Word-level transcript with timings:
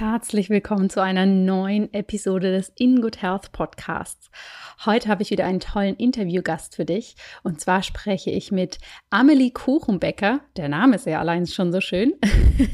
herzlich 0.00 0.48
willkommen 0.48 0.88
zu 0.88 1.02
einer 1.02 1.26
neuen 1.26 1.92
Episode 1.92 2.52
des 2.52 2.72
In 2.78 3.02
Good 3.02 3.20
Health 3.20 3.52
Podcasts. 3.52 4.30
Heute 4.86 5.10
habe 5.10 5.22
ich 5.22 5.30
wieder 5.30 5.44
einen 5.44 5.60
tollen 5.60 5.94
Interviewgast 5.96 6.74
für 6.74 6.86
dich. 6.86 7.16
Und 7.42 7.60
zwar 7.60 7.82
spreche 7.82 8.30
ich 8.30 8.50
mit 8.50 8.78
Amelie 9.10 9.50
Kuchenbecker, 9.50 10.40
der 10.56 10.70
Name 10.70 10.96
ist 10.96 11.04
ja 11.04 11.20
allein 11.20 11.46
schon 11.46 11.70
so 11.70 11.82
schön, 11.82 12.14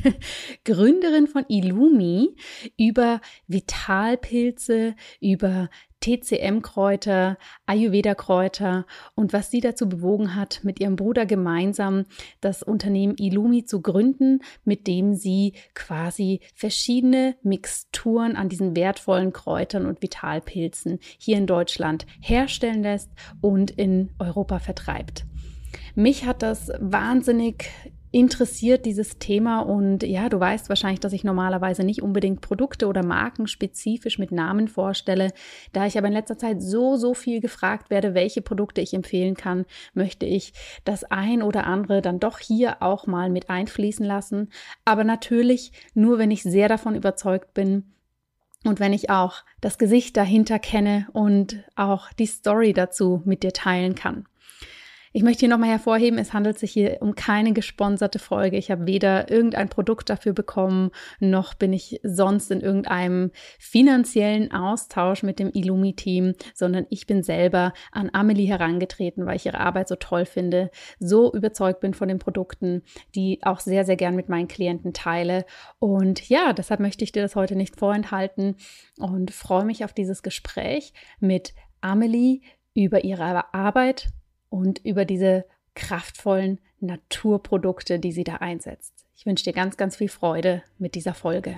Gründerin 0.64 1.26
von 1.26 1.44
Illumi, 1.48 2.36
über 2.78 3.20
Vitalpilze, 3.48 4.94
über 5.20 5.68
TCM-Kräuter, 6.06 7.36
Ayurveda-Kräuter 7.66 8.86
und 9.16 9.32
was 9.32 9.50
sie 9.50 9.60
dazu 9.60 9.88
bewogen 9.88 10.36
hat, 10.36 10.60
mit 10.62 10.78
ihrem 10.78 10.94
Bruder 10.94 11.26
gemeinsam 11.26 12.04
das 12.40 12.62
Unternehmen 12.62 13.16
Illumi 13.18 13.64
zu 13.64 13.82
gründen, 13.82 14.40
mit 14.64 14.86
dem 14.86 15.14
sie 15.14 15.54
quasi 15.74 16.40
verschiedene 16.54 17.34
Mixturen 17.42 18.36
an 18.36 18.48
diesen 18.48 18.76
wertvollen 18.76 19.32
Kräutern 19.32 19.86
und 19.86 20.00
Vitalpilzen 20.00 21.00
hier 21.18 21.38
in 21.38 21.46
Deutschland 21.46 22.06
herstellen 22.20 22.82
lässt 22.82 23.10
und 23.40 23.72
in 23.72 24.10
Europa 24.20 24.60
vertreibt. 24.60 25.26
Mich 25.96 26.24
hat 26.24 26.42
das 26.42 26.70
wahnsinnig 26.78 27.70
interessiert 28.16 28.86
dieses 28.86 29.18
Thema 29.18 29.60
und 29.60 30.02
ja, 30.02 30.30
du 30.30 30.40
weißt 30.40 30.70
wahrscheinlich, 30.70 31.00
dass 31.00 31.12
ich 31.12 31.22
normalerweise 31.22 31.84
nicht 31.84 32.00
unbedingt 32.00 32.40
Produkte 32.40 32.86
oder 32.86 33.04
Marken 33.04 33.46
spezifisch 33.46 34.18
mit 34.18 34.32
Namen 34.32 34.68
vorstelle. 34.68 35.34
Da 35.74 35.84
ich 35.84 35.98
aber 35.98 36.06
in 36.06 36.14
letzter 36.14 36.38
Zeit 36.38 36.62
so, 36.62 36.96
so 36.96 37.12
viel 37.12 37.42
gefragt 37.42 37.90
werde, 37.90 38.14
welche 38.14 38.40
Produkte 38.40 38.80
ich 38.80 38.94
empfehlen 38.94 39.34
kann, 39.34 39.66
möchte 39.92 40.24
ich 40.24 40.54
das 40.86 41.04
ein 41.04 41.42
oder 41.42 41.66
andere 41.66 42.00
dann 42.00 42.18
doch 42.18 42.38
hier 42.38 42.82
auch 42.82 43.06
mal 43.06 43.28
mit 43.28 43.50
einfließen 43.50 44.06
lassen. 44.06 44.48
Aber 44.86 45.04
natürlich 45.04 45.72
nur, 45.92 46.18
wenn 46.18 46.30
ich 46.30 46.42
sehr 46.42 46.68
davon 46.68 46.94
überzeugt 46.94 47.52
bin, 47.52 47.84
und 48.64 48.80
wenn 48.80 48.92
ich 48.92 49.10
auch 49.10 49.44
das 49.60 49.78
Gesicht 49.78 50.16
dahinter 50.16 50.58
kenne 50.58 51.06
und 51.12 51.62
auch 51.76 52.12
die 52.14 52.26
Story 52.26 52.72
dazu 52.72 53.22
mit 53.24 53.44
dir 53.44 53.52
teilen 53.52 53.94
kann. 53.94 54.26
Ich 55.16 55.22
möchte 55.22 55.40
hier 55.40 55.48
nochmal 55.48 55.70
hervorheben, 55.70 56.18
es 56.18 56.34
handelt 56.34 56.58
sich 56.58 56.72
hier 56.72 56.98
um 57.00 57.14
keine 57.14 57.54
gesponserte 57.54 58.18
Folge. 58.18 58.58
Ich 58.58 58.70
habe 58.70 58.86
weder 58.86 59.30
irgendein 59.30 59.70
Produkt 59.70 60.10
dafür 60.10 60.34
bekommen, 60.34 60.90
noch 61.20 61.54
bin 61.54 61.72
ich 61.72 62.00
sonst 62.02 62.50
in 62.50 62.60
irgendeinem 62.60 63.30
finanziellen 63.58 64.52
Austausch 64.52 65.22
mit 65.22 65.38
dem 65.38 65.50
Illumi-Team, 65.54 66.34
sondern 66.52 66.84
ich 66.90 67.06
bin 67.06 67.22
selber 67.22 67.72
an 67.92 68.10
Amelie 68.12 68.46
herangetreten, 68.46 69.24
weil 69.24 69.36
ich 69.36 69.46
ihre 69.46 69.60
Arbeit 69.60 69.88
so 69.88 69.96
toll 69.96 70.26
finde, 70.26 70.70
so 70.98 71.32
überzeugt 71.32 71.80
bin 71.80 71.94
von 71.94 72.08
den 72.08 72.18
Produkten, 72.18 72.82
die 73.14 73.38
auch 73.40 73.60
sehr, 73.60 73.86
sehr 73.86 73.96
gern 73.96 74.16
mit 74.16 74.28
meinen 74.28 74.48
Klienten 74.48 74.92
teile. 74.92 75.46
Und 75.78 76.28
ja, 76.28 76.52
deshalb 76.52 76.78
möchte 76.78 77.04
ich 77.04 77.12
dir 77.12 77.22
das 77.22 77.36
heute 77.36 77.56
nicht 77.56 77.78
vorenthalten 77.78 78.56
und 78.98 79.30
freue 79.30 79.64
mich 79.64 79.82
auf 79.82 79.94
dieses 79.94 80.22
Gespräch 80.22 80.92
mit 81.20 81.54
Amelie 81.80 82.42
über 82.74 83.02
ihre 83.02 83.54
Arbeit 83.54 84.10
und 84.48 84.84
über 84.84 85.04
diese 85.04 85.44
kraftvollen 85.74 86.58
Naturprodukte, 86.80 87.98
die 87.98 88.12
sie 88.12 88.24
da 88.24 88.36
einsetzt. 88.36 89.06
Ich 89.16 89.26
wünsche 89.26 89.44
dir 89.44 89.52
ganz, 89.52 89.76
ganz 89.76 89.96
viel 89.96 90.08
Freude 90.08 90.62
mit 90.78 90.94
dieser 90.94 91.14
Folge. 91.14 91.56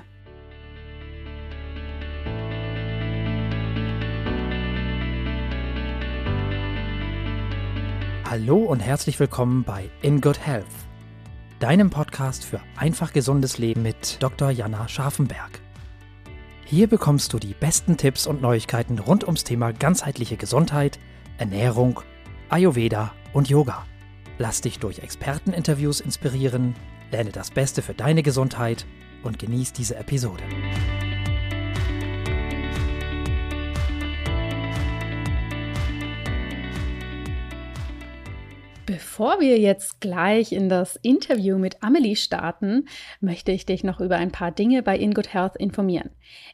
Hallo 8.31 8.59
und 8.59 8.81
herzlich 8.81 9.19
willkommen 9.19 9.65
bei 9.65 9.89
In 10.03 10.21
Good 10.21 10.47
Health, 10.47 10.67
deinem 11.61 11.89
Podcast 11.89 12.45
für 12.45 12.61
einfach 12.77 13.15
gesundes 13.15 13.57
Leben 13.57 13.83
mit 13.83 14.23
Dr. 14.23 14.51
Jana 14.51 14.87
Scharfenberg. 14.87 15.61
Hier 16.67 16.89
bekommst 16.89 17.33
du 17.33 17.39
die 17.39 17.55
besten 17.55 17.97
Tipps 17.97 18.27
und 18.27 18.43
Neuigkeiten 18.43 18.99
rund 18.99 19.25
ums 19.25 19.45
Thema 19.45 19.73
ganzheitliche 19.73 20.37
Gesundheit, 20.37 20.99
Ernährung 21.39 22.03
Ayurveda 22.51 23.13
und 23.35 23.51
Yoga. 23.51 23.85
Lass 24.39 24.63
dich 24.63 24.79
durch 24.79 25.01
Experteninterviews 25.01 26.01
inspirieren, 26.01 26.75
lerne 27.11 27.31
das 27.31 27.51
Beste 27.51 27.83
für 27.83 27.93
deine 27.93 28.23
Gesundheit 28.23 28.87
und 29.23 29.39
genieß 29.39 29.75
diese 29.75 29.97
Episode. 29.97 30.43
Bevor 38.87 39.41
wir 39.41 39.59
jetzt 39.59 40.01
gleich 40.01 40.53
in 40.53 40.71
das 40.71 40.97
Interview 40.97 41.59
mit 41.59 41.83
Amelie 41.83 42.17
starten, 42.17 42.87
möchte 43.21 43.53
ich 43.53 43.67
dich 43.67 43.85
noch 43.85 44.01
über 44.01 44.17
ein 44.17 44.33
paar 44.33 44.51
Dinge 44.51 44.83
bei 44.83 44.97
In 44.97 45.13
Good 45.13 45.35
Health 45.35 45.57
informieren. 45.57 46.09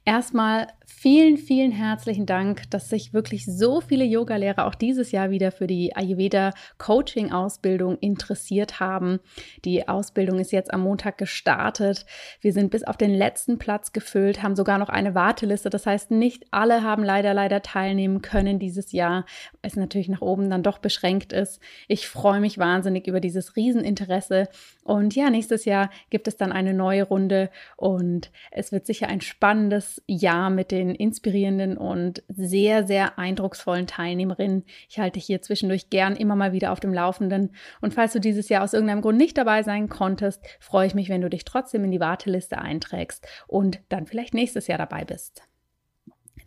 Erstmal 0.05 0.67
vielen, 1.05 1.37
vielen 1.37 1.71
herzlichen 1.71 2.25
Dank, 2.25 2.63
dass 2.71 2.89
sich 2.89 3.13
wirklich 3.13 3.45
so 3.45 3.83
viele 3.83 4.07
Yogalehrer 4.07 4.65
auch 4.67 4.75
dieses 4.75 5.13
Jahr 5.13 5.29
wieder 5.29 5.53
für 5.53 5.67
die 5.67 5.95
Ayurveda 5.95 6.55
Coaching 6.79 7.31
Ausbildung 7.31 7.99
interessiert 7.99 8.81
haben. 8.81 9.21
Die 9.67 9.87
Ausbildung 9.87 10.39
ist 10.39 10.51
jetzt 10.51 10.73
am 10.73 10.81
Montag 10.81 11.19
gestartet. 11.19 12.07
Wir 12.41 12.55
sind 12.55 12.71
bis 12.71 12.85
auf 12.85 12.97
den 12.97 13.13
letzten 13.13 13.59
Platz 13.59 13.93
gefüllt, 13.93 14.43
haben 14.43 14.57
sogar 14.57 14.79
noch 14.79 14.89
eine 14.89 15.15
Warteliste. 15.15 15.69
Das 15.69 15.85
heißt, 15.85 16.11
nicht 16.11 16.47
alle 16.53 16.83
haben 16.83 17.05
leider, 17.05 17.35
leider 17.35 17.61
teilnehmen 17.61 18.23
können 18.23 18.59
dieses 18.59 18.93
Jahr, 18.93 19.27
es 19.61 19.77
natürlich 19.77 20.09
nach 20.09 20.23
oben 20.23 20.49
dann 20.49 20.63
doch 20.63 20.79
beschränkt 20.79 21.35
ist. 21.35 21.61
Ich 21.87 22.09
freue 22.09 22.41
mich 22.41 22.57
wahnsinnig 22.57 23.07
über 23.07 23.21
dieses 23.21 23.57
Rieseninteresse. 23.57 24.49
Und 24.85 25.15
ja, 25.15 25.29
nächstes 25.29 25.67
Jahr 25.67 25.91
gibt 26.09 26.29
es 26.29 26.39
dann 26.39 26.51
eine 26.51 26.73
neue 26.73 27.03
Runde 27.03 27.51
und 27.77 28.31
es 28.51 28.73
wird 28.73 28.87
sicher 28.87 29.09
ein 29.09 29.21
spannendes 29.21 30.03
Jahr 30.07 30.49
mit 30.49 30.71
den 30.71 30.94
inspirierenden 30.95 31.77
und 31.77 32.23
sehr, 32.29 32.87
sehr 32.87 33.19
eindrucksvollen 33.19 33.87
Teilnehmerinnen. 33.87 34.65
Ich 34.89 34.99
halte 34.99 35.21
hier 35.21 35.43
zwischendurch 35.43 35.91
gern 35.91 36.17
immer 36.17 36.37
mal 36.37 36.53
wieder 36.53 36.73
auf 36.73 36.81
dem 36.81 36.95
Laufenden. 36.95 37.51
Und 37.81 37.95
falls 37.95 38.13
du 38.13 38.21
dieses 38.21 38.49
Jahr 38.49 38.65
aus 38.65 38.73
irgendeinem 38.73 39.03
Grund 39.03 39.19
nicht 39.19 39.37
dabei 39.37 39.63
sein 39.63 39.89
konntest, 39.89 40.43
freue 40.61 40.87
ich 40.87 40.95
mich, 40.95 41.09
wenn 41.09 41.21
du 41.21 41.31
dich 41.31 41.45
trotzdem 41.45 41.85
in 41.85 41.91
die 41.91 42.01
Warteliste 42.01 42.59
einträgst 42.59 43.27
und 43.47 43.81
dann 43.89 44.07
vielleicht 44.07 44.35
nächstes 44.35 44.67
Jahr 44.67 44.79
dabei 44.79 45.05
bist. 45.05 45.43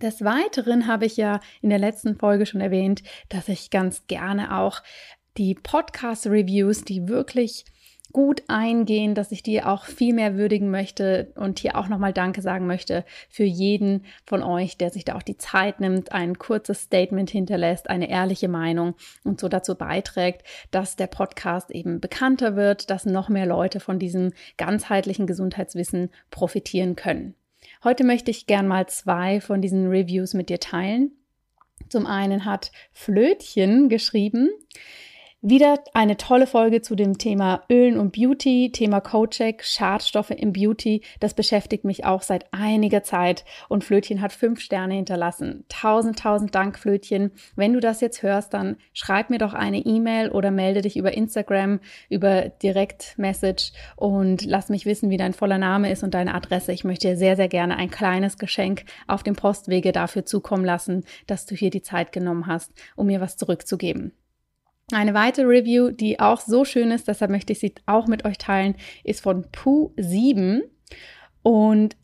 Des 0.02 0.24
Weiteren 0.24 0.86
habe 0.86 1.06
ich 1.06 1.18
ja 1.18 1.40
in 1.62 1.70
der 1.70 1.80
letzten 1.80 2.16
Folge 2.16 2.46
schon 2.46 2.62
erwähnt, 2.62 3.02
dass 3.30 3.48
ich 3.50 3.72
ganz 3.72 4.06
gerne 4.06 4.58
auch 4.60 4.84
die 5.38 5.56
Podcast-Reviews, 5.56 6.84
die 6.84 7.08
wirklich 7.08 7.66
gut 8.14 8.44
eingehen, 8.48 9.16
dass 9.16 9.32
ich 9.32 9.44
die 9.44 9.62
auch 9.62 9.86
viel 9.86 10.14
mehr 10.14 10.36
würdigen 10.36 10.72
möchte 10.72 11.32
und 11.36 11.60
hier 11.60 11.78
auch 11.78 11.88
nochmal 11.88 12.14
Danke 12.14 12.42
sagen 12.42 12.68
möchte 12.68 13.06
für 13.30 13.44
jeden 13.44 14.06
von 14.26 14.44
euch, 14.44 14.78
der 14.78 14.90
sich 14.90 15.06
da 15.06 15.16
auch 15.16 15.24
die 15.24 15.38
Zeit 15.38 15.80
nimmt, 15.80 16.12
ein 16.12 16.38
kurzes 16.38 16.84
Statement 16.84 17.30
hinterlässt, 17.30 17.90
eine 17.90 18.10
ehrliche 18.10 18.48
Meinung 18.48 18.96
und 19.24 19.40
so 19.40 19.50
dazu 19.50 19.76
beiträgt, 19.76 20.44
dass 20.72 20.96
der 20.96 21.08
Podcast 21.08 21.72
eben 21.72 22.00
bekannter 22.00 22.56
wird, 22.56 22.90
dass 22.90 23.06
noch 23.06 23.30
mehr 23.30 23.46
Leute 23.46 23.80
von 23.80 24.00
diesem 24.00 24.34
ganzheitlichen 24.58 25.28
Gesundheitswissen 25.28 26.10
profitieren 26.32 26.96
können. 26.96 27.36
Heute 27.84 28.04
möchte 28.04 28.32
ich 28.32 28.48
gern 28.48 28.68
mal 28.68 28.88
zwei 28.88 29.42
von 29.42 29.62
diesen 29.62 29.88
Reviews 29.88 30.34
mit 30.34 30.50
dir 30.50 30.60
teilen. 30.60 31.12
Zum 31.90 32.06
einen 32.06 32.46
hat 32.46 32.72
Flötchen 32.92 33.90
geschrieben, 33.90 34.50
wieder 35.42 35.84
eine 35.94 36.18
tolle 36.18 36.48
Folge 36.48 36.82
zu 36.82 36.96
dem 36.96 37.20
Thema 37.20 37.64
Ölen 37.70 38.00
und 38.00 38.12
Beauty, 38.12 38.72
Thema 38.72 39.02
Cocheck, 39.02 39.64
Schadstoffe 39.64 40.32
im 40.32 40.52
Beauty. 40.52 41.04
Das 41.20 41.36
beschäftigt 41.36 41.86
mich 41.86 42.06
auch 42.06 42.24
seit 42.24 42.52
einiger 42.52 43.04
Zeit 43.04 43.46
und 43.70 43.84
Flötchen 43.84 44.22
hat 44.22 44.34
fünf 44.34 44.60
Sterne 44.60 44.96
hinterlassen. 44.96 45.64
Tausend, 45.70 46.18
tausend 46.18 46.56
Dank, 46.56 46.80
Flötchen. 46.80 47.32
Wenn 47.56 47.74
du 47.74 47.80
das 47.80 48.02
jetzt 48.02 48.24
hörst, 48.24 48.56
dann 48.56 48.78
schreib 48.94 49.30
mir 49.30 49.38
doch 49.38 49.54
eine 49.54 49.78
E-Mail 49.78 50.32
oder 50.32 50.50
melde 50.50 50.82
dich 50.82 50.98
über 50.98 51.14
Instagram, 51.14 51.82
über 52.10 52.50
Direktmessage 52.50 53.74
und 53.96 54.44
lass 54.44 54.70
mich 54.70 54.88
wissen, 54.88 55.12
wie 55.12 55.18
dein 55.18 55.34
voller 55.34 55.60
Name 55.60 55.92
ist 55.92 56.04
und 56.04 56.16
deine 56.16 56.34
Adresse. 56.34 56.72
Ich 56.74 56.84
möchte 56.84 57.10
dir 57.10 57.18
sehr, 57.18 57.36
sehr 57.36 57.48
gerne 57.48 57.78
ein 57.78 57.92
kleines 57.92 58.40
Geschenk 58.40 58.86
auf 59.06 59.22
dem 59.22 59.36
Postwege 59.36 59.92
dafür 59.92 60.26
zukommen 60.26 60.66
lassen, 60.66 61.06
dass 61.28 61.46
du 61.46 61.54
hier 61.54 61.70
die 61.70 61.84
Zeit 61.84 62.12
genommen 62.12 62.48
hast, 62.48 62.74
um 62.96 63.06
mir 63.06 63.22
was 63.22 63.38
zurückzugeben. 63.38 64.14
Eine 64.94 65.14
weitere 65.14 65.46
Review, 65.46 65.92
die 65.92 66.22
auch 66.22 66.40
so 66.40 66.64
schön 66.64 66.92
ist, 66.92 67.10
deshalb 67.10 67.30
möchte 67.30 67.52
ich 67.52 67.60
sie 67.60 67.74
auch 67.86 68.08
mit 68.08 68.24
euch 68.24 68.38
teilen, 68.38 68.76
ist 69.04 69.22
von 69.22 69.44
Pooh7. 69.48 70.62
Und 71.44 71.98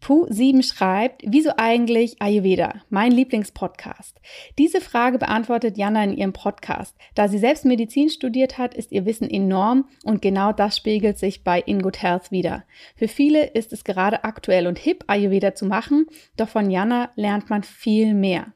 Pooh7 0.00 0.62
schreibt, 0.62 1.22
wieso 1.26 1.50
eigentlich 1.56 2.22
Ayurveda? 2.22 2.82
Mein 2.88 3.10
Lieblingspodcast. 3.10 4.20
Diese 4.58 4.80
Frage 4.80 5.18
beantwortet 5.18 5.76
Jana 5.76 6.04
in 6.04 6.16
ihrem 6.16 6.32
Podcast. 6.32 6.96
Da 7.16 7.26
sie 7.26 7.38
selbst 7.38 7.64
Medizin 7.64 8.08
studiert 8.08 8.58
hat, 8.58 8.74
ist 8.74 8.92
ihr 8.92 9.06
Wissen 9.06 9.28
enorm 9.28 9.88
und 10.04 10.22
genau 10.22 10.52
das 10.52 10.76
spiegelt 10.76 11.18
sich 11.18 11.42
bei 11.42 11.60
In 11.60 11.82
Good 11.82 12.00
Health 12.00 12.30
wieder. 12.30 12.62
Für 12.94 13.08
viele 13.08 13.44
ist 13.44 13.72
es 13.72 13.82
gerade 13.82 14.22
aktuell 14.22 14.68
und 14.68 14.78
hip, 14.78 15.02
Ayurveda 15.08 15.56
zu 15.56 15.66
machen, 15.66 16.06
doch 16.36 16.48
von 16.48 16.70
Jana 16.70 17.10
lernt 17.16 17.50
man 17.50 17.64
viel 17.64 18.14
mehr. 18.14 18.52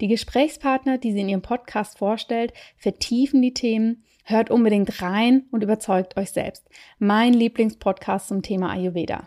Die 0.00 0.08
Gesprächspartner, 0.08 0.98
die 0.98 1.12
sie 1.12 1.20
in 1.20 1.28
ihrem 1.28 1.42
Podcast 1.42 1.98
vorstellt, 1.98 2.52
vertiefen 2.76 3.42
die 3.42 3.54
Themen. 3.54 4.04
Hört 4.24 4.50
unbedingt 4.50 5.00
rein 5.00 5.46
und 5.50 5.62
überzeugt 5.62 6.16
euch 6.16 6.30
selbst. 6.32 6.68
Mein 6.98 7.32
Lieblingspodcast 7.32 8.28
zum 8.28 8.42
Thema 8.42 8.70
Ayurveda. 8.70 9.26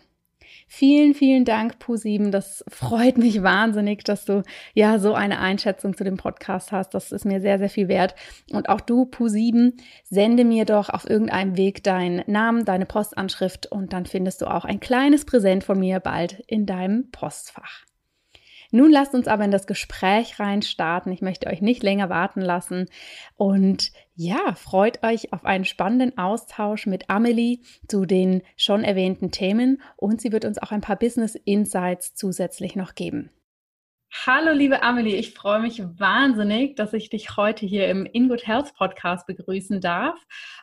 Vielen, 0.73 1.13
vielen 1.13 1.43
Dank, 1.43 1.75
Pu7. 1.81 2.29
Das 2.29 2.63
freut 2.69 3.17
mich 3.17 3.43
wahnsinnig, 3.43 4.03
dass 4.03 4.25
du 4.25 4.43
ja 4.73 4.99
so 4.99 5.13
eine 5.13 5.39
Einschätzung 5.39 5.97
zu 5.97 6.03
dem 6.03 6.17
Podcast 6.17 6.71
hast. 6.71 6.93
Das 6.93 7.11
ist 7.11 7.25
mir 7.25 7.41
sehr, 7.41 7.57
sehr 7.57 7.69
viel 7.69 7.87
wert. 7.89 8.15
Und 8.51 8.69
auch 8.69 8.79
du, 8.79 9.03
Pu7, 9.03 9.73
sende 10.03 10.45
mir 10.45 10.65
doch 10.65 10.89
auf 10.89 11.09
irgendeinem 11.09 11.57
Weg 11.57 11.83
deinen 11.83 12.23
Namen, 12.25 12.63
deine 12.63 12.85
Postanschrift 12.85 13.67
und 13.67 13.91
dann 13.91 14.05
findest 14.05 14.41
du 14.41 14.45
auch 14.45 14.63
ein 14.63 14.79
kleines 14.79 15.25
Präsent 15.25 15.63
von 15.63 15.77
mir 15.77 15.99
bald 15.99 16.41
in 16.47 16.65
deinem 16.65 17.11
Postfach. 17.11 17.85
Nun 18.71 18.89
lasst 18.89 19.13
uns 19.13 19.27
aber 19.27 19.43
in 19.43 19.51
das 19.51 19.67
Gespräch 19.67 20.39
reinstarten. 20.39 21.11
Ich 21.11 21.21
möchte 21.21 21.47
euch 21.47 21.61
nicht 21.61 21.83
länger 21.83 22.09
warten 22.09 22.39
lassen. 22.39 22.87
Und 23.35 23.91
ja, 24.15 24.55
freut 24.55 25.03
euch 25.03 25.33
auf 25.33 25.43
einen 25.43 25.65
spannenden 25.65 26.17
Austausch 26.17 26.87
mit 26.87 27.09
Amelie 27.09 27.59
zu 27.89 28.05
den 28.05 28.43
schon 28.55 28.85
erwähnten 28.85 29.31
Themen 29.31 29.81
und 29.97 30.21
sie 30.21 30.31
wird 30.31 30.45
uns 30.45 30.57
auch 30.57 30.71
ein 30.71 30.81
paar 30.81 30.95
Business 30.95 31.35
Insights 31.35 32.15
zusätzlich 32.15 32.77
noch 32.77 32.95
geben. 32.95 33.29
Hallo, 34.25 34.51
liebe 34.51 34.83
Amelie, 34.83 35.15
ich 35.15 35.33
freue 35.33 35.61
mich 35.61 35.81
wahnsinnig, 35.81 36.75
dass 36.75 36.93
ich 36.93 37.09
dich 37.09 37.37
heute 37.37 37.65
hier 37.65 37.87
im 37.87 38.05
In 38.05 38.27
Good 38.27 38.45
Health 38.45 38.73
Podcast 38.75 39.25
begrüßen 39.25 39.79
darf 39.79 40.19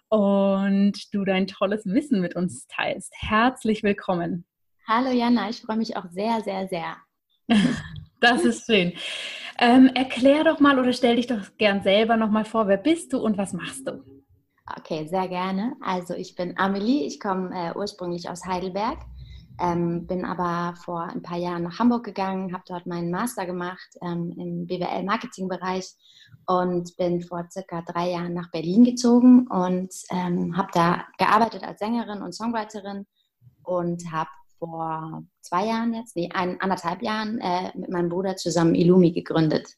und 0.08 1.14
du 1.14 1.24
dein 1.24 1.46
tolles 1.46 1.86
Wissen 1.86 2.20
mit 2.20 2.36
uns 2.36 2.66
teilst. 2.66 3.12
Herzlich 3.16 3.82
willkommen. 3.82 4.44
Hallo 4.86 5.10
Jana, 5.10 5.48
ich 5.48 5.62
freue 5.62 5.78
mich 5.78 5.96
auch 5.96 6.06
sehr, 6.10 6.40
sehr, 6.42 6.68
sehr. 6.68 6.96
Das 8.20 8.44
ist 8.44 8.66
schön. 8.66 8.92
Ähm, 9.60 9.90
erklär 9.94 10.44
doch 10.44 10.60
mal 10.60 10.78
oder 10.78 10.92
stell 10.92 11.16
dich 11.16 11.26
doch 11.26 11.40
gern 11.56 11.82
selber 11.82 12.16
nochmal 12.16 12.44
vor, 12.44 12.68
wer 12.68 12.76
bist 12.76 13.12
du 13.12 13.18
und 13.18 13.36
was 13.38 13.52
machst 13.52 13.86
du? 13.86 14.04
Okay, 14.76 15.06
sehr 15.08 15.28
gerne. 15.28 15.74
Also 15.80 16.14
ich 16.14 16.34
bin 16.34 16.56
Amelie, 16.58 17.06
ich 17.06 17.18
komme 17.18 17.50
äh, 17.54 17.76
ursprünglich 17.76 18.28
aus 18.28 18.44
Heidelberg, 18.44 18.98
ähm, 19.60 20.06
bin 20.06 20.24
aber 20.24 20.76
vor 20.76 21.04
ein 21.04 21.22
paar 21.22 21.38
Jahren 21.38 21.64
nach 21.64 21.78
Hamburg 21.78 22.04
gegangen, 22.04 22.52
habe 22.52 22.62
dort 22.68 22.86
meinen 22.86 23.10
Master 23.10 23.46
gemacht 23.46 23.88
ähm, 24.02 24.32
im 24.36 24.66
BWL-Marketing-Bereich 24.66 25.86
und 26.46 26.96
bin 26.96 27.22
vor 27.22 27.46
circa 27.50 27.82
drei 27.82 28.10
Jahren 28.10 28.34
nach 28.34 28.50
Berlin 28.50 28.84
gezogen 28.84 29.48
und 29.48 29.92
ähm, 30.10 30.56
habe 30.56 30.68
da 30.72 31.06
gearbeitet 31.18 31.64
als 31.64 31.80
Sängerin 31.80 32.22
und 32.22 32.34
Songwriterin 32.34 33.06
und 33.64 34.12
habe 34.12 34.30
vor 34.58 35.24
zwei 35.40 35.66
Jahren 35.66 35.94
jetzt, 35.94 36.16
nee, 36.16 36.28
ein, 36.32 36.60
anderthalb 36.60 37.02
Jahren 37.02 37.38
äh, 37.38 37.72
mit 37.76 37.90
meinem 37.90 38.08
Bruder 38.08 38.36
zusammen 38.36 38.74
Illumi 38.74 39.12
gegründet. 39.12 39.76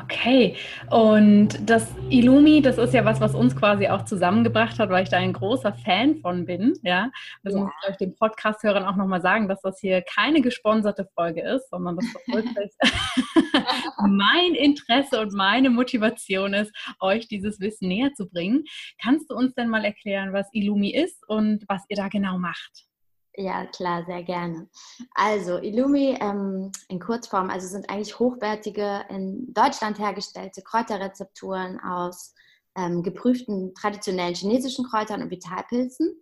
Okay, 0.00 0.56
und 0.90 1.68
das 1.68 1.94
Illumi, 2.08 2.62
das 2.62 2.78
ist 2.78 2.94
ja 2.94 3.04
was, 3.04 3.20
was 3.20 3.34
uns 3.34 3.54
quasi 3.54 3.88
auch 3.88 4.06
zusammengebracht 4.06 4.78
hat, 4.78 4.88
weil 4.88 5.02
ich 5.02 5.10
da 5.10 5.18
ein 5.18 5.34
großer 5.34 5.74
Fan 5.74 6.16
von 6.16 6.46
bin. 6.46 6.72
Ja, 6.82 7.10
das 7.42 7.54
ja. 7.54 7.60
muss 7.60 7.70
ich 7.82 7.90
euch 7.90 7.96
den 7.98 8.16
Podcast-Hörern 8.16 8.84
auch 8.84 8.96
nochmal 8.96 9.20
sagen, 9.20 9.48
dass 9.48 9.60
das 9.60 9.78
hier 9.80 10.02
keine 10.02 10.40
gesponserte 10.40 11.06
Folge 11.14 11.42
ist, 11.42 11.68
sondern 11.68 11.96
dass 11.96 12.06
das 12.12 12.34
wirklich 12.34 12.72
mein 13.98 14.54
Interesse 14.54 15.20
und 15.20 15.34
meine 15.34 15.68
Motivation 15.68 16.54
ist, 16.54 16.72
euch 17.00 17.28
dieses 17.28 17.60
Wissen 17.60 17.88
näher 17.88 18.14
zu 18.14 18.28
bringen. 18.28 18.64
Kannst 19.02 19.30
du 19.30 19.34
uns 19.34 19.54
denn 19.54 19.68
mal 19.68 19.84
erklären, 19.84 20.32
was 20.32 20.48
Illumi 20.52 20.94
ist 20.94 21.22
und 21.28 21.64
was 21.68 21.84
ihr 21.88 21.96
da 21.96 22.08
genau 22.08 22.38
macht? 22.38 22.91
Ja, 23.34 23.64
klar, 23.66 24.04
sehr 24.04 24.22
gerne. 24.22 24.68
Also 25.14 25.58
Illumi 25.58 26.18
ähm, 26.20 26.70
in 26.88 27.00
Kurzform, 27.00 27.48
also 27.48 27.66
sind 27.66 27.88
eigentlich 27.88 28.18
hochwertige, 28.18 29.04
in 29.08 29.52
Deutschland 29.54 29.98
hergestellte 29.98 30.62
Kräuterrezepturen 30.62 31.80
aus 31.80 32.34
ähm, 32.76 33.02
geprüften 33.02 33.74
traditionellen 33.74 34.34
chinesischen 34.34 34.84
Kräutern 34.84 35.22
und 35.22 35.30
Vitalpilzen. 35.30 36.14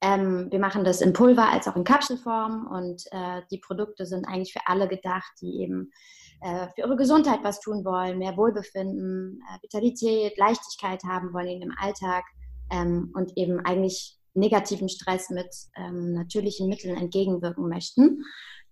Ähm, 0.00 0.50
wir 0.50 0.58
machen 0.58 0.84
das 0.84 1.02
in 1.02 1.12
Pulver 1.12 1.48
als 1.50 1.68
auch 1.68 1.76
in 1.76 1.84
Kapselform 1.84 2.66
und 2.66 3.04
äh, 3.10 3.42
die 3.50 3.58
Produkte 3.58 4.06
sind 4.06 4.26
eigentlich 4.26 4.52
für 4.52 4.66
alle 4.66 4.88
gedacht, 4.88 5.32
die 5.42 5.60
eben 5.60 5.92
äh, 6.40 6.68
für 6.74 6.82
ihre 6.82 6.96
Gesundheit 6.96 7.40
was 7.42 7.60
tun 7.60 7.84
wollen, 7.84 8.18
mehr 8.18 8.36
Wohlbefinden, 8.36 9.40
äh, 9.50 9.62
Vitalität, 9.62 10.36
Leichtigkeit 10.38 11.02
haben 11.04 11.32
wollen 11.34 11.48
in 11.48 11.60
dem 11.60 11.74
Alltag 11.78 12.24
ähm, 12.70 13.12
und 13.14 13.36
eben 13.36 13.60
eigentlich 13.60 14.18
negativen 14.34 14.88
Stress 14.88 15.30
mit 15.30 15.48
ähm, 15.76 16.12
natürlichen 16.12 16.68
Mitteln 16.68 16.96
entgegenwirken 16.96 17.68
möchten. 17.68 18.22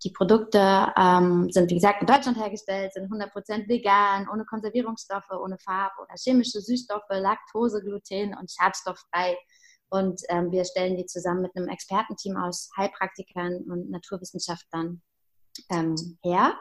Die 0.04 0.10
Produkte 0.10 0.92
ähm, 0.96 1.48
sind, 1.50 1.70
wie 1.70 1.76
gesagt, 1.76 2.00
in 2.00 2.08
Deutschland 2.08 2.36
hergestellt, 2.36 2.92
sind 2.92 3.10
100% 3.10 3.68
vegan, 3.68 4.28
ohne 4.32 4.44
Konservierungsstoffe, 4.44 5.30
ohne 5.30 5.58
Farb- 5.58 5.98
oder 6.00 6.14
chemische 6.16 6.60
Süßstoffe, 6.60 7.08
Laktose, 7.10 7.80
Gluten 7.80 8.34
und 8.36 8.50
schadstofffrei. 8.50 9.36
Und 9.90 10.20
ähm, 10.28 10.50
wir 10.50 10.64
stellen 10.64 10.96
die 10.96 11.06
zusammen 11.06 11.42
mit 11.42 11.54
einem 11.54 11.68
Expertenteam 11.68 12.36
aus 12.36 12.70
Heilpraktikern 12.76 13.62
und 13.68 13.90
Naturwissenschaftlern 13.90 15.02
ähm, 15.70 16.18
her. 16.24 16.54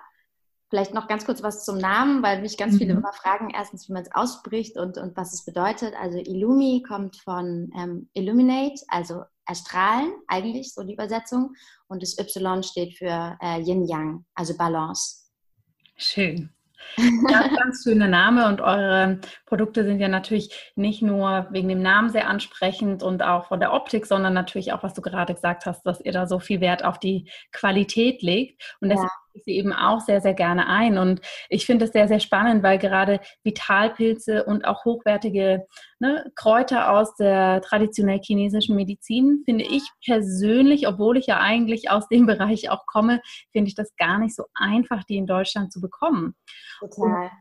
Vielleicht 0.71 0.93
noch 0.93 1.09
ganz 1.09 1.25
kurz 1.25 1.43
was 1.43 1.65
zum 1.65 1.77
Namen, 1.77 2.23
weil 2.23 2.41
mich 2.41 2.57
ganz 2.57 2.77
viele 2.77 2.93
mhm. 2.93 2.99
immer 2.99 3.11
fragen, 3.11 3.49
erstens, 3.53 3.89
wie 3.89 3.93
man 3.93 4.03
es 4.03 4.15
ausspricht 4.15 4.77
und, 4.77 4.97
und 4.97 5.17
was 5.17 5.33
es 5.33 5.43
bedeutet. 5.43 5.93
Also 6.01 6.17
Illumi 6.17 6.81
kommt 6.87 7.17
von 7.17 7.69
ähm, 7.77 8.09
Illuminate, 8.13 8.81
also 8.87 9.23
erstrahlen 9.45 10.13
eigentlich, 10.29 10.73
so 10.73 10.83
die 10.83 10.93
Übersetzung. 10.93 11.55
Und 11.87 12.01
das 12.01 12.17
Y 12.17 12.63
steht 12.63 12.97
für 12.97 13.37
äh, 13.41 13.59
Yin-Yang, 13.59 14.23
also 14.33 14.55
Balance. 14.55 15.25
Schön. 15.97 16.49
Ja, 16.97 17.47
ganz 17.55 17.83
schöner 17.83 18.07
Name 18.07 18.47
und 18.47 18.61
eure 18.61 19.19
Produkte 19.45 19.83
sind 19.83 19.99
ja 19.99 20.07
natürlich 20.07 20.71
nicht 20.75 21.01
nur 21.01 21.47
wegen 21.51 21.67
dem 21.67 21.81
Namen 21.81 22.09
sehr 22.09 22.27
ansprechend 22.27 23.03
und 23.03 23.23
auch 23.23 23.47
von 23.47 23.59
der 23.59 23.73
Optik, 23.73 24.05
sondern 24.05 24.33
natürlich 24.33 24.73
auch, 24.73 24.83
was 24.83 24.93
du 24.93 25.01
gerade 25.01 25.33
gesagt 25.33 25.65
hast, 25.65 25.83
dass 25.83 25.99
ihr 26.01 26.11
da 26.11 26.27
so 26.27 26.39
viel 26.39 26.61
Wert 26.61 26.83
auf 26.85 26.97
die 26.97 27.29
Qualität 27.51 28.21
legt. 28.21 28.77
Und 28.79 28.89
deswegen 28.89 29.09
ich 29.33 29.43
sie 29.43 29.51
eben 29.51 29.73
auch 29.73 29.99
sehr, 29.99 30.21
sehr 30.21 30.33
gerne 30.33 30.67
ein. 30.67 30.97
Und 30.97 31.21
ich 31.49 31.65
finde 31.65 31.85
es 31.85 31.91
sehr, 31.91 32.07
sehr 32.07 32.19
spannend, 32.19 32.63
weil 32.63 32.77
gerade 32.77 33.19
Vitalpilze 33.43 34.43
und 34.43 34.65
auch 34.65 34.85
hochwertige 34.85 35.65
ne, 35.99 36.31
Kräuter 36.35 36.91
aus 36.91 37.15
der 37.15 37.61
traditionell 37.61 38.19
chinesischen 38.21 38.75
Medizin, 38.75 39.43
finde 39.45 39.65
ich 39.65 39.83
persönlich, 40.05 40.87
obwohl 40.87 41.17
ich 41.17 41.27
ja 41.27 41.39
eigentlich 41.39 41.89
aus 41.89 42.07
dem 42.07 42.25
Bereich 42.31 42.69
auch 42.69 42.85
komme, 42.85 43.21
finde 43.51 43.69
ich 43.69 43.75
das 43.75 43.95
gar 43.97 44.19
nicht 44.19 44.35
so 44.35 44.45
einfach, 44.53 45.03
die 45.03 45.17
in 45.17 45.27
Deutschland 45.27 45.71
zu 45.71 45.81
bekommen. 45.81 46.35
Total. 46.79 47.23
Und 47.23 47.31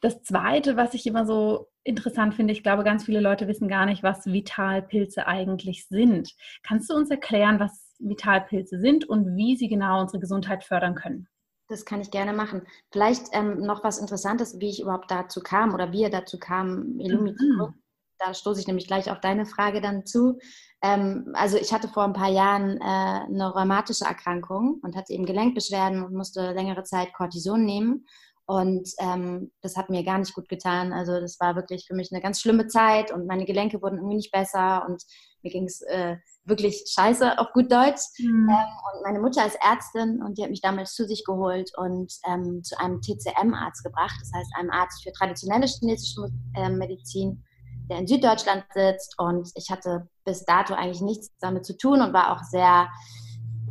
das 0.00 0.22
Zweite, 0.22 0.76
was 0.76 0.94
ich 0.94 1.06
immer 1.06 1.26
so 1.26 1.68
interessant 1.82 2.34
finde, 2.34 2.52
ich 2.52 2.62
glaube, 2.62 2.84
ganz 2.84 3.04
viele 3.04 3.20
Leute 3.20 3.48
wissen 3.48 3.68
gar 3.68 3.86
nicht, 3.86 4.02
was 4.02 4.26
Vitalpilze 4.26 5.26
eigentlich 5.26 5.86
sind. 5.88 6.34
Kannst 6.62 6.90
du 6.90 6.94
uns 6.94 7.10
erklären, 7.10 7.58
was 7.58 7.87
Vitalpilze 7.98 8.80
sind 8.80 9.08
und 9.08 9.36
wie 9.36 9.56
sie 9.56 9.68
genau 9.68 10.00
unsere 10.00 10.20
Gesundheit 10.20 10.64
fördern 10.64 10.94
können. 10.94 11.28
Das 11.68 11.84
kann 11.84 12.00
ich 12.00 12.10
gerne 12.10 12.32
machen. 12.32 12.62
Vielleicht 12.90 13.26
ähm, 13.32 13.60
noch 13.60 13.84
was 13.84 13.98
Interessantes, 13.98 14.58
wie 14.58 14.70
ich 14.70 14.80
überhaupt 14.80 15.10
dazu 15.10 15.40
kam 15.40 15.74
oder 15.74 15.92
wie 15.92 16.02
er 16.02 16.10
dazu 16.10 16.38
kam, 16.38 16.98
Illumi 16.98 17.32
mhm. 17.32 17.74
Da 18.18 18.34
stoße 18.34 18.60
ich 18.60 18.66
nämlich 18.66 18.88
gleich 18.88 19.10
auf 19.10 19.20
deine 19.20 19.46
Frage 19.46 19.80
dann 19.80 20.04
zu. 20.04 20.38
Ähm, 20.82 21.30
also 21.34 21.56
ich 21.56 21.72
hatte 21.72 21.88
vor 21.88 22.04
ein 22.04 22.14
paar 22.14 22.30
Jahren 22.30 22.78
äh, 22.78 22.80
eine 22.80 23.54
rheumatische 23.54 24.06
Erkrankung 24.06 24.80
und 24.82 24.96
hatte 24.96 25.12
eben 25.12 25.24
Gelenkbeschwerden 25.24 26.02
und 26.02 26.14
musste 26.14 26.52
längere 26.52 26.82
Zeit 26.82 27.12
Cortison 27.12 27.64
nehmen. 27.64 28.06
Und 28.46 28.88
ähm, 28.98 29.52
das 29.60 29.76
hat 29.76 29.90
mir 29.90 30.02
gar 30.04 30.18
nicht 30.18 30.34
gut 30.34 30.48
getan. 30.48 30.92
Also 30.92 31.20
das 31.20 31.38
war 31.38 31.54
wirklich 31.54 31.86
für 31.86 31.94
mich 31.94 32.10
eine 32.10 32.22
ganz 32.22 32.40
schlimme 32.40 32.66
Zeit 32.66 33.12
und 33.12 33.26
meine 33.26 33.44
Gelenke 33.44 33.82
wurden 33.82 33.98
irgendwie 33.98 34.16
nicht 34.16 34.32
besser 34.32 34.86
und 34.88 35.04
mir 35.42 35.50
ging 35.50 35.64
es 35.64 35.80
äh, 35.82 36.16
wirklich 36.44 36.84
scheiße 36.88 37.38
auf 37.38 37.52
gut 37.52 37.70
Deutsch. 37.70 38.02
Mhm. 38.18 38.48
Ähm, 38.48 38.48
und 38.48 39.02
meine 39.04 39.20
Mutter 39.20 39.46
ist 39.46 39.58
Ärztin 39.62 40.22
und 40.22 40.38
die 40.38 40.42
hat 40.42 40.50
mich 40.50 40.60
damals 40.60 40.94
zu 40.94 41.06
sich 41.06 41.24
geholt 41.24 41.70
und 41.76 42.12
ähm, 42.26 42.62
zu 42.62 42.78
einem 42.78 43.00
TCM-Arzt 43.00 43.84
gebracht, 43.84 44.16
das 44.20 44.32
heißt 44.34 44.52
einem 44.56 44.70
Arzt 44.70 45.02
für 45.02 45.12
traditionelle 45.12 45.66
chinesische 45.66 46.28
äh, 46.54 46.70
Medizin, 46.70 47.44
der 47.90 47.98
in 47.98 48.06
Süddeutschland 48.06 48.64
sitzt. 48.74 49.14
Und 49.18 49.50
ich 49.54 49.70
hatte 49.70 50.08
bis 50.24 50.44
dato 50.44 50.74
eigentlich 50.74 51.02
nichts 51.02 51.30
damit 51.40 51.64
zu 51.64 51.76
tun 51.76 52.00
und 52.00 52.12
war 52.12 52.32
auch 52.32 52.42
sehr, 52.44 52.88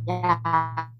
ja, 0.06 0.90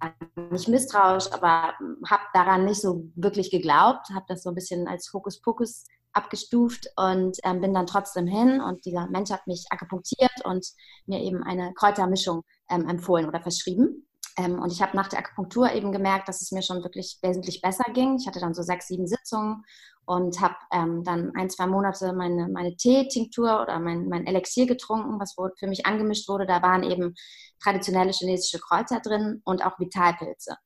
nicht 0.50 0.68
misstrauisch, 0.68 1.32
aber 1.32 1.75
habe 2.08 2.22
daran 2.32 2.64
nicht 2.64 2.80
so 2.80 3.04
wirklich 3.16 3.50
geglaubt, 3.50 4.08
habe 4.14 4.26
das 4.28 4.42
so 4.42 4.50
ein 4.50 4.54
bisschen 4.54 4.87
als 4.87 5.10
Hokuspokus 5.12 5.84
abgestuft 6.18 6.88
und 6.96 7.38
ähm, 7.44 7.60
bin 7.60 7.72
dann 7.72 7.87
trotzdem 7.87 8.26
hin 8.26 8.60
und 8.60 8.84
dieser 8.84 9.08
Mensch 9.08 9.30
hat 9.30 9.46
mich 9.46 9.64
akupunktiert 9.70 10.44
und 10.44 10.66
mir 11.06 11.20
eben 11.20 11.42
eine 11.42 11.72
Kräutermischung 11.75 12.42
ähm, 12.68 12.88
empfohlen 12.88 13.26
oder 13.26 13.40
verschrieben. 13.40 14.06
Ähm, 14.37 14.60
und 14.60 14.70
ich 14.72 14.82
habe 14.82 14.96
nach 14.96 15.08
der 15.08 15.20
Akupunktur 15.20 15.72
eben 15.72 15.92
gemerkt, 15.92 16.28
dass 16.28 16.42
es 16.42 16.52
mir 16.52 16.62
schon 16.62 16.82
wirklich 16.82 17.18
wesentlich 17.22 17.60
besser 17.60 17.84
ging. 17.92 18.16
Ich 18.18 18.26
hatte 18.26 18.40
dann 18.40 18.54
so 18.54 18.62
sechs, 18.62 18.87
sieben 18.87 19.06
Sitzungen 19.06 19.64
und 20.06 20.40
habe 20.40 20.54
ähm, 20.72 21.04
dann 21.04 21.32
ein, 21.34 21.50
zwei 21.50 21.66
Monate 21.66 22.12
meine, 22.12 22.48
meine 22.48 22.76
Tee-Tinktur 22.76 23.60
oder 23.60 23.78
mein, 23.78 24.08
mein 24.08 24.26
Elixier 24.26 24.66
getrunken, 24.66 25.20
was 25.20 25.34
für 25.58 25.66
mich 25.66 25.87
angemischt 25.87 26.28
wurde. 26.28 26.46
Da 26.46 26.62
waren 26.62 26.82
eben 26.82 27.14
traditionelle 27.62 28.12
chinesische 28.12 28.58
Kräuter 28.58 29.00
drin 29.00 29.42
und 29.44 29.64
auch 29.64 29.78
Vitalpilze. 29.78 30.56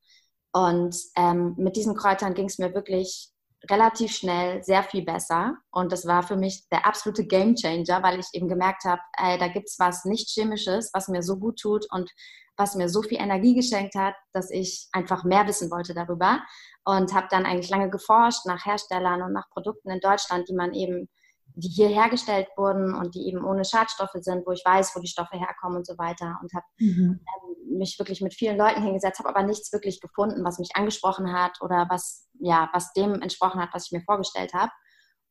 Und 0.52 0.94
ähm, 1.16 1.54
mit 1.56 1.76
diesen 1.76 1.97
Kräutern 1.97 2.35
ging 2.35 2.47
es 2.47 2.59
mir 2.59 2.75
wirklich 2.75 3.32
relativ 3.71 4.12
schnell 4.14 4.62
sehr 4.62 4.83
viel 4.83 5.04
besser. 5.04 5.57
Und 5.71 5.92
das 5.92 6.07
war 6.07 6.23
für 6.23 6.37
mich 6.37 6.69
der 6.71 6.87
absolute 6.87 7.26
Game 7.26 7.54
Changer, 7.54 8.02
weil 8.02 8.19
ich 8.19 8.26
eben 8.33 8.49
gemerkt 8.49 8.85
habe, 8.85 9.00
da 9.16 9.49
gibt 9.49 9.69
es 9.69 9.78
was 9.78 10.04
nicht 10.04 10.28
Chemisches, 10.31 10.90
was 10.92 11.09
mir 11.09 11.23
so 11.23 11.38
gut 11.38 11.59
tut 11.61 11.87
und 11.90 12.11
was 12.57 12.75
mir 12.75 12.88
so 12.88 13.02
viel 13.02 13.19
Energie 13.19 13.54
geschenkt 13.54 13.95
hat, 13.95 14.14
dass 14.33 14.50
ich 14.50 14.88
einfach 14.92 15.25
mehr 15.25 15.47
wissen 15.47 15.71
wollte 15.71 15.95
darüber. 15.95 16.40
Und 16.85 17.14
habe 17.14 17.28
dann 17.31 17.47
eigentlich 17.47 17.71
lange 17.71 17.90
geforscht 17.90 18.45
nach 18.47 18.66
Herstellern 18.66 19.23
und 19.23 19.33
nach 19.33 19.49
Produkten 19.50 19.90
in 19.90 20.00
Deutschland, 20.00 20.49
die 20.49 20.54
man 20.54 20.75
eben 20.75 21.09
die 21.54 21.68
hier 21.68 21.88
hergestellt 21.88 22.49
wurden 22.56 22.94
und 22.94 23.14
die 23.14 23.26
eben 23.26 23.44
ohne 23.44 23.64
Schadstoffe 23.64 24.16
sind, 24.21 24.47
wo 24.47 24.52
ich 24.52 24.62
weiß, 24.64 24.94
wo 24.94 25.00
die 25.00 25.09
Stoffe 25.09 25.37
herkommen 25.37 25.78
und 25.78 25.87
so 25.87 25.99
weiter. 25.99 26.38
Und 26.42 26.52
habe 26.54 26.66
mhm. 26.78 27.21
ähm, 27.21 27.78
mich 27.78 27.99
wirklich 27.99 28.21
mit 28.21 28.35
vielen 28.35 28.59
Leuten 28.59 28.82
hingesetzt, 28.82 29.18
habe 29.18 29.28
aber 29.28 29.42
nichts 29.42 29.73
wirklich 29.73 30.00
gefunden, 30.00 30.44
was 30.44 30.59
mich 30.59 30.71
angesprochen 30.75 31.32
hat 31.32 31.61
oder 31.61 31.87
was, 31.90 32.28
ja, 32.40 32.68
was 32.73 32.92
dem 32.92 33.21
entsprochen 33.23 33.61
hat, 33.61 33.71
was 33.73 33.87
ich 33.87 33.92
mir 33.92 34.02
vorgestellt 34.02 34.54
habe. 34.54 34.73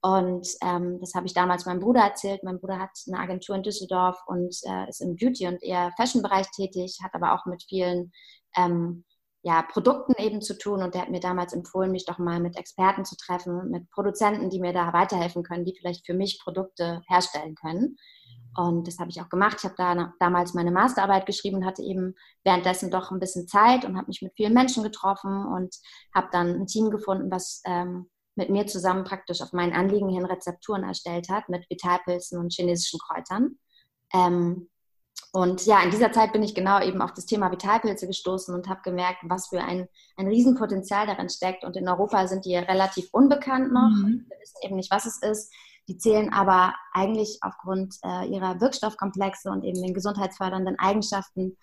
Und 0.04 0.48
ähm, 0.64 1.00
das 1.00 1.14
habe 1.14 1.28
ich 1.28 1.34
damals 1.34 1.66
meinem 1.66 1.80
Bruder 1.80 2.02
erzählt. 2.02 2.44
Mein 2.44 2.60
Bruder 2.60 2.80
hat 2.80 2.90
eine 3.08 3.20
Agentur 3.20 3.56
in 3.56 3.62
Düsseldorf 3.62 4.18
und 4.26 4.56
äh, 4.64 4.90
ist 4.90 5.02
im 5.02 5.16
Beauty- 5.16 5.48
und 5.48 5.62
eher 5.62 5.92
Fashion-Bereich 5.96 6.50
tätig, 6.52 6.98
hat 7.04 7.14
aber 7.14 7.34
auch 7.34 7.46
mit 7.46 7.64
vielen 7.70 8.12
ähm, 8.58 9.06
ja, 9.44 9.64
Produkten 9.64 10.14
eben 10.18 10.42
zu 10.42 10.58
tun. 10.58 10.84
Und 10.84 10.94
der 10.94 11.04
hat 11.04 11.10
mir 11.10 11.20
damals 11.20 11.54
empfohlen, 11.54 11.92
mich 11.92 12.06
doch 12.06 12.20
mal 12.20 12.40
mit 12.40 12.58
Experten 12.58 13.06
zu 13.06 13.16
treffen, 13.16 13.70
mit 13.70 13.90
Produzenten, 13.90 14.50
die 14.50 14.60
mir 14.60 14.74
da 14.74 14.94
weiterhelfen 14.94 15.44
können, 15.44 15.66
die 15.66 15.76
vielleicht 15.76 16.06
für 16.06 16.14
mich 16.14 16.40
Produkte 16.44 17.02
herstellen 17.08 17.56
können. 17.56 17.98
Und 18.56 18.88
das 18.88 19.00
habe 19.00 19.10
ich 19.10 19.22
auch 19.22 19.30
gemacht. 19.30 19.58
Ich 19.60 19.64
habe 19.64 19.76
da 19.78 20.14
damals 20.20 20.54
meine 20.54 20.72
Masterarbeit 20.72 21.26
geschrieben 21.26 21.58
und 21.58 21.66
hatte 21.66 21.84
eben 21.84 22.16
währenddessen 22.44 22.92
doch 22.92 23.12
ein 23.12 23.20
bisschen 23.20 23.48
Zeit 23.48 23.86
und 23.86 23.98
habe 23.98 24.08
mich 24.08 24.22
mit 24.22 24.34
vielen 24.36 24.54
Menschen 24.54 24.84
getroffen 24.84 25.46
und 25.46 25.76
habe 26.14 26.28
dann 26.32 26.62
ein 26.62 26.68
Team 26.68 26.90
gefunden, 26.90 27.32
was 27.32 27.62
ähm, 27.66 28.10
mit 28.36 28.50
mir 28.50 28.68
zusammen 28.68 29.04
praktisch 29.04 29.42
auf 29.42 29.54
mein 29.54 29.74
Anliegen 29.74 30.10
hin 30.10 30.26
Rezepturen 30.26 30.84
erstellt 30.84 31.30
hat 31.30 31.50
mit 31.50 31.70
Vitalpilzen 31.70 32.40
und 32.40 32.54
chinesischen 32.54 33.00
Kräutern. 33.00 33.58
Ähm, 34.14 34.70
und 35.34 35.66
ja, 35.66 35.82
in 35.82 35.92
dieser 35.92 36.12
Zeit 36.12 36.34
bin 36.34 36.44
ich 36.44 36.56
genau 36.56 36.82
eben 36.82 37.02
auf 37.02 37.14
das 37.14 37.26
Thema 37.26 37.52
Vitalpilze 37.52 38.06
gestoßen 38.06 38.54
und 38.54 38.68
habe 38.68 38.82
gemerkt, 38.84 39.20
was 39.24 39.48
für 39.48 39.62
ein, 39.62 39.88
ein 40.18 40.28
Riesenpotenzial 40.28 41.08
darin 41.08 41.30
steckt. 41.30 41.64
Und 41.64 41.78
in 41.78 41.88
Europa 41.88 42.28
sind 42.28 42.46
die 42.46 42.58
relativ 42.58 43.08
unbekannt 43.14 43.72
noch. 43.72 43.90
Mhm. 43.90 44.26
Wir 44.28 44.40
wissen 44.40 44.58
eben 44.64 44.76
nicht, 44.76 44.92
was 44.92 45.06
es 45.06 45.22
ist. 45.22 45.54
Die 45.88 45.98
zählen 45.98 46.34
aber 46.34 46.74
eigentlich 46.94 47.40
aufgrund 47.42 47.96
äh, 48.04 48.26
ihrer 48.28 48.60
Wirkstoffkomplexe 48.60 49.50
und 49.50 49.64
eben 49.64 49.82
den 49.82 49.94
gesundheitsfördernden 49.94 50.78
Eigenschaften 50.80 51.58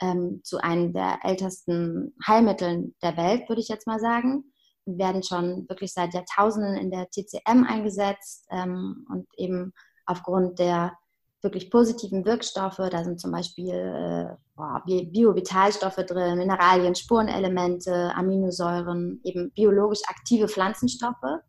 ähm, 0.00 0.40
zu 0.42 0.58
einem 0.58 0.94
der 0.94 1.18
ältesten 1.22 2.14
Heilmitteln 2.26 2.94
der 3.02 3.18
Welt, 3.18 3.48
würde 3.48 3.60
ich 3.60 3.68
jetzt 3.68 3.86
mal 3.86 4.00
sagen. 4.00 4.44
Und 4.86 4.98
werden 4.98 5.22
schon 5.22 5.68
wirklich 5.68 5.92
seit 5.92 6.14
Jahrtausenden 6.14 6.76
in 6.76 6.90
der 6.90 7.10
TCM 7.10 7.64
eingesetzt 7.64 8.46
ähm, 8.50 9.06
und 9.10 9.26
eben 9.36 9.74
aufgrund 10.06 10.58
der 10.58 10.96
wirklich 11.42 11.70
positiven 11.70 12.24
Wirkstoffe. 12.24 12.80
Da 12.90 13.04
sind 13.04 13.20
zum 13.20 13.32
Beispiel 13.32 13.74
äh, 13.74 15.04
Biovitalstoffe 15.04 15.96
drin, 15.96 16.38
Mineralien, 16.38 16.94
Spurenelemente, 16.94 18.12
Aminosäuren, 18.14 19.20
eben 19.24 19.50
biologisch 19.52 20.02
aktive 20.06 20.48
Pflanzenstoffe. 20.48 21.40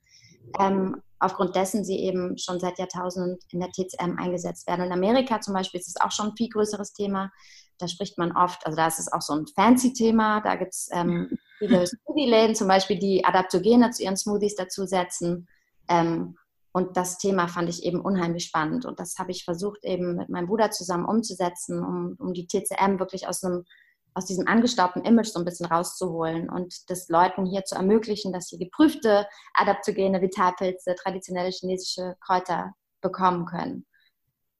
Ähm, 0.59 1.01
aufgrund 1.19 1.55
dessen 1.55 1.83
sie 1.83 1.99
eben 1.99 2.37
schon 2.37 2.59
seit 2.59 2.79
Jahrtausenden 2.79 3.37
in 3.51 3.59
der 3.59 3.71
TCM 3.71 4.17
eingesetzt 4.17 4.67
werden. 4.67 4.85
In 4.85 4.91
Amerika 4.91 5.39
zum 5.39 5.53
Beispiel 5.53 5.79
ist 5.79 5.87
es 5.87 6.01
auch 6.01 6.11
schon 6.11 6.29
ein 6.29 6.37
viel 6.37 6.49
größeres 6.49 6.93
Thema. 6.93 7.31
Da 7.77 7.87
spricht 7.87 8.17
man 8.17 8.31
oft, 8.35 8.65
also 8.65 8.75
da 8.75 8.87
ist 8.87 8.99
es 8.99 9.11
auch 9.11 9.21
so 9.21 9.33
ein 9.33 9.45
fancy 9.47 9.93
Thema. 9.93 10.41
Da 10.41 10.55
gibt 10.55 10.73
es 10.73 10.89
ähm, 10.91 11.37
viele 11.59 11.85
Smoothie-Läden 11.85 12.55
zum 12.55 12.67
Beispiel, 12.67 12.97
die 12.97 13.23
Adaptogene 13.23 13.91
zu 13.91 14.03
ihren 14.03 14.17
Smoothies 14.17 14.55
dazusetzen. 14.55 15.47
Ähm, 15.87 16.37
und 16.73 16.95
das 16.95 17.17
Thema 17.17 17.47
fand 17.47 17.69
ich 17.69 17.83
eben 17.83 17.99
unheimlich 17.99 18.45
spannend. 18.45 18.85
Und 18.85 18.99
das 18.99 19.17
habe 19.17 19.31
ich 19.31 19.43
versucht, 19.43 19.83
eben 19.83 20.15
mit 20.15 20.29
meinem 20.29 20.47
Bruder 20.47 20.71
zusammen 20.71 21.05
umzusetzen, 21.05 21.83
um, 21.83 22.15
um 22.17 22.33
die 22.33 22.47
TCM 22.47 22.97
wirklich 22.99 23.27
aus, 23.27 23.43
einem, 23.43 23.65
aus 24.13 24.25
diesem 24.25 24.47
angestaubten 24.47 25.03
Image 25.03 25.27
so 25.27 25.39
ein 25.39 25.45
bisschen 25.45 25.65
rauszuholen 25.65 26.49
und 26.49 26.89
das 26.89 27.09
Leuten 27.09 27.45
hier 27.45 27.65
zu 27.65 27.75
ermöglichen, 27.75 28.31
dass 28.31 28.47
sie 28.47 28.57
geprüfte 28.57 29.27
adaptogene 29.53 30.21
Vitalpilze, 30.21 30.95
traditionelle 30.95 31.49
chinesische 31.49 32.15
Kräuter 32.21 32.73
bekommen 33.01 33.45
können. 33.45 33.85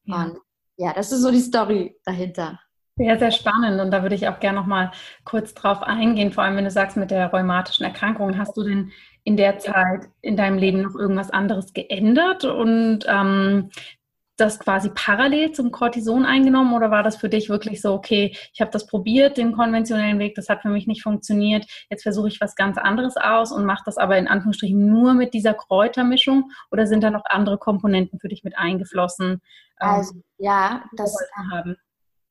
Ja. 0.04 0.24
Und 0.24 0.40
ja, 0.78 0.94
das 0.94 1.12
ist 1.12 1.22
so 1.22 1.32
die 1.32 1.40
Story 1.40 1.96
dahinter. 2.04 2.60
Sehr, 2.98 3.18
sehr 3.18 3.32
spannend. 3.32 3.80
Und 3.80 3.92
da 3.92 4.02
würde 4.02 4.16
ich 4.16 4.28
auch 4.28 4.40
gerne 4.40 4.60
noch 4.60 4.68
mal 4.68 4.92
kurz 5.24 5.54
drauf 5.54 5.82
eingehen, 5.82 6.34
vor 6.34 6.44
allem 6.44 6.58
wenn 6.58 6.66
du 6.66 6.72
sagst, 6.72 6.98
mit 6.98 7.10
der 7.10 7.32
rheumatischen 7.32 7.86
Erkrankung, 7.86 8.38
hast 8.38 8.58
du 8.58 8.64
denn 8.64 8.92
in 9.24 9.38
der 9.38 9.60
Zeit 9.60 10.08
in 10.22 10.36
deinem 10.36 10.58
Leben 10.58 10.82
noch 10.82 10.96
irgendwas 10.96 11.30
anderes 11.30 11.74
geändert 11.74 12.44
und 12.44 13.06
ähm, 13.08 13.70
das 14.42 14.60
quasi 14.60 14.90
parallel 14.90 15.52
zum 15.52 15.72
Cortison 15.72 16.26
eingenommen 16.26 16.74
oder 16.74 16.90
war 16.90 17.04
das 17.04 17.16
für 17.16 17.30
dich 17.30 17.50
wirklich 17.50 17.80
so, 17.80 17.94
okay, 17.94 18.36
ich 18.54 18.60
habe 18.60 18.72
das 18.72 18.88
probiert, 18.88 19.38
den 19.38 19.54
konventionellen 19.54 20.18
Weg, 20.18 20.34
das 20.34 20.50
hat 20.50 20.64
für 20.64 20.70
mich 20.70 20.88
nicht 20.88 21.04
funktioniert, 21.04 21.66
jetzt 21.90 22.02
versuche 22.02 22.28
ich 22.28 22.42
was 22.42 22.56
ganz 22.56 22.78
anderes 22.78 23.18
aus 23.18 23.52
und 23.52 23.66
mache 23.66 23.84
das 23.86 23.98
aber 23.98 24.18
in 24.18 24.28
Anführungsstrichen 24.28 24.90
nur 24.90 25.14
mit 25.14 25.36
dieser 25.36 25.54
Kräutermischung 25.54 26.52
oder 26.72 26.88
sind 26.88 27.04
da 27.04 27.12
noch 27.12 27.26
andere 27.26 27.60
Komponenten 27.60 28.20
für 28.20 28.30
dich 28.30 28.44
mit 28.44 28.58
eingeflossen? 28.58 29.42
Ähm, 29.80 29.90
also 29.90 30.14
ja, 30.38 30.84
das 30.94 31.16
haben? 31.52 31.78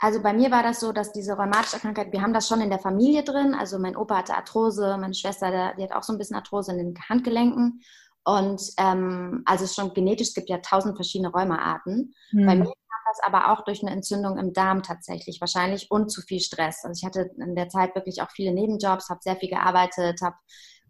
Also 0.02 0.23
bei 0.23 0.33
mir 0.33 0.50
war 0.50 0.62
das 0.62 0.80
so, 0.80 0.92
dass 0.92 1.12
diese 1.12 1.35
rheumatische 1.35 1.78
Krankheit, 1.78 2.11
wir 2.11 2.23
haben 2.23 2.33
das 2.33 2.49
schon 2.49 2.62
in 2.62 2.71
der 2.71 2.78
Familie 2.78 3.23
drin. 3.23 3.54
Also 3.54 3.78
mein 3.78 3.97
Opa 3.97 4.16
hatte 4.16 4.35
Arthrose, 4.35 4.97
meine 4.99 5.12
Schwester, 5.14 5.75
die 5.76 5.83
hat 5.83 5.92
auch 5.92 6.02
so 6.02 6.14
ein 6.14 6.19
bisschen 6.19 6.37
Arthrose 6.37 6.73
in 6.73 6.78
den 6.78 6.95
Handgelenken. 7.09 7.83
Und 8.25 8.62
ähm, 8.78 9.42
also 9.45 9.64
es 9.64 9.71
ist 9.71 9.76
schon 9.76 9.92
genetisch, 9.92 10.28
es 10.28 10.35
gibt 10.35 10.49
ja 10.49 10.59
tausend 10.59 10.97
verschiedene 10.97 11.30
Rheumaarten. 11.30 12.14
Hm. 12.30 12.47
Bei 12.47 12.54
mir 12.54 12.64
kam 12.64 13.00
das 13.09 13.21
aber 13.26 13.52
auch 13.52 13.62
durch 13.64 13.83
eine 13.83 13.90
Entzündung 13.90 14.38
im 14.38 14.54
Darm 14.54 14.83
tatsächlich, 14.83 15.38
wahrscheinlich 15.40 15.90
und 15.90 16.11
zu 16.11 16.23
viel 16.23 16.40
Stress. 16.40 16.83
Also 16.83 16.99
ich 16.99 17.04
hatte 17.04 17.30
in 17.37 17.54
der 17.54 17.69
Zeit 17.69 17.95
wirklich 17.95 18.23
auch 18.23 18.30
viele 18.30 18.52
Nebenjobs, 18.54 19.11
habe 19.11 19.21
sehr 19.23 19.37
viel 19.37 19.50
gearbeitet, 19.50 20.23
habe 20.23 20.37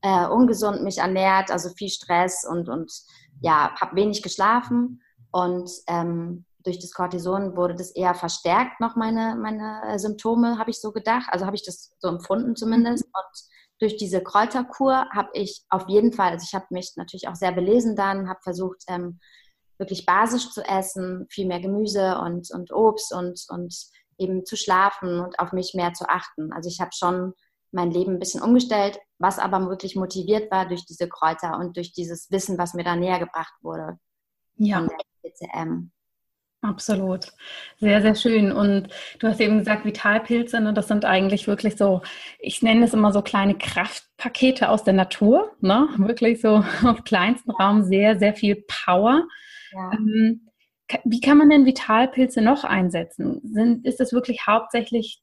äh, 0.02 0.26
ungesund 0.29 0.85
mich 0.85 0.99
ernährt, 0.99 1.50
also 1.50 1.71
viel 1.71 1.90
Stress 1.90 2.47
und, 2.49 2.69
und 2.69 2.93
ja, 3.40 3.75
habe 3.81 3.97
wenig 3.97 4.23
geschlafen. 4.23 5.02
Und 5.33 5.69
ähm, 5.88 6.45
durch 6.64 6.79
das 6.79 6.93
Cortison 6.93 7.57
wurde 7.57 7.75
das 7.75 7.90
eher 7.90 8.14
verstärkt, 8.14 8.81
noch 8.81 8.97
meine, 8.97 9.37
meine 9.37 9.83
äh, 9.87 9.99
Symptome, 9.99 10.59
habe 10.59 10.71
ich 10.71 10.81
so 10.81 10.93
gedacht. 10.93 11.29
Also 11.31 11.47
habe 11.47 11.57
ich 11.57 11.64
das 11.64 11.93
so 11.99 12.09
empfunden 12.09 12.57
zumindest. 12.57 13.07
Mhm. 13.07 13.12
Und 13.14 13.43
durch 13.81 13.97
diese 13.97 14.23
Kräuterkur 14.23 15.07
habe 15.11 15.31
ich 15.33 15.64
auf 15.71 15.88
jeden 15.88 16.12
Fall, 16.12 16.33
also 16.33 16.45
ich 16.47 16.55
habe 16.55 16.67
mich 16.71 16.93
natürlich 16.97 17.29
auch 17.29 17.35
sehr 17.35 17.52
belesen 17.52 17.97
dann, 17.97 18.29
habe 18.29 18.40
versucht, 18.43 18.85
ähm, 18.88 19.21
wirklich 19.79 20.05
basisch 20.05 20.50
zu 20.50 20.62
essen, 20.62 21.26
viel 21.31 21.47
mehr 21.47 21.61
Gemüse 21.61 22.19
und, 22.19 22.50
und 22.50 22.71
Obst 22.73 23.14
und, 23.14 23.47
und 23.49 23.75
eben 24.19 24.45
zu 24.45 24.57
schlafen 24.57 25.21
und 25.21 25.38
auf 25.38 25.52
mich 25.52 25.73
mehr 25.75 25.95
zu 25.95 26.07
achten. 26.09 26.52
Also 26.52 26.69
ich 26.69 26.81
habe 26.81 26.90
schon 26.93 27.33
mein 27.73 27.90
Leben 27.90 28.14
ein 28.14 28.19
bisschen 28.19 28.43
umgestellt, 28.43 28.99
was 29.19 29.38
aber 29.38 29.67
wirklich 29.69 29.97
motiviert 29.97 30.50
war 30.50 30.69
durch 30.69 30.85
diese 30.85 31.09
Kräuter 31.09 31.59
und 31.59 31.76
durch 31.76 31.93
dieses 31.93 32.31
Wissen, 32.31 32.59
was 32.59 32.75
mir 32.75 32.85
da 32.85 32.97
näher 32.97 33.19
gebracht 33.19 33.55
wurde. 33.62 33.99
Ja. 34.57 34.79
Von 34.79 34.88
der 34.88 35.33
TCM. 35.33 35.90
Absolut. 36.62 37.33
Sehr, 37.79 38.02
sehr 38.02 38.14
schön. 38.14 38.52
Und 38.52 38.88
du 39.19 39.29
hast 39.29 39.40
eben 39.40 39.59
gesagt, 39.59 39.87
Vitalpilze, 39.87 40.61
ne, 40.61 40.75
das 40.75 40.88
sind 40.88 41.07
eigentlich 41.07 41.47
wirklich 41.47 41.76
so, 41.76 42.02
ich 42.38 42.62
nenne 42.62 42.85
es 42.85 42.93
immer 42.93 43.12
so 43.12 43.23
kleine 43.23 43.57
Kraftpakete 43.57 44.69
aus 44.69 44.85
der 44.85 44.93
Natur, 44.93 45.52
ne? 45.61 45.88
Wirklich 45.97 46.43
so 46.43 46.62
auf 46.85 47.05
kleinstem 47.05 47.55
Raum 47.55 47.83
sehr, 47.83 48.19
sehr 48.19 48.35
viel 48.35 48.62
Power. 48.69 49.26
Ja. 49.73 49.93
Ähm, 49.93 50.50
wie 51.05 51.21
kann 51.21 51.38
man 51.38 51.49
denn 51.49 51.64
Vitalpilze 51.64 52.43
noch 52.43 52.64
einsetzen? 52.64 53.40
Sind, 53.45 53.87
ist 53.87 54.00
das 54.00 54.12
wirklich 54.12 54.47
hauptsächlich 54.47 55.23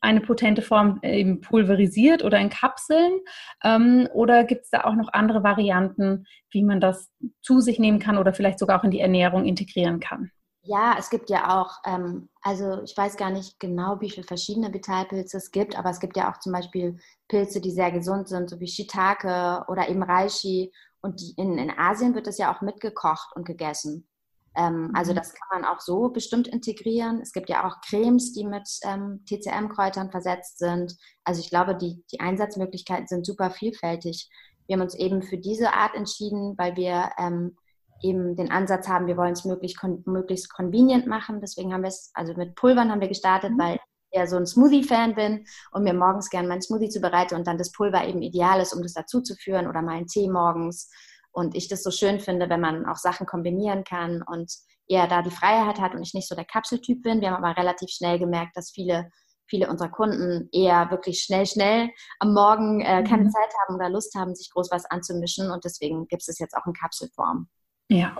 eine 0.00 0.20
potente 0.20 0.62
Form 0.62 1.00
eben 1.02 1.40
pulverisiert 1.40 2.24
oder 2.24 2.38
in 2.38 2.48
Kapseln? 2.48 3.20
Ähm, 3.62 4.08
oder 4.14 4.44
gibt 4.44 4.64
es 4.64 4.70
da 4.70 4.84
auch 4.84 4.94
noch 4.94 5.12
andere 5.12 5.42
Varianten, 5.42 6.24
wie 6.50 6.62
man 6.62 6.80
das 6.80 7.10
zu 7.42 7.60
sich 7.60 7.78
nehmen 7.78 7.98
kann 7.98 8.16
oder 8.16 8.32
vielleicht 8.32 8.58
sogar 8.58 8.80
auch 8.80 8.84
in 8.84 8.90
die 8.90 9.00
Ernährung 9.00 9.44
integrieren 9.44 10.00
kann? 10.00 10.30
Ja, 10.68 10.96
es 10.98 11.08
gibt 11.08 11.30
ja 11.30 11.58
auch, 11.58 11.78
ähm, 11.86 12.28
also 12.42 12.82
ich 12.82 12.94
weiß 12.94 13.16
gar 13.16 13.30
nicht 13.30 13.58
genau, 13.58 14.02
wie 14.02 14.10
viele 14.10 14.26
verschiedene 14.26 14.74
Vitalpilze 14.74 15.38
es 15.38 15.50
gibt, 15.50 15.78
aber 15.78 15.88
es 15.88 15.98
gibt 15.98 16.14
ja 16.18 16.30
auch 16.30 16.40
zum 16.40 16.52
Beispiel 16.52 16.98
Pilze, 17.26 17.62
die 17.62 17.70
sehr 17.70 17.90
gesund 17.90 18.28
sind, 18.28 18.50
so 18.50 18.60
wie 18.60 18.66
Shiitake 18.66 19.64
oder 19.68 19.88
eben 19.88 20.02
Reishi. 20.02 20.70
Und 21.00 21.20
die, 21.22 21.32
in, 21.38 21.56
in 21.56 21.70
Asien 21.70 22.14
wird 22.14 22.26
das 22.26 22.36
ja 22.36 22.54
auch 22.54 22.60
mitgekocht 22.60 23.34
und 23.34 23.46
gegessen. 23.46 24.06
Ähm, 24.54 24.90
also 24.92 25.12
mhm. 25.12 25.16
das 25.16 25.32
kann 25.32 25.62
man 25.62 25.64
auch 25.64 25.80
so 25.80 26.10
bestimmt 26.10 26.48
integrieren. 26.48 27.22
Es 27.22 27.32
gibt 27.32 27.48
ja 27.48 27.66
auch 27.66 27.80
Cremes, 27.80 28.34
die 28.34 28.44
mit 28.44 28.68
ähm, 28.82 29.24
TCM-Kräutern 29.24 30.10
versetzt 30.10 30.58
sind. 30.58 30.94
Also 31.24 31.40
ich 31.40 31.48
glaube, 31.48 31.76
die, 31.76 32.04
die 32.12 32.20
Einsatzmöglichkeiten 32.20 33.06
sind 33.06 33.24
super 33.24 33.50
vielfältig. 33.50 34.28
Wir 34.66 34.76
haben 34.76 34.82
uns 34.82 34.94
eben 34.94 35.22
für 35.22 35.38
diese 35.38 35.72
Art 35.72 35.94
entschieden, 35.94 36.58
weil 36.58 36.76
wir 36.76 37.08
ähm, 37.16 37.56
eben 38.02 38.36
den 38.36 38.50
Ansatz 38.50 38.88
haben, 38.88 39.06
wir 39.06 39.16
wollen 39.16 39.32
es 39.32 39.44
möglichst, 39.44 39.82
möglichst 40.06 40.52
convenient 40.52 41.06
machen. 41.06 41.40
Deswegen 41.40 41.72
haben 41.72 41.82
wir 41.82 41.88
es, 41.88 42.10
also 42.14 42.34
mit 42.34 42.54
Pulvern 42.54 42.90
haben 42.90 43.00
wir 43.00 43.08
gestartet, 43.08 43.52
mhm. 43.52 43.58
weil 43.58 43.80
eher 44.10 44.26
so 44.26 44.36
ein 44.36 44.46
Smoothie-Fan 44.46 45.14
bin 45.14 45.44
und 45.72 45.84
mir 45.84 45.94
morgens 45.94 46.30
gerne 46.30 46.48
meinen 46.48 46.62
Smoothie 46.62 46.88
zubereite 46.88 47.34
und 47.34 47.46
dann 47.46 47.58
das 47.58 47.72
Pulver 47.72 48.06
eben 48.06 48.22
ideal 48.22 48.60
ist, 48.60 48.72
um 48.72 48.82
das 48.82 48.94
dazuzuführen 48.94 49.66
oder 49.66 49.82
mal 49.82 49.96
einen 49.96 50.06
Tee 50.06 50.28
morgens. 50.28 50.90
Und 51.30 51.54
ich 51.54 51.68
das 51.68 51.82
so 51.82 51.90
schön 51.90 52.20
finde, 52.20 52.48
wenn 52.48 52.60
man 52.60 52.86
auch 52.86 52.96
Sachen 52.96 53.26
kombinieren 53.26 53.84
kann 53.84 54.22
und 54.22 54.50
eher 54.88 55.06
da 55.06 55.22
die 55.22 55.30
Freiheit 55.30 55.78
hat 55.78 55.94
und 55.94 56.02
ich 56.02 56.14
nicht 56.14 56.26
so 56.26 56.34
der 56.34 56.46
Kapseltyp 56.46 57.02
bin. 57.02 57.20
Wir 57.20 57.30
haben 57.30 57.44
aber 57.44 57.56
relativ 57.56 57.90
schnell 57.90 58.18
gemerkt, 58.18 58.56
dass 58.56 58.70
viele 58.70 59.10
viele 59.48 59.68
unserer 59.68 59.88
Kunden 59.88 60.48
eher 60.52 60.90
wirklich 60.90 61.20
schnell, 61.22 61.46
schnell 61.46 61.90
am 62.18 62.34
Morgen 62.34 62.80
äh, 62.80 63.02
keine 63.02 63.24
mhm. 63.24 63.30
Zeit 63.30 63.50
haben 63.62 63.76
oder 63.76 63.88
Lust 63.88 64.14
haben, 64.14 64.34
sich 64.34 64.50
groß 64.52 64.70
was 64.70 64.84
anzumischen. 64.86 65.50
Und 65.50 65.64
deswegen 65.64 66.06
gibt 66.06 66.22
es 66.28 66.38
jetzt 66.38 66.54
auch 66.54 66.66
in 66.66 66.74
Kapselform. 66.74 67.48
Ja. 67.88 68.16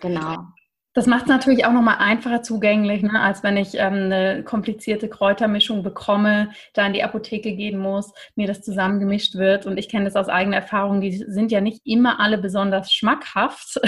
Genau. 0.00 0.54
Das 0.94 1.06
macht 1.06 1.22
es 1.22 1.28
natürlich 1.28 1.66
auch 1.66 1.72
nochmal 1.72 1.96
einfacher 1.98 2.42
zugänglich, 2.42 3.02
ne, 3.02 3.20
als 3.20 3.42
wenn 3.42 3.56
ich 3.56 3.74
ähm, 3.74 4.04
eine 4.04 4.44
komplizierte 4.44 5.08
Kräutermischung 5.08 5.82
bekomme, 5.82 6.50
da 6.72 6.86
in 6.86 6.92
die 6.92 7.02
Apotheke 7.02 7.54
gehen 7.56 7.78
muss, 7.78 8.12
mir 8.36 8.46
das 8.46 8.62
zusammengemischt 8.62 9.34
wird. 9.34 9.66
Und 9.66 9.76
ich 9.76 9.88
kenne 9.88 10.04
das 10.04 10.14
aus 10.14 10.28
eigener 10.28 10.56
Erfahrung, 10.56 11.00
die 11.00 11.12
sind 11.12 11.50
ja 11.50 11.60
nicht 11.60 11.80
immer 11.84 12.20
alle 12.20 12.38
besonders 12.38 12.92
schmackhaft. 12.92 13.80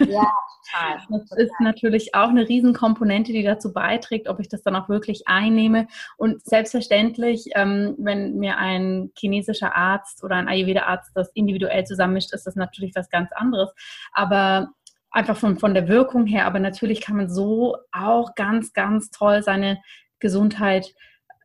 Ja, 0.00 0.30
total. 0.70 1.00
Das 1.08 1.38
ist 1.38 1.52
natürlich 1.60 2.14
auch 2.14 2.28
eine 2.28 2.48
Riesenkomponente, 2.48 3.32
die 3.32 3.42
dazu 3.42 3.72
beiträgt, 3.72 4.28
ob 4.28 4.40
ich 4.40 4.48
das 4.48 4.62
dann 4.62 4.76
auch 4.76 4.88
wirklich 4.88 5.26
einnehme. 5.26 5.86
Und 6.16 6.44
selbstverständlich, 6.44 7.50
ähm, 7.54 7.94
wenn 7.98 8.36
mir 8.36 8.58
ein 8.58 9.12
chinesischer 9.18 9.74
Arzt 9.74 10.22
oder 10.22 10.36
ein 10.36 10.48
Ayurveda-Arzt 10.48 11.12
das 11.14 11.30
individuell 11.34 11.84
zusammenmischt, 11.84 12.32
ist 12.32 12.46
das 12.46 12.56
natürlich 12.56 12.94
was 12.94 13.08
ganz 13.10 13.30
anderes. 13.32 13.70
Aber 14.12 14.68
einfach 15.10 15.36
von, 15.36 15.58
von 15.58 15.74
der 15.74 15.88
Wirkung 15.88 16.26
her, 16.26 16.46
aber 16.46 16.60
natürlich 16.60 17.00
kann 17.00 17.16
man 17.16 17.28
so 17.28 17.76
auch 17.92 18.34
ganz, 18.34 18.72
ganz 18.72 19.10
toll 19.10 19.42
seine 19.42 19.80
Gesundheit 20.20 20.94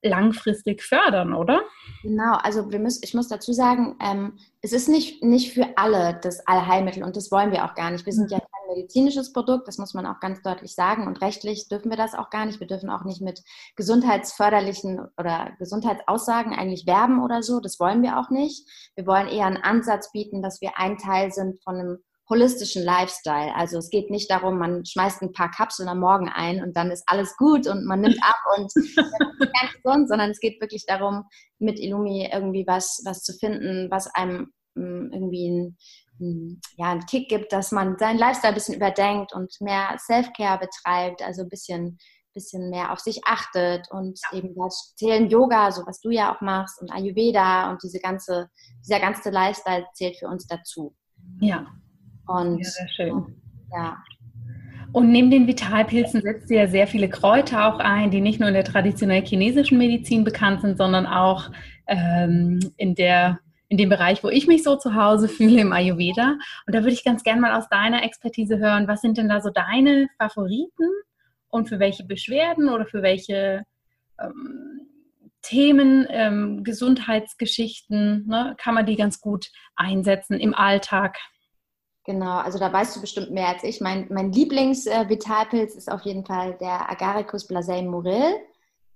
langfristig 0.06 0.84
fördern, 0.84 1.34
oder? 1.34 1.62
Genau, 2.04 2.36
also 2.36 2.72
wir 2.72 2.80
müssen, 2.80 3.02
ich 3.04 3.14
muss 3.14 3.28
dazu 3.28 3.54
sagen, 3.54 3.96
ähm, 4.00 4.38
es 4.62 4.72
ist 4.72 4.88
nicht, 4.88 5.24
nicht 5.24 5.54
für 5.54 5.68
alle 5.78 6.20
das 6.22 6.46
Allheilmittel 6.48 7.04
und 7.04 7.16
das 7.16 7.32
wollen 7.32 7.52
wir 7.52 7.66
auch 7.66 7.74
gar 7.74 7.92
nicht. 7.92 8.06
Wir 8.06 8.14
sind 8.14 8.30
ja 8.30 8.40
kein 8.40 8.76
medizinisches 8.76 9.34
Produkt, 9.34 9.68
das 9.68 9.78
muss 9.78 9.94
man 9.94 10.06
auch 10.06 10.20
ganz 10.20 10.42
deutlich 10.44 10.76
sagen 10.76 11.08
und 11.08 11.22
rechtlich 11.22 11.68
dürfen 11.70 11.90
wir 11.90 11.98
das 11.98 12.14
auch 12.14 12.30
gar 12.30 12.46
nicht. 12.46 12.60
Wir 12.60 12.68
dürfen 12.68 12.90
auch 12.90 13.04
nicht 13.04 13.22
mit 13.22 13.42
gesundheitsförderlichen 13.76 15.08
oder 15.18 15.52
Gesundheitsaussagen 15.58 16.54
eigentlich 16.54 16.86
werben 16.86 17.24
oder 17.24 17.42
so, 17.42 17.60
das 17.60 17.80
wollen 17.80 18.04
wir 18.04 18.20
auch 18.20 18.30
nicht. 18.30 18.68
Wir 18.96 19.08
wollen 19.08 19.28
eher 19.28 19.48
einen 19.48 19.64
Ansatz 19.64 20.12
bieten, 20.12 20.44
dass 20.44 20.62
wir 20.62 20.78
ein 20.78 20.98
Teil 20.98 21.32
sind 21.32 21.64
von 21.64 21.76
einem 21.76 21.98
holistischen 22.30 22.84
Lifestyle. 22.84 23.54
Also 23.56 23.78
es 23.78 23.90
geht 23.90 24.10
nicht 24.10 24.30
darum, 24.32 24.58
man 24.58 24.86
schmeißt 24.86 25.22
ein 25.22 25.32
paar 25.32 25.52
Kapseln 25.52 25.88
am 25.90 26.00
Morgen 26.00 26.30
ein 26.30 26.64
und 26.64 26.76
dann 26.76 26.92
ist 26.92 27.04
alles 27.08 27.36
gut 27.38 27.68
und 27.68 27.86
man 27.86 28.02
nimmt 28.02 28.18
ab 28.22 28.38
und 28.58 28.72
ganz 29.40 29.74
gesund, 29.84 30.10
sondern 30.10 30.32
es 30.32 30.40
geht 30.40 30.60
wirklich 30.60 30.86
darum, 30.88 31.26
mit 31.60 31.80
Illumi 31.80 32.30
irgendwie 32.32 32.66
was, 32.66 33.02
was 33.06 33.22
zu 33.22 33.34
finden, 33.34 33.92
was 33.92 34.08
einem 34.16 34.52
mm, 34.74 35.14
irgendwie 35.14 35.50
ein, 35.50 35.78
ja, 36.78 36.92
einen 36.92 37.06
Kick 37.06 37.30
gibt, 37.30 37.54
dass 37.54 37.72
man 37.72 37.98
seinen 38.00 38.18
Lifestyle 38.18 38.54
ein 38.54 38.56
bisschen 38.56 38.76
überdenkt 38.76 39.34
und 39.34 39.54
mehr 39.60 39.96
Self-Care 40.00 40.60
betreibt, 40.60 41.22
also 41.22 41.44
ein 41.44 41.50
bisschen, 41.50 42.00
bisschen 42.34 42.72
mehr 42.72 42.92
auf 42.92 43.00
sich 43.00 43.22
achtet 43.26 43.88
und 43.92 44.20
ja. 44.32 44.40
eben 44.40 44.56
da 44.56 44.68
zählen 44.96 45.30
Yoga, 45.30 45.72
so 45.72 45.86
was 45.86 46.00
du 46.00 46.10
ja 46.10 46.34
auch 46.36 46.42
machst 46.42 46.82
und 46.82 46.92
Ayurveda 46.92 47.70
und 47.70 47.84
diese 47.84 48.00
ganze, 48.00 48.50
dieser 48.84 49.00
ganze 49.00 49.30
Lifestyle 49.30 49.86
zählt 49.94 50.18
für 50.18 50.28
uns 50.28 50.48
dazu. 50.48 50.96
Ja, 51.40 51.68
und 52.28 52.60
ja, 52.60 52.64
sehr 52.64 52.88
schön. 52.90 53.36
Ja. 53.72 53.98
Und 54.92 55.12
neben 55.12 55.30
den 55.30 55.48
Vitalpilzen 55.48 56.22
setzt 56.22 56.50
ihr 56.50 56.62
ja 56.62 56.68
sehr 56.68 56.88
viele 56.88 57.10
Kräuter 57.10 57.68
auch 57.68 57.80
ein, 57.80 58.12
die 58.12 58.22
nicht 58.22 58.40
nur 58.40 58.48
in 58.48 58.54
der 58.54 58.64
traditionell 58.64 59.26
chinesischen 59.26 59.78
Medizin 59.78 60.24
bekannt 60.24 60.62
sind, 60.62 60.78
sondern 60.78 61.06
auch 61.06 61.52
ähm, 61.88 62.60
in 62.78 62.96
der 62.96 63.40
in 63.68 63.78
dem 63.78 63.90
Bereich, 63.90 64.24
wo 64.24 64.30
ich 64.30 64.48
mich 64.48 64.64
so 64.64 64.76
zu 64.76 64.96
Hause 64.96 65.28
fühle, 65.28 65.60
im 65.60 65.74
Ayurveda. 65.74 66.38
Und 66.66 66.76
da 66.76 66.80
würde 66.80 66.94
ich 66.94 67.04
ganz 67.04 67.24
gerne 67.24 67.42
mal 67.42 67.58
aus 67.58 67.68
deiner 67.68 68.04
Expertise 68.04 68.60
hören, 68.60 68.88
was 68.88 69.02
sind 69.02 69.18
denn 69.18 69.28
da 69.28 69.42
so 69.42 69.50
deine 69.50 70.08
Favoriten 70.18 70.88
und 71.50 71.68
für 71.68 71.80
welche 71.80 72.06
Beschwerden 72.06 72.70
oder 72.70 72.86
für 72.86 73.02
welche 73.02 73.64
ähm, 74.22 74.82
Themen, 75.42 76.08
ähm, 76.10 76.64
Gesundheitsgeschichten, 76.64 78.28
ne, 78.28 78.56
kann 78.58 78.76
man 78.76 78.86
die 78.86 78.96
ganz 78.96 79.20
gut 79.20 79.48
einsetzen 79.76 80.40
im 80.40 80.54
Alltag? 80.54 81.18
Genau, 82.06 82.38
also 82.38 82.60
da 82.60 82.72
weißt 82.72 82.96
du 82.96 83.02
bestimmt 83.02 83.32
mehr 83.32 83.48
als 83.48 83.64
ich. 83.64 83.82
Mein, 83.82 84.06
mein 84.12 84.32
Lieblings-Vitalpilz 84.32 85.74
ist 85.74 85.92
auf 85.92 86.02
jeden 86.02 86.24
Fall 86.24 86.56
der 86.60 86.88
Agaricus 86.90 87.48
blasei 87.48 87.82
morel. 87.82 88.36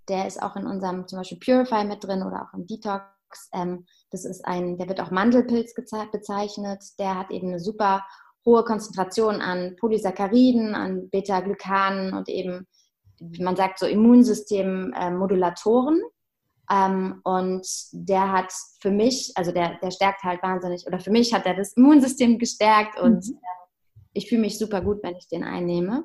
Der 0.08 0.28
ist 0.28 0.40
auch 0.42 0.56
in 0.56 0.68
unserem 0.68 1.08
zum 1.08 1.18
Beispiel 1.18 1.40
Purify 1.40 1.84
mit 1.86 2.04
drin 2.04 2.22
oder 2.22 2.44
auch 2.44 2.54
im 2.54 2.68
Detox. 2.68 3.04
Ähm, 3.52 3.88
das 4.12 4.26
ist 4.26 4.46
ein, 4.46 4.78
der 4.78 4.88
wird 4.90 5.02
auch 5.02 5.10
Mandelpilz 5.10 5.74
bezeichnet. 5.74 6.84
Der 7.00 7.18
hat 7.18 7.32
eben 7.32 7.48
eine 7.48 7.60
super 7.60 8.06
hohe 8.46 8.64
Konzentration 8.64 9.42
an 9.42 9.76
Polysacchariden, 9.80 10.76
an 10.76 11.10
Beta-Glykanen 11.10 12.14
und 12.14 12.30
eben, 12.30 12.68
wie 13.20 13.44
man 13.44 13.56
sagt, 13.56 13.80
so 13.80 13.88
Immunsystemmodulatoren. 13.88 16.00
Ähm, 16.72 17.22
und 17.24 17.68
der 17.92 18.32
hat 18.32 18.54
für 18.80 18.92
mich, 18.92 19.32
also 19.36 19.52
der, 19.52 19.80
der 19.80 19.92
stärkt 19.92 20.24
halt 20.24 20.44
wahnsinnig, 20.44 20.86
oder 20.86 21.00
für 21.00 21.12
mich 21.12 21.34
hat 21.34 21.46
er 21.46 21.56
das 21.56 21.74
Immunsystem 21.74 22.38
gestärkt 22.38 23.00
und 23.00 23.26
mhm. 23.28 23.36
äh, 23.36 23.60
ich 24.14 24.30
fühle 24.30 24.42
mich 24.42 24.58
super 24.58 24.82
gut, 24.82 25.00
wenn 25.04 25.16
ich 25.16 25.28
den 25.28 25.44
einnehme. 25.44 26.04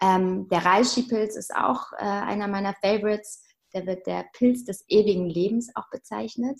Ähm, 0.00 0.48
der 0.48 0.64
Reishi-Pilz 0.64 1.36
ist 1.36 1.54
auch 1.54 1.92
äh, 1.92 2.04
einer 2.04 2.48
meiner 2.48 2.74
Favorites. 2.74 3.42
Der 3.74 3.86
wird 3.86 4.06
der 4.06 4.24
Pilz 4.32 4.64
des 4.64 4.84
ewigen 4.88 5.28
Lebens 5.28 5.70
auch 5.74 5.90
bezeichnet. 5.90 6.58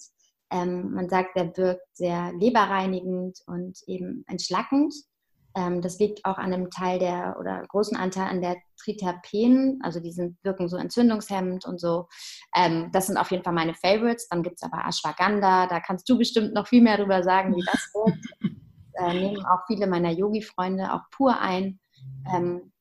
Ähm, 0.50 0.92
man 0.92 1.08
sagt, 1.08 1.36
der 1.36 1.56
wirkt 1.56 1.86
sehr 1.92 2.32
leberreinigend 2.32 3.38
und 3.46 3.78
eben 3.86 4.24
entschlackend. 4.26 4.94
Ähm, 5.56 5.80
das 5.80 5.98
liegt 5.98 6.24
auch 6.24 6.38
an 6.38 6.52
einem 6.52 6.70
Teil 6.70 6.98
der 6.98 7.36
oder 7.38 7.62
großen 7.68 7.96
Anteil 7.96 8.28
an 8.28 8.40
der 8.40 8.56
Triterpenen, 8.82 9.80
also 9.82 10.00
die 10.00 10.12
sind, 10.12 10.36
wirken 10.42 10.68
so 10.68 10.76
entzündungshemmend 10.76 11.64
und 11.64 11.80
so. 11.80 12.08
Ähm, 12.54 12.90
das 12.92 13.06
sind 13.06 13.16
auf 13.16 13.30
jeden 13.30 13.44
Fall 13.44 13.54
meine 13.54 13.74
Favorites. 13.74 14.28
Dann 14.28 14.42
gibt 14.42 14.56
es 14.56 14.62
aber 14.62 14.86
Ashwagandha, 14.86 15.66
da 15.66 15.80
kannst 15.80 16.08
du 16.08 16.18
bestimmt 16.18 16.54
noch 16.54 16.66
viel 16.66 16.82
mehr 16.82 16.96
darüber 16.96 17.22
sagen, 17.22 17.56
wie 17.56 17.64
das 17.64 17.90
wirkt. 17.94 18.26
äh, 18.94 19.14
nehmen 19.14 19.44
auch 19.46 19.66
viele 19.66 19.86
meiner 19.86 20.10
Yogi-Freunde 20.10 20.92
auch 20.92 21.02
pur 21.10 21.40
ein. 21.40 21.80
Ähm, 22.34 22.72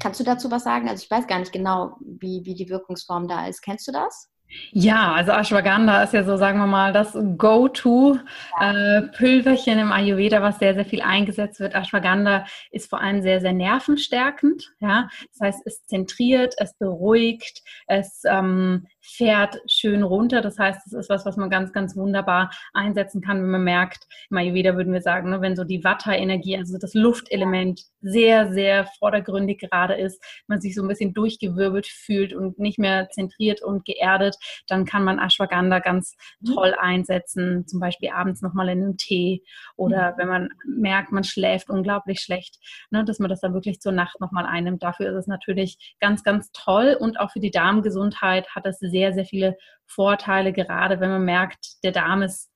kannst 0.00 0.20
du 0.20 0.24
dazu 0.24 0.50
was 0.50 0.64
sagen? 0.64 0.88
Also 0.88 1.04
ich 1.04 1.10
weiß 1.10 1.26
gar 1.26 1.38
nicht 1.38 1.52
genau, 1.52 1.96
wie, 2.00 2.42
wie 2.44 2.54
die 2.54 2.68
Wirkungsform 2.68 3.28
da 3.28 3.46
ist. 3.46 3.60
Kennst 3.60 3.86
du 3.86 3.92
das? 3.92 4.29
Ja, 4.72 5.12
also 5.12 5.32
Ashwagandha 5.32 6.02
ist 6.02 6.12
ja 6.12 6.24
so, 6.24 6.36
sagen 6.36 6.58
wir 6.58 6.66
mal, 6.66 6.92
das 6.92 7.16
Go-To-Pülverchen 7.36 9.78
äh, 9.78 9.82
im 9.82 9.92
Ayurveda, 9.92 10.42
was 10.42 10.58
sehr, 10.58 10.74
sehr 10.74 10.84
viel 10.84 11.02
eingesetzt 11.02 11.60
wird. 11.60 11.74
Ashwagandha 11.74 12.44
ist 12.70 12.90
vor 12.90 13.00
allem 13.00 13.22
sehr, 13.22 13.40
sehr 13.40 13.52
nervenstärkend. 13.52 14.72
Ja? 14.80 15.08
Das 15.32 15.40
heißt, 15.40 15.62
es 15.66 15.86
zentriert, 15.86 16.54
es 16.58 16.74
beruhigt, 16.74 17.62
es 17.86 18.22
ähm, 18.26 18.88
fährt 19.16 19.60
schön 19.66 20.02
runter. 20.02 20.40
Das 20.40 20.58
heißt, 20.58 20.86
es 20.86 20.92
ist 20.92 21.10
was, 21.10 21.26
was 21.26 21.36
man 21.36 21.50
ganz, 21.50 21.72
ganz 21.72 21.96
wunderbar 21.96 22.50
einsetzen 22.72 23.20
kann, 23.20 23.42
wenn 23.42 23.50
man 23.50 23.64
merkt, 23.64 24.06
im 24.30 24.36
Ayurveda 24.36 24.76
würden 24.76 24.92
wir 24.92 25.02
sagen, 25.02 25.30
ne, 25.30 25.40
wenn 25.40 25.56
so 25.56 25.64
die 25.64 25.82
Vata-Energie, 25.82 26.56
also 26.56 26.78
das 26.78 26.94
Luftelement 26.94 27.82
sehr, 28.00 28.52
sehr 28.52 28.86
vordergründig 28.98 29.58
gerade 29.58 29.94
ist, 29.94 30.22
man 30.46 30.60
sich 30.60 30.74
so 30.74 30.82
ein 30.82 30.88
bisschen 30.88 31.12
durchgewirbelt 31.12 31.86
fühlt 31.86 32.32
und 32.32 32.58
nicht 32.58 32.78
mehr 32.78 33.08
zentriert 33.10 33.62
und 33.62 33.84
geerdet, 33.84 34.36
dann 34.68 34.84
kann 34.84 35.04
man 35.04 35.18
Ashwagandha 35.18 35.80
ganz 35.80 36.14
mhm. 36.40 36.54
toll 36.54 36.74
einsetzen, 36.78 37.66
zum 37.66 37.80
Beispiel 37.80 38.10
abends 38.10 38.42
nochmal 38.42 38.68
in 38.68 38.82
einem 38.82 38.96
Tee 38.96 39.42
oder 39.76 40.12
mhm. 40.12 40.18
wenn 40.18 40.28
man 40.28 40.48
merkt, 40.64 41.12
man 41.12 41.24
schläft 41.24 41.70
unglaublich 41.70 42.20
schlecht, 42.20 42.58
ne, 42.90 43.04
dass 43.04 43.18
man 43.18 43.28
das 43.28 43.40
dann 43.40 43.54
wirklich 43.54 43.80
zur 43.80 43.92
Nacht 43.92 44.20
nochmal 44.20 44.46
einnimmt. 44.46 44.82
Dafür 44.82 45.10
ist 45.10 45.16
es 45.16 45.26
natürlich 45.26 45.96
ganz, 46.00 46.22
ganz 46.22 46.50
toll 46.52 46.96
und 46.98 47.18
auch 47.18 47.30
für 47.30 47.40
die 47.40 47.50
Darmgesundheit 47.50 48.48
hat 48.54 48.66
es 48.66 48.78
sehr, 48.78 48.99
sehr 49.12 49.24
viele 49.24 49.56
Vorteile, 49.86 50.52
gerade 50.52 51.00
wenn 51.00 51.10
man 51.10 51.24
merkt, 51.24 51.82
der 51.82 51.92
Darm 51.92 52.22
ist 52.22 52.50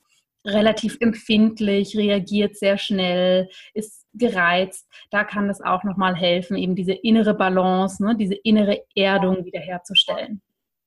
relativ 0.46 0.98
empfindlich, 1.00 1.96
reagiert 1.96 2.57
sehr 2.57 2.78
schnell, 2.78 3.48
ist 3.72 4.07
gereizt. 4.12 4.87
Da 5.11 5.24
kann 5.24 5.48
es 5.48 5.61
auch 5.61 5.85
nochmal 5.85 6.14
helfen, 6.14 6.57
eben 6.57 6.76
diese 6.76 6.92
innere 6.92 7.35
Balance, 7.35 8.04
ne, 8.04 8.14
diese 8.16 8.35
innere 8.35 8.85
Erdung 8.94 9.44
wiederherzustellen. 9.44 10.42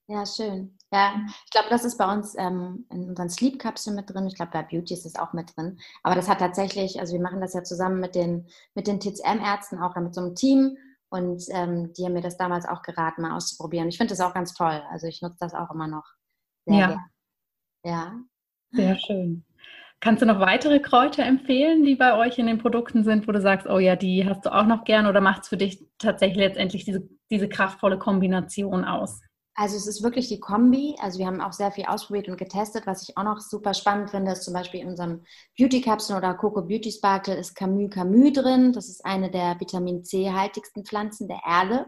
Ja, 0.09 0.25
schön. 0.25 0.77
Ja, 0.93 1.15
ich 1.43 1.51
glaube, 1.51 1.67
das 1.69 1.83
ist 1.83 1.97
bei 1.97 2.09
uns 2.09 2.33
ähm, 2.37 2.85
in 2.89 3.09
unseren 3.09 3.29
Sleep-Kapseln 3.29 3.93
mit 3.93 4.09
drin. 4.09 4.25
Ich 4.25 4.35
glaube, 4.35 4.51
bei 4.53 4.63
Beauty 4.63 4.93
ist 4.93 5.05
es 5.05 5.17
auch 5.17 5.33
mit 5.33 5.55
drin. 5.57 5.79
Aber 6.01 6.15
das 6.15 6.29
hat 6.29 6.39
tatsächlich, 6.39 7.01
also 7.01 7.13
wir 7.13 7.21
machen 7.21 7.41
das 7.41 7.53
ja 7.53 7.63
zusammen 7.63 7.99
mit 7.99 8.15
den, 8.15 8.47
mit 8.73 8.87
den 8.87 9.01
TCM-Ärzten, 9.01 9.79
auch 9.79 9.93
mit 9.97 10.15
so 10.15 10.21
einem 10.21 10.35
Team. 10.35 10.77
Und 11.09 11.43
ähm, 11.51 11.93
die 11.93 12.03
haben 12.03 12.13
mir 12.13 12.21
das 12.21 12.37
damals 12.37 12.67
auch 12.67 12.81
geraten, 12.81 13.21
mal 13.21 13.35
auszuprobieren. 13.35 13.87
Ich 13.87 13.97
finde 13.97 14.11
das 14.11 14.21
auch 14.21 14.33
ganz 14.33 14.53
toll. 14.53 14.81
Also 14.91 15.07
ich 15.07 15.21
nutze 15.21 15.37
das 15.39 15.53
auch 15.53 15.71
immer 15.71 15.87
noch. 15.87 16.05
Sehr 16.65 16.77
ja. 16.77 16.87
Gern. 16.87 17.05
Ja. 17.83 18.13
Sehr 18.71 18.95
schön. 18.97 19.45
Kannst 19.99 20.21
du 20.21 20.27
noch 20.27 20.39
weitere 20.39 20.79
Kräuter 20.79 21.25
empfehlen, 21.25 21.83
die 21.83 21.95
bei 21.95 22.15
euch 22.15 22.37
in 22.37 22.45
den 22.45 22.59
Produkten 22.59 23.03
sind, 23.03 23.27
wo 23.27 23.31
du 23.31 23.41
sagst, 23.41 23.67
oh 23.67 23.79
ja, 23.79 23.95
die 23.95 24.27
hast 24.27 24.45
du 24.45 24.53
auch 24.53 24.65
noch 24.65 24.83
gern 24.83 25.07
oder 25.07 25.21
macht 25.21 25.43
es 25.43 25.49
für 25.49 25.57
dich 25.57 25.87
tatsächlich 25.97 26.37
letztendlich 26.37 26.85
diese, 26.85 27.07
diese 27.31 27.49
kraftvolle 27.49 27.97
Kombination 27.97 28.85
aus? 28.85 29.21
Also 29.59 29.75
es 29.75 29.87
ist 29.87 30.03
wirklich 30.03 30.27
die 30.27 30.39
Kombi. 30.39 30.95
Also 31.01 31.17
wir 31.17 31.25
haben 31.25 31.41
auch 31.41 31.51
sehr 31.51 31.71
viel 31.71 31.85
ausprobiert 31.85 32.29
und 32.29 32.37
getestet. 32.37 32.85
Was 32.85 33.01
ich 33.01 33.17
auch 33.17 33.23
noch 33.23 33.39
super 33.39 33.73
spannend 33.73 34.11
finde, 34.11 34.33
ist 34.33 34.43
zum 34.43 34.53
Beispiel 34.53 34.81
in 34.81 34.89
unserem 34.89 35.23
Beauty 35.57 35.81
Capsule 35.81 36.19
oder 36.19 36.35
Coco 36.35 36.61
Beauty 36.61 36.91
Sparkle 36.91 37.33
ist 37.33 37.55
Camus 37.55 37.89
Camus 37.89 38.33
drin. 38.33 38.71
Das 38.71 38.87
ist 38.87 39.03
eine 39.03 39.31
der 39.31 39.59
Vitamin 39.59 40.03
C 40.03 40.31
haltigsten 40.31 40.85
Pflanzen 40.85 41.27
der 41.27 41.41
Erde. 41.43 41.87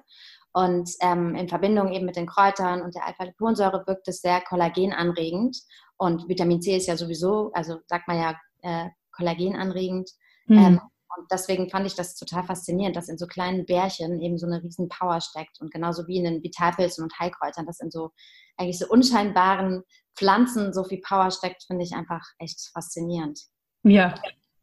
Und 0.52 0.90
ähm, 1.02 1.36
in 1.36 1.48
Verbindung 1.48 1.92
eben 1.92 2.08
mit 2.08 2.16
den 2.16 2.26
Kräutern 2.26 2.82
und 2.82 2.96
der 2.96 3.06
Alpha-Liponsäure 3.06 3.84
wirkt 3.86 4.08
es 4.08 4.22
sehr 4.22 4.42
kollagenanregend. 4.42 5.56
Und 5.96 6.28
Vitamin 6.28 6.64
C 6.64 6.76
ist 6.76 6.88
ja 6.88 6.98
sowieso, 6.98 7.52
also 7.54 7.78
sagt 7.86 8.08
man 8.08 8.18
ja, 8.18 8.36
äh, 8.64 8.90
kollagenanregend. 9.12 10.10
Mhm. 10.48 10.58
Ähm, 10.58 10.82
und 11.18 11.32
deswegen 11.32 11.70
fand 11.70 11.88
ich 11.88 11.96
das 11.96 12.16
total 12.16 12.44
faszinierend, 12.44 12.96
dass 12.96 13.10
in 13.10 13.18
so 13.18 13.26
kleinen 13.26 13.66
Bärchen 13.66 14.22
eben 14.22 14.38
so 14.38 14.46
eine 14.46 14.62
riesen 14.64 14.90
Power 14.90 15.22
steckt. 15.22 15.60
Und 15.60 15.72
genauso 15.72 16.08
wie 16.08 16.18
in 16.18 16.24
den 16.24 16.44
Vitalpilzen 16.44 17.04
und 17.04 17.18
Heilkräutern, 17.20 17.66
dass 17.66 17.80
in 17.80 17.90
so 17.90 18.12
eigentlich 18.58 18.78
so 18.78 18.88
unscheinbaren 18.88 19.84
Pflanzen 20.16 20.74
so 20.74 20.84
viel 20.84 21.02
Power 21.02 21.32
steckt, 21.32 21.64
finde 21.64 21.84
ich 21.84 21.94
einfach 21.94 22.24
echt 22.38 22.70
faszinierend. 22.74 23.40
Ja, 23.84 24.14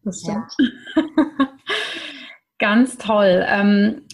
das 0.02 0.20
stimmt. 0.20 0.52
Ja. 0.96 1.48
Ganz 2.58 2.96
toll. 2.96 3.44
Ähm, 3.48 4.06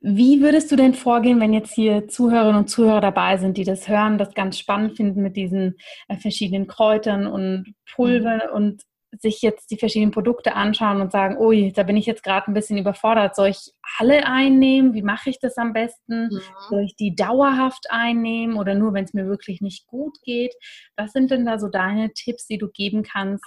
wie 0.00 0.40
würdest 0.40 0.70
du 0.70 0.76
denn 0.76 0.94
vorgehen, 0.94 1.40
wenn 1.40 1.52
jetzt 1.52 1.74
hier 1.74 2.08
Zuhörerinnen 2.08 2.60
und 2.62 2.68
Zuhörer 2.68 3.00
dabei 3.00 3.36
sind, 3.36 3.56
die 3.56 3.64
das 3.64 3.88
hören, 3.88 4.16
das 4.16 4.32
ganz 4.32 4.58
spannend 4.58 4.96
finden 4.96 5.22
mit 5.22 5.36
diesen 5.36 5.76
äh, 6.06 6.16
verschiedenen 6.16 6.68
Kräutern 6.68 7.26
und 7.26 7.74
Pulver 7.94 8.48
mhm. 8.48 8.56
und 8.56 8.82
sich 9.12 9.42
jetzt 9.42 9.70
die 9.70 9.78
verschiedenen 9.78 10.12
Produkte 10.12 10.54
anschauen 10.54 11.00
und 11.00 11.12
sagen, 11.12 11.38
ui, 11.38 11.72
da 11.72 11.82
bin 11.82 11.96
ich 11.96 12.06
jetzt 12.06 12.22
gerade 12.22 12.50
ein 12.50 12.54
bisschen 12.54 12.78
überfordert. 12.78 13.34
Soll 13.34 13.48
ich 13.48 13.72
alle 13.98 14.26
einnehmen? 14.26 14.94
Wie 14.94 15.02
mache 15.02 15.30
ich 15.30 15.38
das 15.40 15.56
am 15.56 15.72
besten? 15.72 16.28
Mhm. 16.28 16.40
Soll 16.68 16.84
ich 16.84 16.96
die 16.96 17.14
dauerhaft 17.14 17.90
einnehmen 17.90 18.56
oder 18.56 18.74
nur, 18.74 18.92
wenn 18.92 19.04
es 19.04 19.14
mir 19.14 19.26
wirklich 19.26 19.60
nicht 19.60 19.86
gut 19.86 20.18
geht? 20.22 20.54
Was 20.96 21.12
sind 21.12 21.30
denn 21.30 21.46
da 21.46 21.58
so 21.58 21.68
deine 21.68 22.12
Tipps, 22.12 22.46
die 22.46 22.58
du 22.58 22.68
geben 22.68 23.02
kannst 23.02 23.44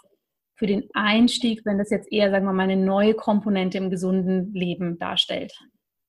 für 0.56 0.68
den 0.68 0.90
Einstieg, 0.94 1.62
wenn 1.66 1.78
das 1.78 1.90
jetzt 1.90 2.12
eher, 2.12 2.32
sagen 2.32 2.46
wir 2.46 2.54
mal, 2.54 2.64
eine 2.64 2.78
neue 2.78 3.14
Komponente 3.14 3.78
im 3.78 3.90
gesunden 3.90 4.54
Leben 4.54 4.98
darstellt? 4.98 5.54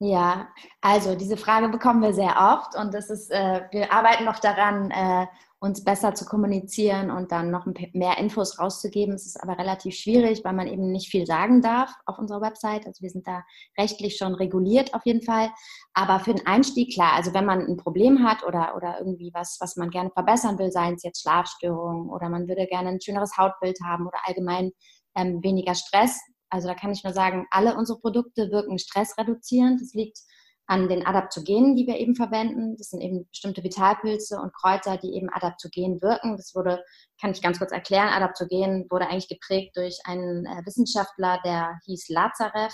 Ja, 0.04 0.48
also 0.80 1.14
diese 1.14 1.36
Frage 1.36 1.68
bekommen 1.68 2.02
wir 2.02 2.12
sehr 2.12 2.36
oft 2.36 2.74
und 2.76 2.92
das 2.92 3.08
ist, 3.08 3.30
äh, 3.30 3.62
wir 3.70 3.92
arbeiten 3.92 4.24
noch 4.24 4.40
daran, 4.40 4.90
äh, 4.90 5.26
uns 5.62 5.84
besser 5.84 6.12
zu 6.12 6.24
kommunizieren 6.24 7.12
und 7.12 7.30
dann 7.30 7.52
noch 7.52 7.66
mehr 7.92 8.18
Infos 8.18 8.58
rauszugeben. 8.58 9.14
Es 9.14 9.26
ist 9.26 9.40
aber 9.40 9.58
relativ 9.58 9.94
schwierig, 9.94 10.42
weil 10.42 10.54
man 10.54 10.66
eben 10.66 10.90
nicht 10.90 11.08
viel 11.08 11.24
sagen 11.24 11.62
darf 11.62 11.94
auf 12.04 12.18
unserer 12.18 12.40
Website. 12.40 12.84
Also 12.84 13.00
wir 13.00 13.10
sind 13.10 13.28
da 13.28 13.44
rechtlich 13.78 14.16
schon 14.16 14.34
reguliert 14.34 14.92
auf 14.92 15.06
jeden 15.06 15.22
Fall. 15.22 15.52
Aber 15.94 16.18
für 16.18 16.34
den 16.34 16.48
Einstieg 16.48 16.92
klar, 16.92 17.12
also 17.12 17.32
wenn 17.32 17.44
man 17.44 17.60
ein 17.60 17.76
Problem 17.76 18.24
hat 18.24 18.42
oder, 18.42 18.74
oder 18.76 18.98
irgendwie 18.98 19.30
was, 19.34 19.58
was 19.60 19.76
man 19.76 19.90
gerne 19.90 20.10
verbessern 20.10 20.58
will, 20.58 20.72
seien 20.72 20.94
es 20.94 21.04
jetzt 21.04 21.22
Schlafstörungen 21.22 22.10
oder 22.10 22.28
man 22.28 22.48
würde 22.48 22.66
gerne 22.66 22.88
ein 22.88 23.00
schöneres 23.00 23.36
Hautbild 23.38 23.78
haben 23.84 24.08
oder 24.08 24.18
allgemein 24.24 24.72
ähm, 25.14 25.44
weniger 25.44 25.76
Stress. 25.76 26.20
Also 26.50 26.66
da 26.66 26.74
kann 26.74 26.90
ich 26.90 27.04
nur 27.04 27.12
sagen, 27.12 27.46
alle 27.52 27.76
unsere 27.76 28.00
Produkte 28.00 28.50
wirken 28.50 28.80
stressreduzierend. 28.80 29.80
Das 29.80 29.94
liegt 29.94 30.18
an 30.66 30.88
den 30.88 31.04
Adaptogenen, 31.06 31.76
die 31.76 31.86
wir 31.86 31.98
eben 31.98 32.14
verwenden. 32.14 32.76
Das 32.76 32.90
sind 32.90 33.00
eben 33.00 33.26
bestimmte 33.28 33.62
Vitalpilze 33.62 34.38
und 34.40 34.54
Kräuter, 34.54 34.96
die 34.96 35.14
eben 35.14 35.28
adaptogen 35.28 36.00
wirken. 36.00 36.36
Das 36.36 36.54
wurde, 36.54 36.82
kann 37.20 37.32
ich 37.32 37.42
ganz 37.42 37.58
kurz 37.58 37.72
erklären, 37.72 38.08
Adaptogen 38.08 38.86
wurde 38.90 39.08
eigentlich 39.08 39.28
geprägt 39.28 39.76
durch 39.76 39.98
einen 40.04 40.46
äh, 40.46 40.64
Wissenschaftler, 40.64 41.40
der 41.44 41.78
hieß 41.86 42.08
Lazarev. 42.08 42.72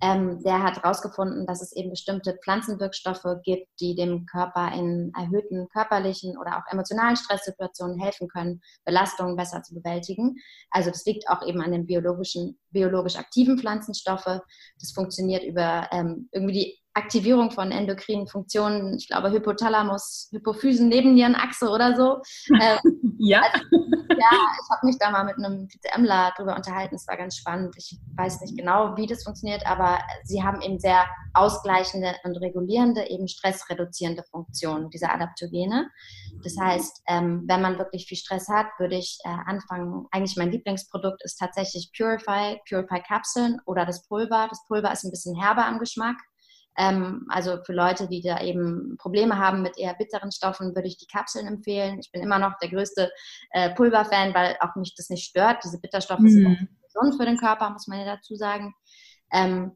Ähm, 0.00 0.40
der 0.44 0.62
hat 0.62 0.76
herausgefunden, 0.76 1.44
dass 1.44 1.60
es 1.60 1.72
eben 1.74 1.90
bestimmte 1.90 2.38
Pflanzenwirkstoffe 2.42 3.26
gibt, 3.42 3.66
die 3.80 3.96
dem 3.96 4.26
Körper 4.26 4.72
in 4.72 5.12
erhöhten 5.16 5.68
körperlichen 5.70 6.38
oder 6.38 6.56
auch 6.56 6.72
emotionalen 6.72 7.16
Stresssituationen 7.16 7.98
helfen 7.98 8.28
können, 8.28 8.60
Belastungen 8.84 9.34
besser 9.34 9.62
zu 9.62 9.74
bewältigen. 9.74 10.36
Also 10.70 10.90
das 10.90 11.04
liegt 11.04 11.28
auch 11.28 11.44
eben 11.44 11.60
an 11.60 11.72
den 11.72 11.86
biologischen, 11.86 12.60
biologisch 12.70 13.16
aktiven 13.16 13.58
Pflanzenstoffe. 13.58 14.40
Das 14.78 14.92
funktioniert 14.94 15.42
über 15.42 15.88
ähm, 15.90 16.28
irgendwie 16.30 16.54
die 16.54 16.78
Aktivierung 16.98 17.50
von 17.50 17.72
endokrinen 17.72 18.26
Funktionen, 18.26 18.96
ich 18.96 19.08
glaube 19.08 19.30
Hypothalamus, 19.30 20.28
Hypophysen, 20.32 20.88
Nebennierenachse 20.88 21.68
oder 21.68 21.96
so. 21.96 22.18
Äh, 22.60 22.78
ja. 23.18 23.40
Also, 23.40 23.58
ja, 24.10 24.30
ich 24.30 24.70
habe 24.70 24.86
mich 24.86 24.96
da 24.98 25.10
mal 25.10 25.24
mit 25.24 25.36
einem 25.36 25.68
PCMler 25.68 26.32
darüber 26.36 26.56
unterhalten, 26.56 26.96
es 26.96 27.06
war 27.06 27.16
ganz 27.16 27.36
spannend. 27.36 27.74
Ich 27.76 27.98
weiß 28.16 28.40
nicht 28.40 28.56
genau, 28.56 28.96
wie 28.96 29.06
das 29.06 29.22
funktioniert, 29.22 29.64
aber 29.66 29.98
sie 30.24 30.42
haben 30.42 30.60
eben 30.60 30.80
sehr 30.80 31.06
ausgleichende 31.34 32.16
und 32.24 32.36
regulierende, 32.36 33.08
eben 33.08 33.28
stressreduzierende 33.28 34.24
Funktionen, 34.30 34.90
diese 34.90 35.10
Adaptogene. 35.10 35.88
Das 36.42 36.56
heißt, 36.58 37.02
ähm, 37.06 37.44
wenn 37.46 37.62
man 37.62 37.78
wirklich 37.78 38.06
viel 38.06 38.16
Stress 38.16 38.48
hat, 38.48 38.66
würde 38.78 38.96
ich 38.96 39.18
äh, 39.24 39.28
anfangen, 39.28 40.06
eigentlich 40.10 40.36
mein 40.36 40.50
Lieblingsprodukt 40.50 41.22
ist 41.24 41.36
tatsächlich 41.38 41.92
Purify, 41.96 42.60
Purify 42.68 43.00
Kapseln 43.00 43.60
oder 43.66 43.86
das 43.86 44.06
Pulver. 44.06 44.46
Das 44.48 44.64
Pulver 44.66 44.92
ist 44.92 45.04
ein 45.04 45.10
bisschen 45.10 45.40
herber 45.40 45.66
am 45.66 45.78
Geschmack. 45.78 46.16
Ähm, 46.78 47.26
also 47.28 47.58
für 47.64 47.72
Leute, 47.72 48.08
die 48.08 48.22
da 48.22 48.40
eben 48.40 48.96
Probleme 48.98 49.36
haben 49.36 49.62
mit 49.62 49.76
eher 49.76 49.94
bitteren 49.94 50.30
Stoffen, 50.30 50.76
würde 50.76 50.86
ich 50.86 50.96
die 50.96 51.08
Kapseln 51.08 51.48
empfehlen. 51.48 51.98
Ich 51.98 52.12
bin 52.12 52.22
immer 52.22 52.38
noch 52.38 52.56
der 52.62 52.70
größte 52.70 53.10
äh, 53.50 53.74
Pulverfan, 53.74 54.32
weil 54.32 54.56
auch 54.60 54.76
mich 54.76 54.94
das 54.94 55.10
nicht 55.10 55.24
stört. 55.24 55.64
Diese 55.64 55.80
Bitterstoffe 55.80 56.20
mhm. 56.20 56.28
sind 56.28 56.46
auch 56.46 56.84
gesund 56.86 57.20
für 57.20 57.26
den 57.26 57.36
Körper, 57.36 57.70
muss 57.70 57.88
man 57.88 57.98
ja 57.98 58.04
dazu 58.16 58.36
sagen. 58.36 58.74
Ähm, 59.32 59.72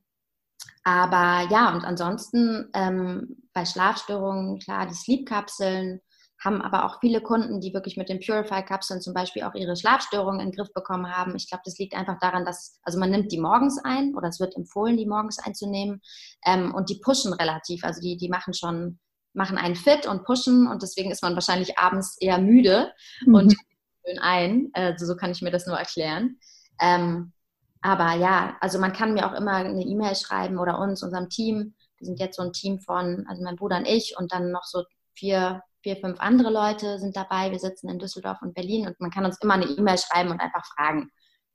aber 0.85 1.49
ja, 1.51 1.75
und 1.75 1.85
ansonsten 1.85 2.71
ähm, 2.73 3.37
bei 3.53 3.65
Schlafstörungen, 3.65 4.61
klar, 4.61 4.87
die 4.87 4.95
Sleep-Kapseln, 4.95 6.01
haben 6.45 6.61
aber 6.61 6.85
auch 6.85 6.99
viele 7.01 7.21
Kunden, 7.21 7.61
die 7.61 7.73
wirklich 7.73 7.97
mit 7.97 8.09
den 8.09 8.21
Purify-Kapseln 8.21 9.01
zum 9.01 9.15
Beispiel 9.15 9.45
auch 9.45 9.55
ihre 9.55 9.77
Schlafstörungen 9.77 10.41
in 10.41 10.51
den 10.51 10.57
Griff 10.57 10.73
bekommen 10.73 11.11
haben. 11.11 11.37
Ich 11.37 11.49
glaube, 11.49 11.63
das 11.65 11.79
liegt 11.79 11.95
einfach 11.95 12.19
daran, 12.21 12.45
dass, 12.45 12.81
also 12.83 12.99
man 12.99 13.11
nimmt 13.11 13.31
die 13.31 13.41
morgens 13.41 13.79
ein 13.85 14.15
oder 14.17 14.29
es 14.29 14.41
wird 14.41 14.57
empfohlen, 14.57 14.97
die 14.97 15.07
morgens 15.07 15.39
einzunehmen 15.39 16.03
ähm, 16.45 16.75
und 16.75 16.91
die 16.91 16.99
pushen 16.99 17.33
relativ, 17.33 17.85
also 17.85 18.01
die, 18.01 18.17
die 18.17 18.29
machen 18.29 18.55
schon, 18.55 18.99
machen 19.35 19.57
einen 19.57 19.77
fit 19.77 20.07
und 20.07 20.25
pushen 20.25 20.67
und 20.67 20.83
deswegen 20.83 21.11
ist 21.11 21.23
man 21.23 21.35
wahrscheinlich 21.35 21.79
abends 21.79 22.17
eher 22.21 22.39
müde 22.39 22.93
mhm. 23.25 23.35
und 23.35 23.57
schön 24.05 24.19
ein. 24.19 24.71
Also 24.73 25.07
so 25.07 25.17
kann 25.17 25.31
ich 25.31 25.43
mir 25.43 25.53
das 25.53 25.67
nur 25.67 25.77
erklären. 25.77 26.39
Ähm, 26.81 27.33
aber 27.83 28.15
ja, 28.15 28.57
also 28.61 28.79
man 28.79 28.93
kann 28.93 29.15
mir 29.15 29.27
auch 29.27 29.37
immer 29.37 29.55
eine 29.55 29.83
E-Mail 29.83 30.15
schreiben 30.17 30.59
oder 30.59 30.79
uns, 30.79 31.03
unserem 31.03 31.29
Team. 31.29 31.75
Wir 31.99 32.07
sind 32.07 32.21
jetzt 32.21 32.37
so 32.37 32.43
ein 32.43 32.53
Team 32.53 32.81
von, 32.81 33.27
also 33.29 33.43
mein 33.43 33.57
Bruder 33.57 33.77
und 33.77 33.87
ich 33.87 34.17
und 34.19 34.33
dann 34.33 34.51
noch 34.51 34.65
so 34.65 34.85
vier 35.15 35.63
vier, 35.83 35.97
fünf 35.97 36.21
andere 36.21 36.51
Leute 36.51 36.99
sind 36.99 37.17
dabei. 37.17 37.51
Wir 37.51 37.59
sitzen 37.59 37.89
in 37.89 37.99
Düsseldorf 37.99 38.39
und 38.43 38.55
Berlin 38.55 38.87
und 38.87 38.99
man 39.01 39.11
kann 39.11 39.25
uns 39.25 39.39
immer 39.41 39.55
eine 39.55 39.67
E-Mail 39.67 39.99
schreiben 39.99 40.31
und 40.31 40.41
einfach 40.41 40.65
fragen. 40.75 41.11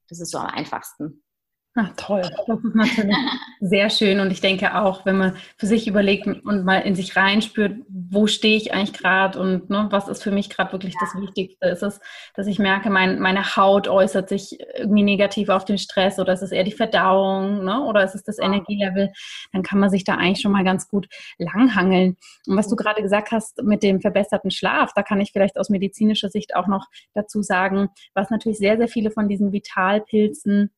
Das 0.09 0.19
ist 0.19 0.31
so 0.31 0.37
am 0.37 0.47
einfachsten. 0.47 1.23
Ach, 1.79 1.91
toll. 1.95 2.23
Das 2.47 2.57
ist 2.57 2.73
natürlich 2.73 3.15
sehr 3.59 3.91
schön. 3.91 4.19
Und 4.19 4.31
ich 4.31 4.41
denke 4.41 4.73
auch, 4.73 5.05
wenn 5.05 5.15
man 5.15 5.35
für 5.57 5.67
sich 5.67 5.87
überlegt 5.87 6.25
und 6.25 6.65
mal 6.65 6.79
in 6.79 6.95
sich 6.95 7.15
reinspürt, 7.15 7.75
wo 7.87 8.25
stehe 8.25 8.57
ich 8.57 8.73
eigentlich 8.73 8.93
gerade 8.93 9.39
und 9.39 9.69
ne, 9.69 9.85
was 9.91 10.07
ist 10.07 10.23
für 10.23 10.31
mich 10.31 10.49
gerade 10.49 10.71
wirklich 10.71 10.95
ja. 10.95 11.01
das 11.01 11.21
Wichtigste? 11.21 11.67
Ist 11.67 11.83
es, 11.83 11.99
dass 12.33 12.47
ich 12.47 12.57
merke, 12.57 12.89
mein, 12.89 13.19
meine 13.19 13.55
Haut 13.55 13.87
äußert 13.87 14.27
sich 14.27 14.57
irgendwie 14.75 15.03
negativ 15.03 15.49
auf 15.49 15.65
den 15.65 15.77
Stress 15.77 16.17
oder 16.17 16.33
ist 16.33 16.41
es 16.41 16.51
eher 16.51 16.63
die 16.63 16.71
Verdauung 16.71 17.63
ne, 17.63 17.83
oder 17.83 18.03
ist 18.03 18.15
es 18.15 18.23
das 18.23 18.39
Energielevel? 18.39 19.13
Dann 19.53 19.61
kann 19.61 19.77
man 19.77 19.91
sich 19.91 20.03
da 20.03 20.15
eigentlich 20.15 20.41
schon 20.41 20.53
mal 20.53 20.63
ganz 20.63 20.87
gut 20.89 21.07
langhangeln. 21.37 22.17
Und 22.47 22.57
was 22.57 22.69
du 22.69 22.75
gerade 22.75 23.03
gesagt 23.03 23.31
hast 23.31 23.61
mit 23.61 23.83
dem 23.83 24.01
verbesserten 24.01 24.49
Schlaf, 24.49 24.93
da 24.95 25.03
kann 25.03 25.21
ich 25.21 25.31
vielleicht 25.31 25.59
aus 25.59 25.69
medizinischer 25.69 26.29
Sicht 26.29 26.55
auch 26.55 26.65
noch 26.65 26.87
dazu 27.13 27.43
sagen, 27.43 27.89
was 28.15 28.31
natürlich 28.31 28.57
sehr, 28.57 28.77
sehr 28.77 28.87
viele 28.87 29.11
von 29.11 29.29
diesen 29.29 29.51
Vitalpilzen 29.51 30.71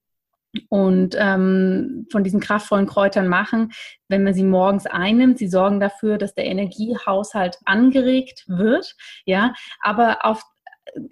und 0.70 1.16
ähm, 1.18 2.08
von 2.12 2.24
diesen 2.24 2.40
kraftvollen 2.40 2.88
Kräutern 2.88 3.28
machen, 3.28 3.72
wenn 4.08 4.24
man 4.24 4.34
sie 4.34 4.44
morgens 4.44 4.86
einnimmt. 4.86 5.38
Sie 5.38 5.48
sorgen 5.48 5.80
dafür, 5.80 6.18
dass 6.18 6.34
der 6.34 6.46
Energiehaushalt 6.46 7.58
angeregt 7.66 8.46
wird, 8.48 8.96
ja, 9.26 9.54
aber 9.82 10.26
auf 10.26 10.42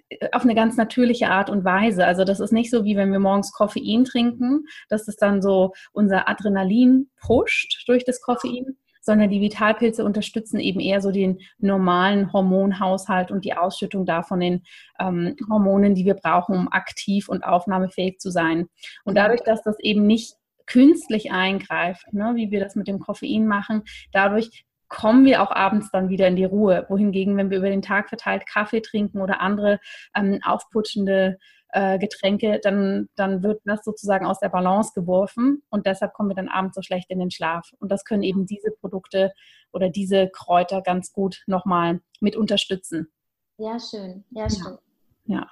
äh, 0.08 0.28
auf 0.32 0.42
eine 0.42 0.54
ganz 0.54 0.76
natürliche 0.76 1.30
Art 1.30 1.50
und 1.50 1.64
Weise. 1.64 2.06
Also 2.06 2.24
das 2.24 2.40
ist 2.40 2.52
nicht 2.52 2.70
so, 2.70 2.84
wie 2.84 2.96
wenn 2.96 3.12
wir 3.12 3.20
morgens 3.20 3.52
Koffein 3.52 4.04
trinken, 4.04 4.64
dass 4.88 5.06
es 5.08 5.16
dann 5.16 5.40
so 5.42 5.72
unser 5.92 6.28
Adrenalin 6.28 7.10
pusht 7.20 7.84
durch 7.86 8.04
das 8.04 8.20
Koffein, 8.20 8.76
sondern 9.08 9.30
die 9.30 9.40
Vitalpilze 9.40 10.04
unterstützen 10.04 10.60
eben 10.60 10.80
eher 10.80 11.00
so 11.00 11.10
den 11.10 11.38
normalen 11.56 12.30
Hormonhaushalt 12.30 13.30
und 13.30 13.46
die 13.46 13.54
Ausschüttung 13.54 14.04
davon 14.04 14.40
den 14.40 14.64
ähm, 15.00 15.34
Hormonen, 15.48 15.94
die 15.94 16.04
wir 16.04 16.12
brauchen, 16.12 16.54
um 16.54 16.70
aktiv 16.70 17.30
und 17.30 17.42
aufnahmefähig 17.42 18.18
zu 18.18 18.30
sein. 18.30 18.68
Und 19.04 19.16
dadurch, 19.16 19.40
dass 19.40 19.62
das 19.62 19.80
eben 19.80 20.06
nicht 20.06 20.34
künstlich 20.66 21.32
eingreift, 21.32 22.12
ne, 22.12 22.32
wie 22.34 22.50
wir 22.50 22.60
das 22.60 22.76
mit 22.76 22.86
dem 22.86 22.98
Koffein 22.98 23.46
machen, 23.46 23.84
dadurch 24.12 24.66
kommen 24.88 25.24
wir 25.24 25.42
auch 25.42 25.52
abends 25.52 25.90
dann 25.90 26.10
wieder 26.10 26.28
in 26.28 26.36
die 26.36 26.44
Ruhe. 26.44 26.84
Wohingegen, 26.90 27.38
wenn 27.38 27.48
wir 27.48 27.58
über 27.58 27.70
den 27.70 27.80
Tag 27.80 28.10
verteilt 28.10 28.46
Kaffee 28.46 28.82
trinken 28.82 29.22
oder 29.22 29.40
andere 29.40 29.80
ähm, 30.14 30.38
aufputschende 30.44 31.38
äh, 31.70 31.98
Getränke, 31.98 32.60
dann, 32.62 33.08
dann 33.14 33.42
wird 33.42 33.60
das 33.64 33.84
sozusagen 33.84 34.26
aus 34.26 34.40
der 34.40 34.48
Balance 34.48 34.92
geworfen 34.94 35.62
und 35.70 35.86
deshalb 35.86 36.14
kommen 36.14 36.30
wir 36.30 36.36
dann 36.36 36.48
abends 36.48 36.74
so 36.74 36.82
schlecht 36.82 37.10
in 37.10 37.18
den 37.18 37.30
Schlaf. 37.30 37.70
Und 37.78 37.90
das 37.92 38.04
können 38.04 38.22
eben 38.22 38.46
diese 38.46 38.70
Produkte 38.70 39.32
oder 39.72 39.90
diese 39.90 40.28
Kräuter 40.28 40.80
ganz 40.82 41.12
gut 41.12 41.42
nochmal 41.46 42.00
mit 42.20 42.36
unterstützen. 42.36 43.12
Ja, 43.58 43.78
schön. 43.78 44.24
Ja, 44.30 44.48
stimmt. 44.48 44.78
Ja. 45.26 45.46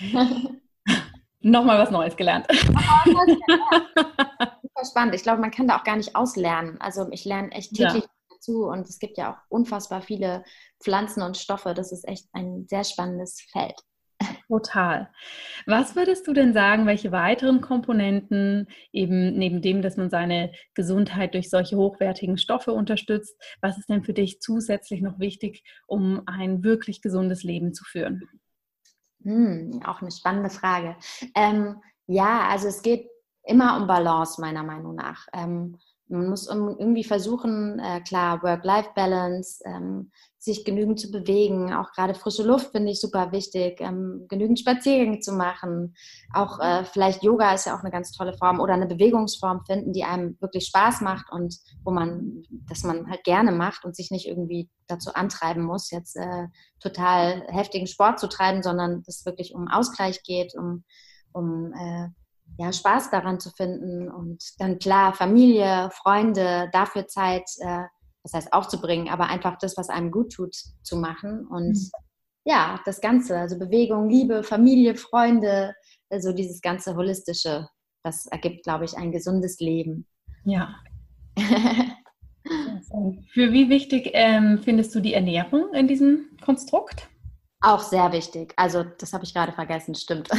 ja. 0.00 0.28
nochmal 1.40 1.78
was 1.78 1.90
Neues 1.90 2.16
gelernt. 2.16 2.46
Super 4.62 4.84
spannend. 4.84 5.14
Ich 5.14 5.22
glaube, 5.22 5.40
man 5.40 5.50
kann 5.50 5.68
da 5.68 5.78
auch 5.78 5.84
gar 5.84 5.96
nicht 5.96 6.14
auslernen. 6.16 6.78
Also 6.80 7.08
ich 7.10 7.24
lerne 7.24 7.50
echt 7.52 7.74
täglich 7.74 8.04
ja. 8.04 8.10
dazu 8.30 8.66
und 8.66 8.88
es 8.88 8.98
gibt 8.98 9.16
ja 9.16 9.32
auch 9.32 9.38
unfassbar 9.48 10.02
viele 10.02 10.44
Pflanzen 10.82 11.22
und 11.22 11.36
Stoffe. 11.36 11.72
Das 11.74 11.92
ist 11.92 12.06
echt 12.06 12.28
ein 12.32 12.66
sehr 12.68 12.84
spannendes 12.84 13.40
Feld. 13.52 13.80
Total. 14.48 15.08
Was 15.66 15.96
würdest 15.96 16.26
du 16.26 16.32
denn 16.32 16.52
sagen, 16.52 16.86
welche 16.86 17.12
weiteren 17.12 17.60
Komponenten, 17.60 18.66
eben 18.92 19.38
neben 19.38 19.62
dem, 19.62 19.80
dass 19.80 19.96
man 19.96 20.10
seine 20.10 20.52
Gesundheit 20.74 21.34
durch 21.34 21.48
solche 21.48 21.76
hochwertigen 21.76 22.36
Stoffe 22.36 22.72
unterstützt, 22.72 23.36
was 23.60 23.78
ist 23.78 23.88
denn 23.88 24.02
für 24.02 24.12
dich 24.12 24.40
zusätzlich 24.40 25.02
noch 25.02 25.18
wichtig, 25.18 25.62
um 25.86 26.22
ein 26.26 26.64
wirklich 26.64 27.00
gesundes 27.00 27.44
Leben 27.44 27.72
zu 27.74 27.84
führen? 27.84 28.28
Hm, 29.22 29.82
auch 29.84 30.00
eine 30.00 30.10
spannende 30.10 30.50
Frage. 30.50 30.96
Ähm, 31.34 31.76
ja, 32.06 32.48
also 32.48 32.68
es 32.68 32.82
geht 32.82 33.08
immer 33.44 33.80
um 33.80 33.86
Balance, 33.86 34.40
meiner 34.40 34.62
Meinung 34.64 34.96
nach. 34.96 35.26
Ähm, 35.32 35.78
man 36.08 36.28
muss 36.28 36.48
irgendwie 36.48 37.04
versuchen, 37.04 37.78
äh, 37.78 38.00
klar, 38.00 38.42
Work-Life-Balance, 38.42 39.62
ähm, 39.64 40.10
sich 40.42 40.64
genügend 40.64 40.98
zu 40.98 41.10
bewegen, 41.10 41.74
auch 41.74 41.92
gerade 41.92 42.14
frische 42.14 42.42
Luft 42.42 42.72
finde 42.72 42.90
ich 42.90 43.00
super 43.00 43.30
wichtig, 43.30 43.78
ähm, 43.80 44.24
genügend 44.26 44.58
Spaziergänge 44.58 45.20
zu 45.20 45.32
machen, 45.32 45.94
auch 46.32 46.58
äh, 46.60 46.84
vielleicht 46.84 47.22
Yoga 47.22 47.52
ist 47.52 47.66
ja 47.66 47.76
auch 47.76 47.80
eine 47.80 47.90
ganz 47.90 48.12
tolle 48.12 48.32
Form 48.32 48.58
oder 48.58 48.72
eine 48.72 48.86
Bewegungsform 48.86 49.66
finden, 49.66 49.92
die 49.92 50.04
einem 50.04 50.38
wirklich 50.40 50.64
Spaß 50.66 51.02
macht 51.02 51.30
und 51.30 51.58
wo 51.84 51.90
man, 51.90 52.42
dass 52.68 52.84
man 52.84 53.10
halt 53.10 53.22
gerne 53.24 53.52
macht 53.52 53.84
und 53.84 53.94
sich 53.94 54.10
nicht 54.10 54.26
irgendwie 54.26 54.70
dazu 54.86 55.12
antreiben 55.12 55.62
muss, 55.62 55.90
jetzt 55.90 56.16
äh, 56.16 56.48
total 56.80 57.42
heftigen 57.48 57.86
Sport 57.86 58.18
zu 58.18 58.26
treiben, 58.26 58.62
sondern 58.62 59.04
es 59.06 59.26
wirklich 59.26 59.54
um 59.54 59.68
Ausgleich 59.68 60.22
geht, 60.22 60.54
um, 60.56 60.84
um 61.32 61.74
äh, 61.74 62.08
ja, 62.58 62.72
Spaß 62.72 63.10
daran 63.10 63.40
zu 63.40 63.50
finden. 63.50 64.10
Und 64.10 64.42
dann 64.58 64.78
klar 64.78 65.12
Familie, 65.12 65.90
Freunde, 65.92 66.70
dafür 66.72 67.06
Zeit, 67.06 67.44
äh, 67.58 67.84
das 68.22 68.34
heißt 68.34 68.52
aufzubringen, 68.52 69.08
aber 69.08 69.28
einfach 69.28 69.56
das, 69.58 69.76
was 69.76 69.88
einem 69.88 70.10
gut 70.10 70.32
tut, 70.32 70.54
zu 70.82 70.96
machen 70.96 71.46
und 71.46 71.72
mhm. 71.72 71.90
ja, 72.44 72.80
das 72.84 73.00
Ganze, 73.00 73.38
also 73.38 73.58
Bewegung, 73.58 74.08
Liebe, 74.08 74.42
Familie, 74.42 74.94
Freunde, 74.96 75.74
also 76.10 76.32
dieses 76.32 76.60
ganze 76.60 76.96
holistische, 76.96 77.68
das 78.02 78.26
ergibt, 78.26 78.64
glaube 78.64 78.84
ich, 78.84 78.96
ein 78.96 79.12
gesundes 79.12 79.60
Leben. 79.60 80.06
Ja. 80.44 80.74
Für 83.32 83.52
wie 83.52 83.68
wichtig 83.68 84.10
ähm, 84.14 84.60
findest 84.62 84.94
du 84.94 85.00
die 85.00 85.14
Ernährung 85.14 85.72
in 85.74 85.86
diesem 85.86 86.30
Konstrukt? 86.42 87.08
Auch 87.60 87.80
sehr 87.80 88.10
wichtig. 88.12 88.54
Also, 88.56 88.82
das 88.82 89.12
habe 89.12 89.24
ich 89.24 89.34
gerade 89.34 89.52
vergessen, 89.52 89.94
stimmt. 89.94 90.28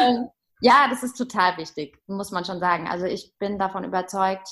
Ähm, 0.00 0.28
ja, 0.60 0.86
das 0.88 1.02
ist 1.02 1.16
total 1.16 1.56
wichtig, 1.56 1.98
muss 2.06 2.30
man 2.30 2.44
schon 2.44 2.60
sagen. 2.60 2.86
Also, 2.86 3.04
ich 3.06 3.34
bin 3.38 3.58
davon 3.58 3.82
überzeugt, 3.84 4.48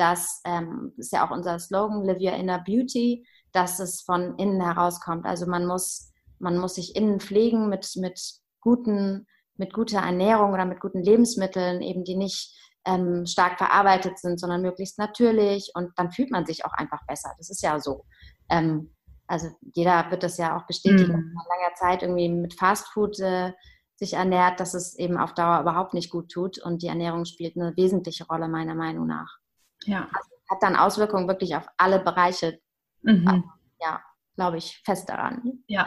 dass, 0.00 0.40
ähm, 0.44 0.92
das 0.96 1.06
ist 1.06 1.12
ja 1.12 1.26
auch 1.26 1.30
unser 1.30 1.58
Slogan, 1.58 2.04
Live 2.04 2.20
Your 2.20 2.34
Inner 2.34 2.58
Beauty, 2.58 3.26
dass 3.52 3.78
es 3.80 4.00
von 4.00 4.36
innen 4.38 4.60
herauskommt. 4.60 5.26
Also, 5.26 5.46
man 5.46 5.66
muss, 5.66 6.12
man 6.38 6.56
muss 6.58 6.76
sich 6.76 6.96
innen 6.96 7.20
pflegen 7.20 7.68
mit, 7.68 7.90
mit 7.96 8.20
guten, 8.60 9.26
mit 9.56 9.72
guter 9.74 10.00
Ernährung 10.00 10.52
oder 10.52 10.64
mit 10.64 10.80
guten 10.80 11.02
Lebensmitteln, 11.02 11.82
eben 11.82 12.04
die 12.04 12.16
nicht 12.16 12.56
ähm, 12.86 13.26
stark 13.26 13.58
verarbeitet 13.58 14.18
sind, 14.18 14.40
sondern 14.40 14.62
möglichst 14.62 14.98
natürlich 14.98 15.70
und 15.74 15.92
dann 15.96 16.10
fühlt 16.10 16.30
man 16.30 16.46
sich 16.46 16.64
auch 16.64 16.72
einfach 16.72 17.00
besser. 17.06 17.30
Das 17.36 17.50
ist 17.50 17.62
ja 17.62 17.78
so. 17.78 18.04
Ähm, 18.48 18.94
also 19.26 19.48
jeder 19.74 20.10
wird 20.10 20.22
das 20.22 20.38
ja 20.38 20.56
auch 20.56 20.66
bestätigen, 20.66 21.12
mhm. 21.12 21.34
nach 21.34 21.44
langer 21.46 21.74
Zeit 21.76 22.02
irgendwie 22.02 22.28
mit 22.28 22.54
Fastfood 22.54 23.20
äh, 23.20 23.52
sich 23.96 24.14
ernährt, 24.14 24.58
dass 24.60 24.74
es 24.74 24.98
eben 24.98 25.18
auf 25.18 25.34
Dauer 25.34 25.60
überhaupt 25.60 25.94
nicht 25.94 26.10
gut 26.10 26.30
tut. 26.32 26.58
Und 26.58 26.82
die 26.82 26.88
Ernährung 26.88 27.26
spielt 27.26 27.56
eine 27.56 27.76
wesentliche 27.76 28.26
Rolle, 28.26 28.48
meiner 28.48 28.74
Meinung 28.74 29.06
nach. 29.06 29.39
Ja. 29.84 30.08
Also 30.12 30.30
hat 30.50 30.62
dann 30.62 30.76
Auswirkungen 30.76 31.28
wirklich 31.28 31.54
auf 31.56 31.66
alle 31.76 32.00
Bereiche. 32.00 32.60
Mhm. 33.02 33.44
Ja, 33.80 34.00
glaube 34.36 34.58
ich 34.58 34.80
fest 34.84 35.08
daran. 35.08 35.62
Ja, 35.66 35.86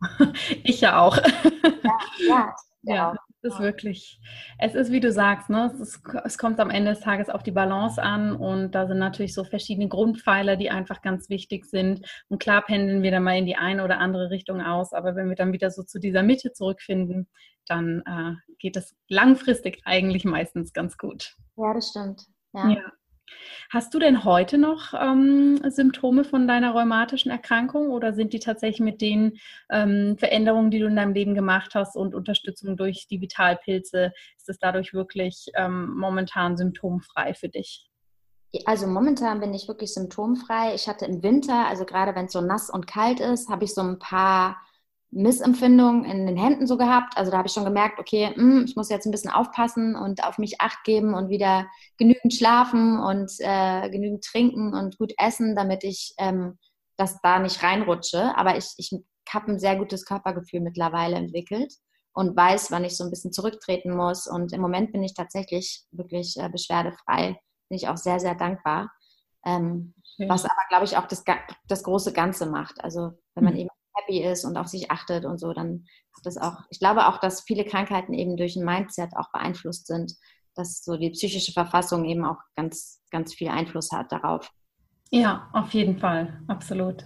ich 0.62 0.80
ja 0.80 1.00
auch. 1.00 1.16
Ja, 1.16 1.98
ja, 2.28 2.54
ja 2.82 3.14
ist 3.44 3.60
wirklich, 3.60 4.20
es 4.58 4.74
ist 4.74 4.90
wie 4.90 5.00
du 5.00 5.12
sagst, 5.12 5.50
ne? 5.50 5.70
es, 5.72 5.80
ist, 5.80 6.02
es 6.24 6.38
kommt 6.38 6.58
am 6.60 6.70
Ende 6.70 6.92
des 6.92 7.00
Tages 7.00 7.28
auf 7.28 7.42
die 7.42 7.50
Balance 7.50 8.02
an 8.02 8.34
und 8.34 8.72
da 8.72 8.86
sind 8.86 8.98
natürlich 8.98 9.34
so 9.34 9.44
verschiedene 9.44 9.88
Grundpfeiler, 9.88 10.56
die 10.56 10.70
einfach 10.70 11.02
ganz 11.02 11.28
wichtig 11.28 11.66
sind. 11.66 12.06
Und 12.28 12.40
klar 12.40 12.62
pendeln 12.62 13.02
wir 13.02 13.10
dann 13.10 13.22
mal 13.22 13.38
in 13.38 13.46
die 13.46 13.56
eine 13.56 13.84
oder 13.84 13.98
andere 13.98 14.30
Richtung 14.30 14.60
aus, 14.60 14.92
aber 14.92 15.14
wenn 15.14 15.28
wir 15.28 15.36
dann 15.36 15.52
wieder 15.52 15.70
so 15.70 15.82
zu 15.82 15.98
dieser 15.98 16.22
Mitte 16.22 16.52
zurückfinden, 16.52 17.28
dann 17.66 18.02
äh, 18.06 18.54
geht 18.58 18.76
es 18.76 18.96
langfristig 19.08 19.82
eigentlich 19.84 20.24
meistens 20.24 20.72
ganz 20.72 20.96
gut. 20.96 21.36
Ja, 21.56 21.74
das 21.74 21.90
stimmt. 21.90 22.22
ja. 22.54 22.70
ja. 22.70 22.82
Hast 23.70 23.94
du 23.94 23.98
denn 23.98 24.24
heute 24.24 24.58
noch 24.58 24.94
ähm, 24.94 25.60
Symptome 25.70 26.24
von 26.24 26.46
deiner 26.46 26.72
rheumatischen 26.72 27.30
Erkrankung 27.30 27.90
oder 27.90 28.12
sind 28.12 28.32
die 28.32 28.38
tatsächlich 28.38 28.80
mit 28.80 29.00
den 29.00 29.38
ähm, 29.70 30.16
Veränderungen, 30.18 30.70
die 30.70 30.78
du 30.78 30.86
in 30.86 30.96
deinem 30.96 31.14
Leben 31.14 31.34
gemacht 31.34 31.74
hast 31.74 31.96
und 31.96 32.14
Unterstützung 32.14 32.76
durch 32.76 33.06
die 33.08 33.20
Vitalpilze, 33.20 34.12
ist 34.36 34.48
es 34.48 34.58
dadurch 34.58 34.92
wirklich 34.94 35.46
ähm, 35.54 35.96
momentan 35.96 36.56
symptomfrei 36.56 37.34
für 37.34 37.48
dich? 37.48 37.90
Also 38.66 38.86
momentan 38.86 39.40
bin 39.40 39.52
ich 39.52 39.66
wirklich 39.66 39.92
symptomfrei. 39.92 40.74
Ich 40.74 40.86
hatte 40.86 41.06
im 41.06 41.22
Winter, 41.22 41.66
also 41.66 41.84
gerade 41.84 42.14
wenn 42.14 42.26
es 42.26 42.32
so 42.32 42.40
nass 42.40 42.70
und 42.70 42.86
kalt 42.86 43.18
ist, 43.18 43.48
habe 43.48 43.64
ich 43.64 43.74
so 43.74 43.80
ein 43.80 43.98
paar 43.98 44.56
Missempfindungen 45.14 46.04
in 46.04 46.26
den 46.26 46.36
Händen 46.36 46.66
so 46.66 46.76
gehabt. 46.76 47.16
Also 47.16 47.30
da 47.30 47.38
habe 47.38 47.46
ich 47.46 47.54
schon 47.54 47.64
gemerkt, 47.64 47.98
okay, 47.98 48.32
mh, 48.36 48.36
hm, 48.36 48.64
ich 48.66 48.76
muss 48.76 48.90
jetzt 48.90 49.06
ein 49.06 49.12
bisschen 49.12 49.30
aufpassen 49.30 49.94
und 49.94 50.24
auf 50.24 50.38
mich 50.38 50.60
acht 50.60 50.82
geben 50.84 51.14
und 51.14 51.28
wieder 51.28 51.66
genügend 51.98 52.34
schlafen 52.34 52.98
und 52.98 53.30
äh, 53.38 53.88
genügend 53.90 54.24
trinken 54.24 54.74
und 54.74 54.98
gut 54.98 55.12
essen, 55.16 55.54
damit 55.54 55.84
ich 55.84 56.14
ähm, 56.18 56.58
das 56.96 57.20
da 57.22 57.38
nicht 57.38 57.62
reinrutsche. 57.62 58.36
Aber 58.36 58.56
ich, 58.56 58.74
ich 58.76 58.90
habe 59.28 59.52
ein 59.52 59.58
sehr 59.58 59.76
gutes 59.76 60.04
Körpergefühl 60.04 60.60
mittlerweile 60.60 61.16
entwickelt 61.16 61.72
und 62.12 62.36
weiß, 62.36 62.70
wann 62.70 62.84
ich 62.84 62.96
so 62.96 63.04
ein 63.04 63.10
bisschen 63.10 63.32
zurücktreten 63.32 63.96
muss. 63.96 64.26
Und 64.26 64.52
im 64.52 64.60
Moment 64.60 64.92
bin 64.92 65.02
ich 65.02 65.14
tatsächlich 65.14 65.84
wirklich 65.92 66.36
äh, 66.38 66.48
beschwerdefrei. 66.48 67.40
Bin 67.68 67.76
ich 67.76 67.88
auch 67.88 67.96
sehr, 67.96 68.20
sehr 68.20 68.34
dankbar. 68.34 68.92
Ähm, 69.46 69.94
was 70.18 70.44
aber, 70.44 70.62
glaube 70.68 70.84
ich, 70.84 70.96
auch 70.96 71.06
das, 71.06 71.22
das 71.68 71.82
große 71.82 72.12
Ganze 72.12 72.46
macht. 72.46 72.82
Also 72.82 73.12
wenn 73.34 73.44
man 73.44 73.54
mhm. 73.54 73.60
eben 73.60 73.70
happy 73.94 74.22
ist 74.22 74.44
und 74.44 74.56
auf 74.56 74.68
sich 74.68 74.90
achtet 74.90 75.24
und 75.24 75.38
so, 75.38 75.52
dann 75.52 75.86
ist 76.16 76.26
das 76.26 76.38
auch, 76.38 76.62
ich 76.70 76.78
glaube 76.78 77.06
auch, 77.06 77.18
dass 77.18 77.42
viele 77.42 77.64
Krankheiten 77.64 78.14
eben 78.14 78.36
durch 78.36 78.56
ein 78.56 78.64
Mindset 78.64 79.16
auch 79.16 79.30
beeinflusst 79.32 79.86
sind, 79.86 80.14
dass 80.54 80.84
so 80.84 80.96
die 80.96 81.10
psychische 81.10 81.52
Verfassung 81.52 82.04
eben 82.04 82.24
auch 82.24 82.38
ganz, 82.56 83.00
ganz 83.10 83.34
viel 83.34 83.48
Einfluss 83.48 83.90
hat 83.92 84.12
darauf. 84.12 84.50
Ja, 85.10 85.48
auf 85.52 85.72
jeden 85.74 85.98
Fall, 85.98 86.40
absolut. 86.48 87.04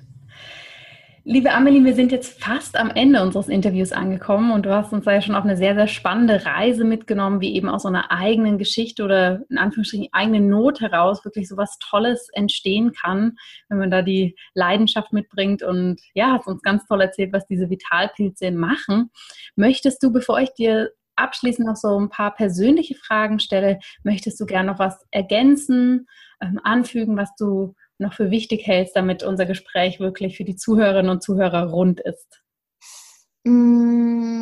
Liebe 1.31 1.53
Amelie, 1.53 1.85
wir 1.85 1.95
sind 1.95 2.11
jetzt 2.11 2.43
fast 2.43 2.75
am 2.75 2.89
Ende 2.89 3.23
unseres 3.23 3.49
Interviews 3.49 3.93
angekommen 3.93 4.51
und 4.51 4.65
du 4.65 4.75
hast 4.75 4.95
uns 4.95 5.05
da 5.05 5.13
ja 5.13 5.21
schon 5.21 5.35
auf 5.35 5.45
eine 5.45 5.59
sehr, 5.59 5.75
sehr 5.75 5.87
spannende 5.87 6.47
Reise 6.47 6.85
mitgenommen, 6.85 7.43
wie 7.43 7.55
eben 7.55 7.69
aus 7.69 7.83
so 7.83 7.89
einer 7.89 8.11
eigenen 8.11 8.57
Geschichte 8.57 9.05
oder 9.05 9.43
in 9.51 9.59
Anführungsstrichen 9.59 10.09
eigenen 10.13 10.49
Not 10.49 10.81
heraus 10.81 11.27
wirklich 11.27 11.47
so 11.47 11.59
was 11.59 11.79
Tolles 11.81 12.31
entstehen 12.33 12.93
kann, 12.93 13.37
wenn 13.69 13.77
man 13.77 13.91
da 13.91 14.01
die 14.01 14.37
Leidenschaft 14.55 15.13
mitbringt 15.13 15.63
und 15.63 16.01
ja, 16.15 16.33
hast 16.33 16.47
uns 16.47 16.63
ganz 16.63 16.87
toll 16.87 17.03
erzählt, 17.03 17.35
was 17.35 17.47
diese 17.47 17.69
Vitalpilze 17.69 18.51
machen. 18.51 19.11
Möchtest 19.55 20.03
du, 20.03 20.11
bevor 20.11 20.41
ich 20.41 20.55
dir 20.55 20.93
abschließend 21.17 21.69
noch 21.69 21.77
so 21.77 22.01
ein 22.01 22.09
paar 22.09 22.35
persönliche 22.35 22.95
Fragen 22.95 23.39
stelle, 23.39 23.81
möchtest 24.03 24.41
du 24.41 24.47
gerne 24.47 24.73
noch 24.73 24.79
was 24.79 25.05
ergänzen, 25.11 26.07
ähm, 26.41 26.59
anfügen, 26.63 27.19
was 27.19 27.35
du 27.37 27.75
noch 27.99 28.15
für 28.15 28.31
wichtig 28.31 28.67
hältst, 28.67 28.97
damit 28.97 29.23
unser 29.23 29.47
Gespräch 29.47 30.01
wirklich 30.01 30.37
für 30.37 30.45
die 30.45 30.57
Zuhörerinnen 30.57 31.11
und 31.11 31.23
Zuhörer 31.23 31.71
rund 31.71 32.01
ist? 32.01 32.43
Mm, 33.45 34.39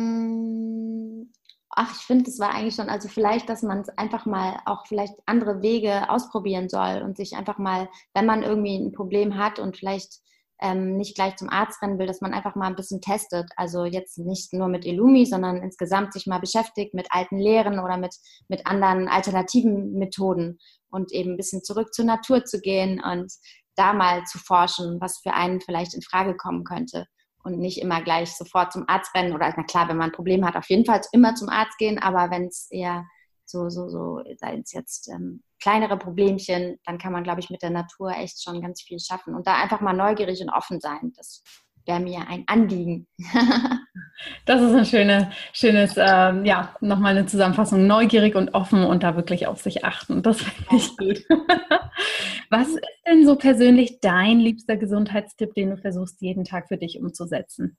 ach, 1.69 1.95
ich 1.95 2.05
finde, 2.05 2.25
das 2.25 2.39
war 2.39 2.53
eigentlich 2.53 2.75
schon, 2.75 2.89
also 2.89 3.07
vielleicht, 3.07 3.49
dass 3.49 3.63
man 3.63 3.81
es 3.81 3.89
einfach 3.89 4.25
mal 4.25 4.59
auch 4.65 4.85
vielleicht 4.87 5.15
andere 5.25 5.61
Wege 5.61 6.09
ausprobieren 6.09 6.69
soll 6.69 7.01
und 7.03 7.17
sich 7.17 7.35
einfach 7.35 7.57
mal, 7.57 7.89
wenn 8.13 8.25
man 8.25 8.43
irgendwie 8.43 8.77
ein 8.77 8.91
Problem 8.91 9.37
hat 9.37 9.59
und 9.59 9.77
vielleicht 9.77 10.21
ähm, 10.59 10.97
nicht 10.97 11.15
gleich 11.15 11.35
zum 11.35 11.49
Arzt 11.49 11.81
rennen 11.81 11.99
will, 11.99 12.07
dass 12.07 12.21
man 12.21 12.33
einfach 12.33 12.55
mal 12.55 12.67
ein 12.67 12.75
bisschen 12.75 13.01
testet. 13.01 13.49
Also 13.55 13.85
jetzt 13.85 14.17
nicht 14.17 14.53
nur 14.53 14.67
mit 14.67 14.85
Illumi, 14.85 15.25
sondern 15.25 15.57
insgesamt 15.57 16.13
sich 16.13 16.25
mal 16.25 16.39
beschäftigt 16.39 16.93
mit 16.93 17.07
alten 17.11 17.37
Lehren 17.37 17.79
oder 17.79 17.97
mit, 17.97 18.15
mit 18.47 18.65
anderen 18.65 19.07
alternativen 19.07 19.93
Methoden 19.93 20.57
und 20.89 21.11
eben 21.11 21.31
ein 21.31 21.37
bisschen 21.37 21.63
zurück 21.63 21.93
zur 21.93 22.05
Natur 22.05 22.43
zu 22.43 22.59
gehen 22.59 23.01
und 23.03 23.31
da 23.75 23.93
mal 23.93 24.23
zu 24.23 24.39
forschen, 24.39 24.99
was 24.99 25.19
für 25.19 25.33
einen 25.33 25.61
vielleicht 25.61 25.93
in 25.93 26.01
Frage 26.01 26.35
kommen 26.35 26.63
könnte 26.63 27.05
und 27.43 27.59
nicht 27.59 27.79
immer 27.79 28.01
gleich 28.01 28.35
sofort 28.35 28.73
zum 28.73 28.85
Arzt 28.87 29.13
rennen 29.15 29.33
oder 29.33 29.53
na 29.55 29.63
klar, 29.63 29.87
wenn 29.87 29.97
man 29.97 30.09
ein 30.09 30.15
Problem 30.15 30.45
hat, 30.45 30.55
auf 30.55 30.69
jeden 30.69 30.85
Fall 30.85 31.01
immer 31.11 31.35
zum 31.35 31.49
Arzt 31.49 31.77
gehen, 31.77 31.99
aber 31.99 32.31
wenn 32.31 32.47
es 32.47 32.67
eher 32.71 33.05
so, 33.45 33.69
so, 33.69 33.87
so, 33.87 34.21
sei 34.37 34.57
es 34.57 34.73
jetzt 34.73 35.09
ähm, 35.09 35.43
kleinere 35.61 35.97
Problemchen, 35.97 36.79
dann 36.85 36.97
kann 36.97 37.11
man, 37.11 37.23
glaube 37.23 37.39
ich, 37.39 37.49
mit 37.49 37.61
der 37.61 37.69
Natur 37.69 38.11
echt 38.11 38.41
schon 38.43 38.61
ganz 38.61 38.81
viel 38.81 38.99
schaffen 38.99 39.35
und 39.35 39.47
da 39.47 39.55
einfach 39.55 39.81
mal 39.81 39.93
neugierig 39.93 40.41
und 40.41 40.49
offen 40.49 40.79
sein. 40.79 41.13
Das 41.15 41.43
wäre 41.85 41.99
mir 41.99 42.27
ein 42.27 42.43
Anliegen. 42.47 43.07
das 44.45 44.61
ist 44.61 44.73
ein 44.73 44.85
schöne, 44.85 45.31
schönes, 45.53 45.95
ähm, 45.97 46.45
ja, 46.45 46.75
nochmal 46.81 47.17
eine 47.17 47.25
Zusammenfassung. 47.25 47.87
Neugierig 47.87 48.35
und 48.35 48.53
offen 48.53 48.83
und 48.83 49.03
da 49.03 49.15
wirklich 49.15 49.47
auf 49.47 49.61
sich 49.61 49.85
achten. 49.85 50.21
Das 50.21 50.41
finde 50.41 50.75
ich 50.75 50.97
gut. 50.97 51.23
Was 52.49 52.69
ist 52.69 52.81
denn 53.07 53.25
so 53.25 53.35
persönlich 53.35 53.99
dein 53.99 54.39
liebster 54.39 54.77
Gesundheitstipp, 54.77 55.53
den 55.53 55.71
du 55.71 55.77
versuchst, 55.77 56.21
jeden 56.21 56.43
Tag 56.43 56.67
für 56.67 56.77
dich 56.77 56.99
umzusetzen? 56.99 57.77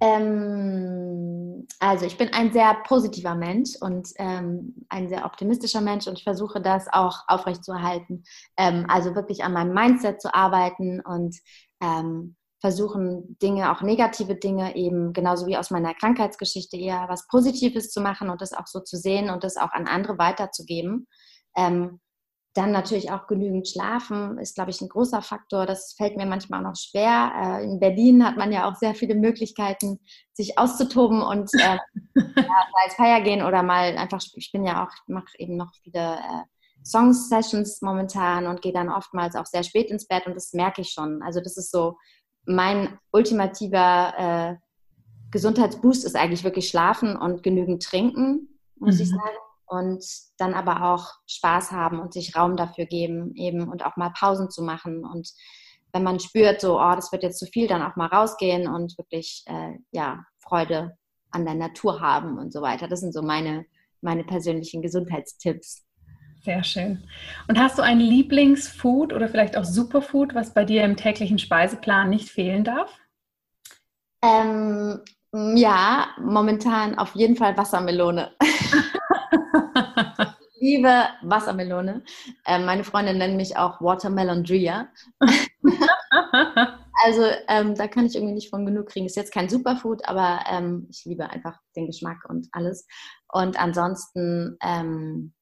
Ähm, 0.00 1.66
also 1.80 2.06
ich 2.06 2.16
bin 2.16 2.32
ein 2.32 2.52
sehr 2.52 2.74
positiver 2.86 3.34
Mensch 3.34 3.70
und 3.80 4.10
ähm, 4.16 4.86
ein 4.88 5.08
sehr 5.08 5.24
optimistischer 5.24 5.80
Mensch 5.80 6.06
und 6.06 6.18
ich 6.18 6.24
versuche 6.24 6.60
das 6.60 6.86
auch 6.92 7.24
aufrechtzuerhalten. 7.26 8.22
Ähm, 8.56 8.86
also 8.88 9.14
wirklich 9.14 9.42
an 9.42 9.52
meinem 9.52 9.74
Mindset 9.74 10.20
zu 10.20 10.32
arbeiten 10.32 11.00
und 11.00 11.36
ähm, 11.80 12.36
versuchen 12.60 13.38
Dinge, 13.40 13.72
auch 13.72 13.82
negative 13.82 14.34
Dinge 14.34 14.76
eben 14.76 15.12
genauso 15.12 15.46
wie 15.46 15.56
aus 15.56 15.70
meiner 15.70 15.94
Krankheitsgeschichte 15.94 16.76
eher 16.76 17.06
was 17.08 17.26
Positives 17.28 17.90
zu 17.90 18.00
machen 18.00 18.30
und 18.30 18.40
das 18.40 18.52
auch 18.52 18.66
so 18.66 18.80
zu 18.80 18.96
sehen 18.96 19.30
und 19.30 19.44
das 19.44 19.56
auch 19.56 19.70
an 19.72 19.86
andere 19.86 20.18
weiterzugeben. 20.18 21.06
Ähm, 21.56 22.00
dann 22.58 22.72
natürlich 22.72 23.12
auch 23.12 23.28
genügend 23.28 23.68
schlafen 23.68 24.36
ist, 24.38 24.56
glaube 24.56 24.70
ich, 24.70 24.80
ein 24.80 24.88
großer 24.88 25.22
Faktor. 25.22 25.64
Das 25.64 25.94
fällt 25.96 26.16
mir 26.16 26.26
manchmal 26.26 26.58
auch 26.58 26.70
noch 26.70 26.76
schwer. 26.76 27.60
Äh, 27.60 27.64
in 27.64 27.78
Berlin 27.78 28.26
hat 28.26 28.36
man 28.36 28.50
ja 28.50 28.68
auch 28.68 28.74
sehr 28.74 28.96
viele 28.96 29.14
Möglichkeiten, 29.14 30.00
sich 30.32 30.58
auszutoben 30.58 31.22
und 31.22 31.54
äh, 31.54 31.78
ja, 32.16 32.66
es 32.88 32.94
Feier 32.94 33.20
gehen 33.20 33.42
oder 33.42 33.62
mal 33.62 33.96
einfach, 33.96 34.20
ich 34.34 34.50
bin 34.50 34.64
ja 34.64 34.84
auch, 34.84 34.90
mache 35.06 35.26
eben 35.38 35.56
noch 35.56 35.72
viele 35.84 36.16
äh, 36.16 36.84
Song-Sessions 36.84 37.80
momentan 37.80 38.48
und 38.48 38.60
gehe 38.60 38.72
dann 38.72 38.88
oftmals 38.88 39.36
auch 39.36 39.46
sehr 39.46 39.62
spät 39.62 39.92
ins 39.92 40.08
Bett 40.08 40.26
und 40.26 40.34
das 40.34 40.52
merke 40.52 40.80
ich 40.80 40.90
schon. 40.90 41.22
Also 41.22 41.40
das 41.40 41.56
ist 41.56 41.70
so 41.70 41.96
mein 42.44 42.98
ultimativer 43.12 44.14
äh, 44.18 44.56
Gesundheitsboost 45.30 46.04
ist 46.04 46.16
eigentlich 46.16 46.42
wirklich 46.42 46.68
Schlafen 46.68 47.16
und 47.16 47.44
genügend 47.44 47.84
trinken, 47.84 48.58
muss 48.80 48.96
mhm. 48.96 49.02
ich 49.02 49.08
sagen 49.10 49.47
und 49.68 50.04
dann 50.38 50.54
aber 50.54 50.82
auch 50.92 51.12
Spaß 51.26 51.72
haben 51.72 52.00
und 52.00 52.12
sich 52.12 52.36
Raum 52.36 52.56
dafür 52.56 52.86
geben 52.86 53.34
eben 53.34 53.68
und 53.68 53.84
auch 53.84 53.96
mal 53.96 54.10
Pausen 54.10 54.50
zu 54.50 54.62
machen 54.62 55.04
und 55.04 55.32
wenn 55.92 56.02
man 56.02 56.20
spürt, 56.20 56.60
so, 56.60 56.80
oh, 56.80 56.94
das 56.94 57.12
wird 57.12 57.22
jetzt 57.22 57.38
zu 57.38 57.46
viel, 57.46 57.66
dann 57.66 57.82
auch 57.82 57.96
mal 57.96 58.06
rausgehen 58.06 58.68
und 58.68 58.96
wirklich, 58.98 59.44
äh, 59.46 59.72
ja, 59.90 60.24
Freude 60.38 60.96
an 61.30 61.44
der 61.44 61.54
Natur 61.54 62.00
haben 62.00 62.38
und 62.38 62.52
so 62.52 62.62
weiter. 62.62 62.88
Das 62.88 63.00
sind 63.00 63.12
so 63.12 63.22
meine, 63.22 63.66
meine 64.00 64.24
persönlichen 64.24 64.82
Gesundheitstipps. 64.82 65.84
Sehr 66.42 66.62
schön. 66.62 67.04
Und 67.48 67.58
hast 67.58 67.78
du 67.78 67.82
ein 67.82 68.00
Lieblingsfood 68.00 69.12
oder 69.12 69.28
vielleicht 69.28 69.56
auch 69.56 69.64
Superfood, 69.64 70.34
was 70.34 70.54
bei 70.54 70.64
dir 70.64 70.84
im 70.84 70.96
täglichen 70.96 71.38
Speiseplan 71.38 72.08
nicht 72.08 72.28
fehlen 72.28 72.64
darf? 72.64 72.96
Ähm, 74.22 75.00
ja, 75.32 76.08
momentan 76.20 76.96
auf 76.96 77.14
jeden 77.14 77.36
Fall 77.36 77.56
Wassermelone. 77.56 78.32
liebe 80.60 81.04
Wassermelone. 81.22 82.02
Ähm, 82.46 82.64
meine 82.64 82.84
Freundin 82.84 83.18
nennt 83.18 83.36
mich 83.36 83.56
auch 83.56 83.80
Watermelon 83.80 84.44
Drea. 84.44 84.88
also 87.04 87.22
ähm, 87.48 87.74
da 87.74 87.88
kann 87.88 88.06
ich 88.06 88.14
irgendwie 88.14 88.34
nicht 88.34 88.50
von 88.50 88.66
genug 88.66 88.88
kriegen. 88.88 89.06
Ist 89.06 89.16
jetzt 89.16 89.32
kein 89.32 89.48
Superfood, 89.48 90.06
aber 90.08 90.40
ähm, 90.50 90.86
ich 90.90 91.04
liebe 91.04 91.28
einfach 91.30 91.58
den 91.76 91.86
Geschmack 91.86 92.24
und 92.28 92.48
alles. 92.52 92.86
Und 93.32 93.58
ansonsten, 93.60 94.56
ähm, 94.62 95.34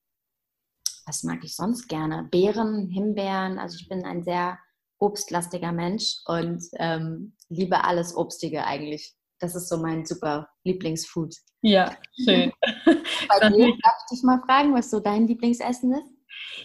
was 1.07 1.23
mag 1.23 1.45
ich 1.45 1.57
sonst 1.57 1.89
gerne? 1.89 2.29
Beeren, 2.31 2.89
Himbeeren. 2.89 3.59
Also 3.59 3.77
ich 3.81 3.89
bin 3.89 4.05
ein 4.05 4.25
sehr 4.25 4.59
obstlastiger 4.99 5.73
Mensch 5.73 6.17
und 6.27 6.63
ähm, 6.75 7.35
liebe 7.49 7.85
alles 7.85 8.17
Obstige 8.17 8.65
eigentlich 8.65 9.16
das 9.39 9.55
ist 9.55 9.69
so 9.69 9.79
mein 9.79 10.05
super 10.05 10.49
Lieblingsfood. 10.65 11.35
Ja, 11.63 11.97
schön. 12.25 12.53
Bei 12.85 13.49
dir 13.49 13.67
darf 13.83 13.95
ich 14.05 14.17
dich 14.17 14.23
mal 14.23 14.41
fragen, 14.47 14.75
was 14.75 14.91
so 14.91 15.01
dein 15.01 15.27
Lieblingsessen 15.27 15.93
ist? 15.93 16.17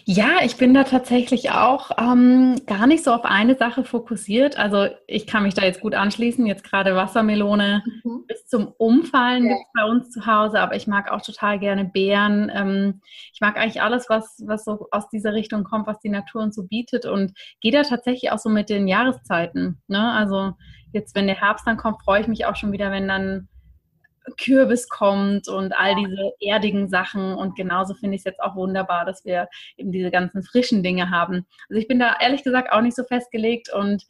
Ja, 0.04 0.38
ich 0.42 0.56
bin 0.56 0.74
da 0.74 0.84
tatsächlich 0.84 1.50
auch 1.50 1.92
ähm, 1.96 2.60
gar 2.66 2.86
nicht 2.86 3.04
so 3.04 3.12
auf 3.12 3.24
eine 3.24 3.56
Sache 3.56 3.84
fokussiert. 3.84 4.58
Also 4.58 4.88
ich 5.06 5.26
kann 5.26 5.44
mich 5.44 5.54
da 5.54 5.62
jetzt 5.62 5.80
gut 5.80 5.94
anschließen. 5.94 6.44
Jetzt 6.44 6.64
gerade 6.64 6.96
Wassermelone 6.96 7.84
mhm. 8.02 8.24
bis 8.26 8.46
zum 8.46 8.72
Umfallen 8.78 9.46
ja. 9.46 9.56
bei 9.74 9.84
uns 9.84 10.10
zu 10.10 10.26
Hause, 10.26 10.58
aber 10.60 10.74
ich 10.74 10.86
mag 10.88 11.10
auch 11.10 11.22
total 11.22 11.58
gerne 11.58 11.84
Beeren. 11.84 12.50
Ähm, 12.52 13.00
ich 13.32 13.40
mag 13.40 13.56
eigentlich 13.56 13.80
alles, 13.80 14.06
was, 14.08 14.42
was 14.44 14.64
so 14.64 14.88
aus 14.90 15.08
dieser 15.08 15.34
Richtung 15.34 15.62
kommt, 15.62 15.86
was 15.86 16.00
die 16.00 16.10
Natur 16.10 16.42
uns 16.42 16.56
so 16.56 16.64
bietet 16.64 17.06
und 17.06 17.32
gehe 17.60 17.72
da 17.72 17.82
tatsächlich 17.82 18.32
auch 18.32 18.38
so 18.38 18.48
mit 18.48 18.70
den 18.70 18.88
Jahreszeiten. 18.88 19.80
Ne? 19.86 20.12
Also 20.12 20.54
jetzt, 20.92 21.14
wenn 21.14 21.26
der 21.26 21.40
Herbst 21.40 21.66
dann 21.66 21.76
kommt, 21.76 22.02
freue 22.02 22.20
ich 22.20 22.28
mich 22.28 22.46
auch 22.46 22.56
schon 22.56 22.72
wieder, 22.72 22.90
wenn 22.90 23.08
dann 23.08 23.48
Kürbis 24.38 24.88
kommt 24.88 25.48
und 25.48 25.72
all 25.76 25.96
diese 25.96 26.32
erdigen 26.40 26.88
Sachen. 26.88 27.34
Und 27.34 27.56
genauso 27.56 27.94
finde 27.94 28.14
ich 28.14 28.20
es 28.20 28.24
jetzt 28.24 28.40
auch 28.40 28.54
wunderbar, 28.54 29.04
dass 29.04 29.24
wir 29.24 29.48
eben 29.76 29.92
diese 29.92 30.10
ganzen 30.10 30.42
frischen 30.42 30.82
Dinge 30.82 31.10
haben. 31.10 31.46
Also 31.68 31.80
ich 31.80 31.88
bin 31.88 31.98
da 31.98 32.16
ehrlich 32.20 32.44
gesagt 32.44 32.72
auch 32.72 32.80
nicht 32.80 32.96
so 32.96 33.04
festgelegt 33.04 33.72
und 33.72 34.04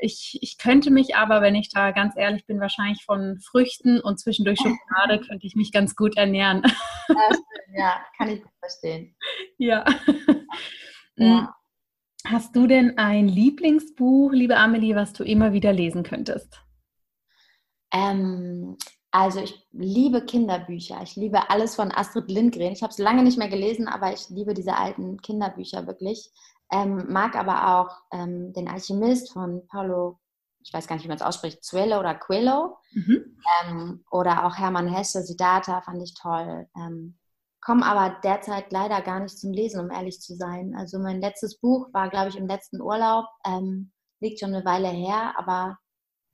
ich, 0.00 0.38
ich 0.40 0.58
könnte 0.58 0.90
mich 0.90 1.16
aber, 1.16 1.42
wenn 1.42 1.56
ich 1.56 1.70
da 1.70 1.90
ganz 1.90 2.16
ehrlich 2.16 2.46
bin, 2.46 2.60
wahrscheinlich 2.60 3.02
von 3.04 3.40
Früchten 3.40 4.00
und 4.00 4.20
zwischendurch 4.20 4.58
Schokolade 4.58 5.20
könnte 5.28 5.46
ich 5.46 5.56
mich 5.56 5.72
ganz 5.72 5.96
gut 5.96 6.16
ernähren. 6.16 6.62
Ja, 7.08 7.16
ja 7.76 8.00
kann 8.16 8.30
ich 8.30 8.42
verstehen. 8.60 9.14
Ja. 9.58 9.84
ja. 11.16 11.52
Hast 12.30 12.54
du 12.54 12.66
denn 12.66 12.98
ein 12.98 13.26
Lieblingsbuch, 13.26 14.32
liebe 14.32 14.58
Amelie, 14.58 14.94
was 14.94 15.14
du 15.14 15.24
immer 15.24 15.54
wieder 15.54 15.72
lesen 15.72 16.02
könntest? 16.02 16.62
Ähm, 17.90 18.76
also 19.10 19.40
ich 19.40 19.66
liebe 19.72 20.20
Kinderbücher. 20.20 21.00
Ich 21.02 21.16
liebe 21.16 21.48
alles 21.48 21.74
von 21.74 21.90
Astrid 21.90 22.30
Lindgren. 22.30 22.72
Ich 22.72 22.82
habe 22.82 22.90
es 22.90 22.98
lange 22.98 23.22
nicht 23.22 23.38
mehr 23.38 23.48
gelesen, 23.48 23.88
aber 23.88 24.12
ich 24.12 24.28
liebe 24.28 24.52
diese 24.52 24.76
alten 24.76 25.22
Kinderbücher 25.22 25.86
wirklich. 25.86 26.30
Ähm, 26.70 27.06
mag 27.10 27.34
aber 27.34 27.78
auch 27.78 27.96
ähm, 28.12 28.52
den 28.52 28.68
Alchemist 28.68 29.32
von 29.32 29.66
Paulo, 29.66 30.18
ich 30.62 30.70
weiß 30.70 30.86
gar 30.86 30.96
nicht, 30.96 31.04
wie 31.06 31.08
man 31.08 31.16
es 31.16 31.22
ausspricht, 31.22 31.64
Zuelo 31.64 31.98
oder 31.98 32.14
Coelho. 32.14 32.76
Mhm. 32.92 33.38
Ähm, 33.64 34.04
oder 34.10 34.44
auch 34.44 34.58
Hermann 34.58 34.88
Hesse, 34.88 35.22
Siddhartha 35.22 35.80
fand 35.80 36.02
ich 36.02 36.12
toll. 36.12 36.68
Komme 37.68 37.84
aber 37.84 38.16
derzeit 38.24 38.72
leider 38.72 39.02
gar 39.02 39.20
nicht 39.20 39.38
zum 39.38 39.52
Lesen, 39.52 39.78
um 39.78 39.90
ehrlich 39.90 40.22
zu 40.22 40.34
sein. 40.34 40.74
Also 40.74 40.98
mein 40.98 41.20
letztes 41.20 41.60
Buch 41.60 41.92
war, 41.92 42.08
glaube 42.08 42.30
ich, 42.30 42.36
im 42.38 42.46
letzten 42.46 42.80
Urlaub. 42.80 43.26
Ähm, 43.44 43.92
liegt 44.20 44.40
schon 44.40 44.54
eine 44.54 44.64
Weile 44.64 44.88
her, 44.88 45.34
aber 45.36 45.76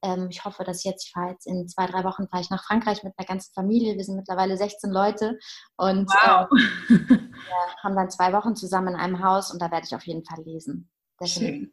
ähm, 0.05 0.29
ich 0.31 0.44
hoffe, 0.44 0.62
dass 0.62 0.85
jetzt, 0.85 1.09
ich 1.09 1.12
fahre 1.12 1.33
jetzt 1.33 1.49
in 1.49 1.66
zwei, 1.66 1.87
drei 1.87 2.05
Wochen 2.05 2.29
fahre 2.29 2.40
ich 2.40 2.51
nach 2.51 2.62
Frankreich 2.62 3.03
mit 3.03 3.14
einer 3.16 3.27
ganzen 3.27 3.53
Familie. 3.53 3.97
Wir 3.97 4.05
sind 4.05 4.14
mittlerweile 4.14 4.57
16 4.57 4.92
Leute 4.92 5.37
und 5.77 6.09
wow. 6.09 6.47
äh, 6.88 7.09
wir 7.09 7.83
haben 7.83 7.97
dann 7.97 8.11
zwei 8.11 8.33
Wochen 8.33 8.55
zusammen 8.55 8.94
in 8.94 9.01
einem 9.01 9.20
Haus 9.20 9.53
und 9.53 9.61
da 9.61 9.73
werde 9.73 9.88
ich 9.88 9.94
auf 9.97 10.07
jeden 10.07 10.25
Fall 10.25 10.44
lesen. 10.44 10.88
Schön. 11.25 11.73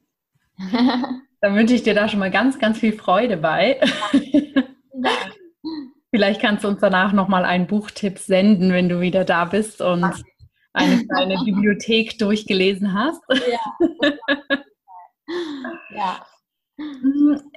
dann 0.58 1.56
wünsche 1.56 1.76
ich 1.76 1.84
dir 1.84 1.94
da 1.94 2.10
schon 2.10 2.20
mal 2.20 2.32
ganz, 2.32 2.58
ganz 2.58 2.80
viel 2.80 2.94
Freude 2.94 3.38
bei. 3.38 3.80
Ja. 4.14 4.51
Vielleicht 6.12 6.42
kannst 6.42 6.66
du 6.66 6.68
uns 6.68 6.82
danach 6.82 7.14
nochmal 7.14 7.46
einen 7.46 7.68
Buchtipp 7.68 8.20
senden, 8.20 8.74
wenn 8.74 8.90
du 8.90 9.00
wieder 9.00 9.24
da 9.24 9.46
bist 9.46 9.82
und 9.82 10.04
eine 10.74 11.06
kleine 11.06 11.38
Bibliothek 11.46 12.20
durchgelesen 12.20 12.94
hast. 12.94 13.24
Ja. 13.30 14.60
ja. 15.96 16.26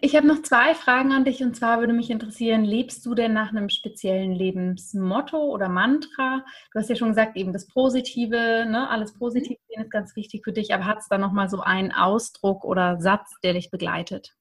Ich 0.01 0.14
habe 0.14 0.27
noch 0.27 0.43
zwei 0.43 0.75
Fragen 0.75 1.12
an 1.12 1.25
dich 1.25 1.43
und 1.43 1.57
zwar 1.57 1.81
würde 1.81 1.95
mich 1.95 2.11
interessieren, 2.11 2.64
lebst 2.64 3.05
du 3.07 3.14
denn 3.14 3.33
nach 3.33 3.51
einem 3.51 3.71
speziellen 3.71 4.33
Lebensmotto 4.33 5.38
oder 5.38 5.69
Mantra? 5.69 6.45
Du 6.73 6.79
hast 6.79 6.90
ja 6.90 6.97
schon 6.97 7.09
gesagt, 7.09 7.37
eben 7.37 7.53
das 7.53 7.67
Positive, 7.67 8.67
ne? 8.69 8.88
alles 8.88 9.14
Positive 9.14 9.59
ist 9.69 9.90
ganz 9.90 10.14
wichtig 10.14 10.43
für 10.45 10.53
dich, 10.53 10.75
aber 10.75 10.85
hat 10.85 10.99
es 10.99 11.09
da 11.09 11.19
nochmal 11.19 11.49
so 11.49 11.61
einen 11.61 11.90
Ausdruck 11.90 12.64
oder 12.64 13.01
Satz, 13.01 13.33
der 13.43 13.55
dich 13.55 13.71
begleitet? 13.71 14.35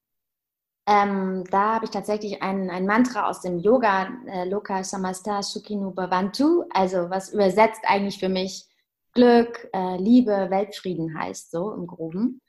Ähm, 0.86 1.44
da 1.50 1.74
habe 1.74 1.86
ich 1.86 1.90
tatsächlich 1.90 2.42
ein, 2.42 2.68
ein 2.68 2.84
Mantra 2.84 3.28
aus 3.28 3.40
dem 3.40 3.58
Yoga, 3.58 4.08
äh, 4.26 4.44
Loka 4.46 4.84
Samasta 4.84 5.42
Sukhinu 5.42 5.92
Bhavantu, 5.92 6.64
also 6.70 7.08
was 7.08 7.32
übersetzt 7.32 7.80
eigentlich 7.84 8.18
für 8.18 8.28
mich 8.28 8.66
Glück, 9.14 9.68
äh, 9.72 9.96
Liebe, 9.96 10.50
Weltfrieden 10.50 11.18
heißt, 11.18 11.50
so 11.50 11.72
im 11.72 11.86
Groben. 11.86 12.42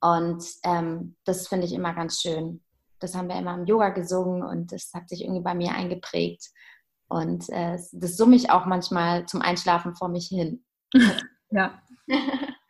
Und 0.00 0.44
ähm, 0.64 1.16
das 1.24 1.46
finde 1.46 1.66
ich 1.66 1.72
immer 1.72 1.94
ganz 1.94 2.20
schön. 2.20 2.62
Das 2.98 3.14
haben 3.14 3.28
wir 3.28 3.36
immer 3.36 3.54
im 3.54 3.66
Yoga 3.66 3.90
gesungen 3.90 4.42
und 4.42 4.72
das 4.72 4.92
hat 4.94 5.08
sich 5.08 5.22
irgendwie 5.22 5.42
bei 5.42 5.54
mir 5.54 5.72
eingeprägt. 5.72 6.50
Und 7.08 7.48
äh, 7.50 7.78
das 7.92 8.16
summe 8.16 8.34
ich 8.34 8.50
auch 8.50 8.66
manchmal 8.66 9.26
zum 9.26 9.42
Einschlafen 9.42 9.94
vor 9.94 10.08
mich 10.08 10.26
hin. 10.26 10.64
ja, 11.50 11.80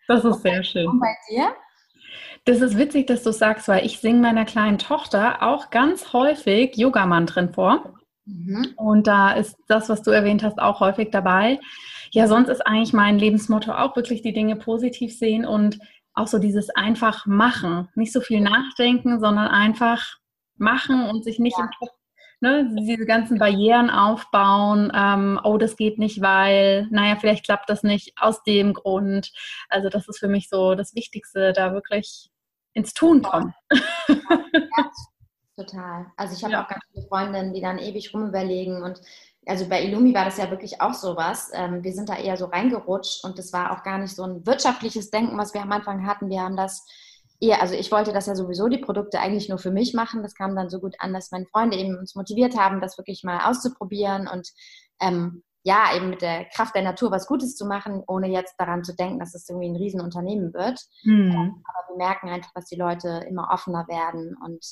das 0.08 0.24
ist 0.24 0.42
sehr 0.42 0.62
schön. 0.62 0.88
Und 0.88 1.00
bei 1.00 1.14
dir? 1.30 1.54
Das 2.46 2.60
ist 2.60 2.78
witzig, 2.78 3.08
dass 3.08 3.24
du 3.24 3.32
sagst, 3.32 3.66
weil 3.66 3.84
ich 3.84 3.98
singe 3.98 4.20
meiner 4.20 4.44
kleinen 4.44 4.78
Tochter 4.78 5.42
auch 5.42 5.70
ganz 5.70 6.12
häufig 6.12 6.76
Yoga-Mantren 6.76 7.52
vor. 7.52 7.94
Mhm. 8.24 8.72
Und 8.76 9.08
da 9.08 9.32
ist 9.32 9.56
das, 9.66 9.88
was 9.88 10.02
du 10.02 10.12
erwähnt 10.12 10.44
hast, 10.44 10.60
auch 10.60 10.78
häufig 10.78 11.10
dabei. 11.10 11.58
Ja, 12.12 12.28
sonst 12.28 12.48
ist 12.48 12.64
eigentlich 12.64 12.92
mein 12.92 13.18
Lebensmotto 13.18 13.72
auch 13.72 13.96
wirklich 13.96 14.22
die 14.22 14.32
Dinge 14.32 14.54
positiv 14.54 15.12
sehen 15.18 15.44
und 15.44 15.80
auch 16.14 16.28
so 16.28 16.38
dieses 16.38 16.70
einfach 16.70 17.26
machen. 17.26 17.88
Nicht 17.96 18.12
so 18.12 18.20
viel 18.20 18.40
nachdenken, 18.40 19.18
sondern 19.18 19.48
einfach 19.48 20.18
machen 20.56 21.10
und 21.10 21.24
sich 21.24 21.40
nicht 21.40 21.58
ja. 21.58 21.64
im 21.64 21.70
Kopf 21.76 21.96
ne, 22.40 22.70
diese 22.78 23.06
ganzen 23.06 23.38
Barrieren 23.38 23.90
aufbauen, 23.90 24.92
ähm, 24.94 25.40
oh, 25.42 25.58
das 25.58 25.76
geht 25.76 25.98
nicht, 25.98 26.20
weil, 26.20 26.86
naja, 26.90 27.16
vielleicht 27.16 27.44
klappt 27.44 27.68
das 27.68 27.82
nicht 27.82 28.12
aus 28.16 28.42
dem 28.44 28.74
Grund. 28.74 29.32
Also 29.68 29.88
das 29.88 30.08
ist 30.08 30.18
für 30.18 30.28
mich 30.28 30.48
so 30.48 30.74
das 30.74 30.94
Wichtigste, 30.94 31.52
da 31.52 31.72
wirklich 31.72 32.30
ins 32.76 32.92
Tun 32.92 33.22
kommen. 33.22 33.54
Ja, 34.08 34.90
total. 35.56 36.06
Also 36.16 36.34
ich 36.34 36.44
habe 36.44 36.52
ja. 36.52 36.62
auch 36.62 36.68
ganz 36.68 36.84
viele 36.92 37.06
Freundinnen, 37.08 37.54
die 37.54 37.62
dann 37.62 37.78
ewig 37.78 38.12
rumüberlegen 38.12 38.82
und 38.82 39.00
also 39.46 39.68
bei 39.68 39.82
Illumi 39.84 40.12
war 40.12 40.24
das 40.24 40.38
ja 40.38 40.50
wirklich 40.50 40.80
auch 40.80 40.92
sowas. 40.92 41.50
Ähm, 41.54 41.82
wir 41.84 41.92
sind 41.92 42.08
da 42.08 42.16
eher 42.16 42.36
so 42.36 42.46
reingerutscht 42.46 43.24
und 43.24 43.38
das 43.38 43.52
war 43.52 43.70
auch 43.70 43.84
gar 43.84 43.98
nicht 43.98 44.14
so 44.14 44.24
ein 44.24 44.44
wirtschaftliches 44.44 45.10
Denken, 45.10 45.38
was 45.38 45.54
wir 45.54 45.62
am 45.62 45.70
Anfang 45.72 46.04
hatten. 46.04 46.28
Wir 46.28 46.40
haben 46.40 46.56
das 46.56 46.84
eher, 47.40 47.62
also 47.62 47.74
ich 47.74 47.92
wollte 47.92 48.12
das 48.12 48.26
ja 48.26 48.34
sowieso 48.34 48.68
die 48.68 48.78
Produkte 48.78 49.20
eigentlich 49.20 49.48
nur 49.48 49.58
für 49.58 49.70
mich 49.70 49.94
machen. 49.94 50.22
Das 50.22 50.34
kam 50.34 50.56
dann 50.56 50.68
so 50.68 50.80
gut 50.80 50.96
an, 50.98 51.14
dass 51.14 51.30
meine 51.30 51.46
Freunde 51.46 51.76
eben 51.76 51.96
uns 51.96 52.16
motiviert 52.16 52.58
haben, 52.58 52.80
das 52.80 52.98
wirklich 52.98 53.22
mal 53.22 53.48
auszuprobieren 53.48 54.26
und 54.28 54.50
ähm, 55.00 55.44
ja, 55.66 55.96
eben 55.96 56.10
mit 56.10 56.22
der 56.22 56.44
Kraft 56.44 56.76
der 56.76 56.82
Natur 56.82 57.10
was 57.10 57.26
Gutes 57.26 57.56
zu 57.56 57.66
machen, 57.66 58.04
ohne 58.06 58.28
jetzt 58.28 58.54
daran 58.56 58.84
zu 58.84 58.94
denken, 58.94 59.18
dass 59.18 59.34
es 59.34 59.48
irgendwie 59.48 59.68
ein 59.68 59.74
Riesenunternehmen 59.74 60.54
wird. 60.54 60.80
Mhm. 61.02 61.60
Aber 61.64 61.88
wir 61.88 61.96
merken 61.96 62.28
einfach, 62.28 62.52
dass 62.54 62.66
die 62.66 62.76
Leute 62.76 63.24
immer 63.28 63.48
offener 63.50 63.84
werden 63.88 64.36
und 64.44 64.64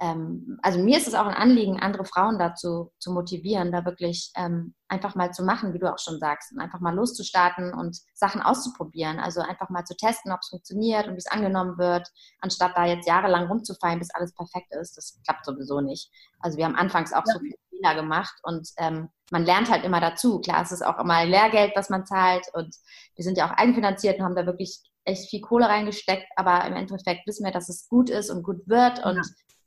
ähm, 0.00 0.58
also 0.62 0.80
mir 0.80 0.98
ist 0.98 1.06
es 1.06 1.14
auch 1.14 1.26
ein 1.26 1.34
Anliegen, 1.34 1.80
andere 1.80 2.04
Frauen 2.04 2.38
dazu 2.38 2.92
zu 2.98 3.12
motivieren, 3.12 3.70
da 3.70 3.84
wirklich 3.84 4.32
ähm, 4.34 4.74
einfach 4.88 5.14
mal 5.14 5.32
zu 5.32 5.44
machen, 5.44 5.72
wie 5.72 5.78
du 5.78 5.90
auch 5.90 6.00
schon 6.00 6.18
sagst, 6.18 6.52
und 6.52 6.60
einfach 6.60 6.80
mal 6.80 6.94
loszustarten 6.94 7.72
und 7.72 7.96
Sachen 8.12 8.42
auszuprobieren. 8.42 9.20
Also 9.20 9.40
einfach 9.40 9.70
mal 9.70 9.84
zu 9.84 9.96
testen, 9.96 10.32
ob 10.32 10.40
es 10.42 10.48
funktioniert 10.48 11.06
und 11.06 11.14
wie 11.14 11.18
es 11.18 11.30
angenommen 11.30 11.78
wird, 11.78 12.08
anstatt 12.40 12.72
da 12.76 12.84
jetzt 12.86 13.06
jahrelang 13.06 13.46
rumzufallen, 13.46 14.00
bis 14.00 14.12
alles 14.12 14.34
perfekt 14.34 14.74
ist. 14.80 14.96
Das 14.96 15.20
klappt 15.24 15.46
sowieso 15.46 15.80
nicht. 15.80 16.10
Also 16.40 16.58
wir 16.58 16.64
haben 16.64 16.74
anfangs 16.74 17.12
auch 17.12 17.24
ja. 17.26 17.32
so 17.32 17.38
viele 17.38 17.56
Fehler 17.70 17.94
gemacht 17.94 18.34
und 18.42 18.68
ähm, 18.78 19.08
man 19.30 19.44
lernt 19.44 19.70
halt 19.70 19.84
immer 19.84 20.00
dazu. 20.00 20.40
Klar, 20.40 20.62
es 20.62 20.72
ist 20.72 20.84
auch 20.84 20.98
immer 20.98 21.24
Lehrgeld, 21.24 21.72
was 21.74 21.90
man 21.90 22.06
zahlt 22.06 22.46
und 22.54 22.74
wir 23.16 23.24
sind 23.24 23.38
ja 23.38 23.46
auch 23.46 23.56
eigenfinanziert 23.56 24.18
und 24.18 24.24
haben 24.24 24.36
da 24.36 24.46
wirklich 24.46 24.80
echt 25.04 25.28
viel 25.30 25.40
Kohle 25.40 25.68
reingesteckt, 25.68 26.26
aber 26.36 26.64
im 26.66 26.74
Endeffekt 26.74 27.26
wissen 27.26 27.44
wir, 27.44 27.52
dass 27.52 27.68
es 27.68 27.88
gut 27.88 28.10
ist 28.10 28.30
und 28.30 28.42
gut 28.42 28.66
wird 28.66 29.04
und 29.04 29.16
ja 29.16 29.22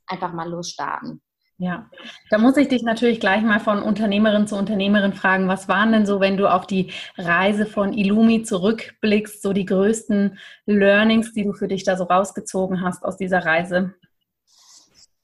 einfach 0.08 0.32
mal 0.32 0.48
losstarten. 0.48 1.22
Ja, 1.60 1.90
da 2.30 2.38
muss 2.38 2.56
ich 2.56 2.68
dich 2.68 2.82
natürlich 2.84 3.18
gleich 3.18 3.42
mal 3.42 3.58
von 3.58 3.82
Unternehmerin 3.82 4.46
zu 4.46 4.54
Unternehmerin 4.54 5.12
fragen, 5.12 5.48
was 5.48 5.66
waren 5.66 5.90
denn 5.90 6.06
so, 6.06 6.20
wenn 6.20 6.36
du 6.36 6.46
auf 6.46 6.68
die 6.68 6.92
Reise 7.16 7.66
von 7.66 7.92
Illumi 7.92 8.44
zurückblickst, 8.44 9.42
so 9.42 9.52
die 9.52 9.64
größten 9.64 10.38
Learnings, 10.66 11.32
die 11.32 11.42
du 11.42 11.52
für 11.52 11.66
dich 11.66 11.82
da 11.82 11.96
so 11.96 12.04
rausgezogen 12.04 12.82
hast 12.82 13.04
aus 13.04 13.16
dieser 13.16 13.44
Reise? 13.44 13.94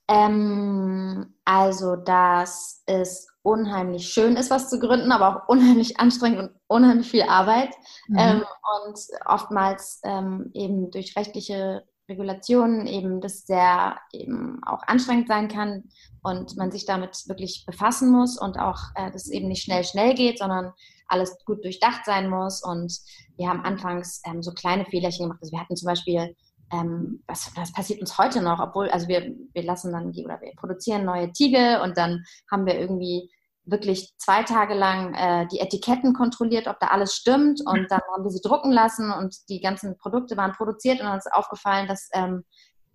Ähm, 0.09 1.35
also, 1.45 1.95
dass 1.95 2.83
es 2.87 3.29
unheimlich 3.45 4.09
schön 4.09 4.37
ist, 4.37 4.51
was 4.51 4.71
zu 4.71 4.81
gründen, 4.81 5.13
aber 5.13 5.29
auch 5.29 5.49
unheimlich 5.49 6.01
anstrengend 6.01 6.41
und 6.41 6.51
unheimlich 6.67 7.09
viel 7.09 7.23
Arbeit. 7.23 7.71
Mhm. 8.09 8.19
Ähm, 8.19 8.45
und 8.83 8.99
oftmals 9.27 10.01
ähm, 10.03 10.51
eben 10.55 10.91
durch 10.91 11.15
rechtliche 11.17 11.85
Regulationen 12.09 12.87
eben 12.87 13.21
das 13.21 13.47
sehr 13.47 13.99
eben 14.13 14.61
auch 14.65 14.83
anstrengend 14.87 15.29
sein 15.29 15.49
kann 15.49 15.85
und 16.23 16.57
man 16.57 16.71
sich 16.71 16.85
damit 16.85 17.29
wirklich 17.29 17.65
befassen 17.67 18.11
muss 18.11 18.39
und 18.39 18.59
auch 18.59 18.79
äh, 18.95 19.11
das 19.11 19.29
eben 19.29 19.49
nicht 19.49 19.63
schnell 19.63 19.85
schnell 19.85 20.15
geht, 20.15 20.39
sondern 20.39 20.73
alles 21.07 21.37
gut 21.45 21.63
durchdacht 21.65 22.05
sein 22.05 22.29
muss. 22.29 22.63
Und 22.63 22.99
wir 23.37 23.49
haben 23.49 23.61
anfangs 23.61 24.23
ähm, 24.25 24.43
so 24.43 24.53
kleine 24.53 24.87
Fehlerchen 24.87 25.25
gemacht. 25.25 25.41
Also 25.43 25.53
wir 25.53 25.61
hatten 25.61 25.77
zum 25.77 25.87
Beispiel, 25.87 26.35
ähm, 26.73 27.23
was, 27.27 27.53
das 27.55 27.73
passiert 27.73 28.01
uns 28.01 28.19
heute 28.19 28.43
noch, 28.43 28.61
obwohl, 28.61 28.91
also 28.91 29.09
wir, 29.09 29.35
wir 29.53 29.63
lassen 29.63 29.93
dann 29.93 30.13
die 30.13 30.25
oder 30.25 30.41
wir 30.41 30.53
produzieren 30.57 31.05
neue 31.05 31.33
Tiegel 31.33 31.81
und 31.81 31.97
dann 31.97 32.25
haben 32.51 32.67
wir 32.67 32.79
irgendwie 32.79 33.31
wirklich 33.67 34.13
zwei 34.19 34.43
Tage 34.43 34.75
lang 34.75 35.15
äh, 35.15 35.47
die 35.49 35.61
Etiketten 35.61 36.13
kontrolliert, 36.13 36.67
ob 36.67 36.79
da 36.81 36.89
alles 36.89 37.15
stimmt. 37.15 37.61
Und 37.65 37.87
dann 37.91 38.01
haben 38.13 38.25
wir 38.25 38.31
sie 38.31 38.43
drucken 38.43 38.73
lassen 38.73 39.11
und 39.11 39.37
die 39.49 39.61
ganzen 39.61 39.97
Produkte 39.99 40.37
waren 40.37 40.53
produziert 40.53 41.01
und 41.01 41.07
dann 41.07 41.19
ist 41.19 41.33
aufgefallen, 41.33 41.89
dass 41.89 42.09
ähm, 42.13 42.45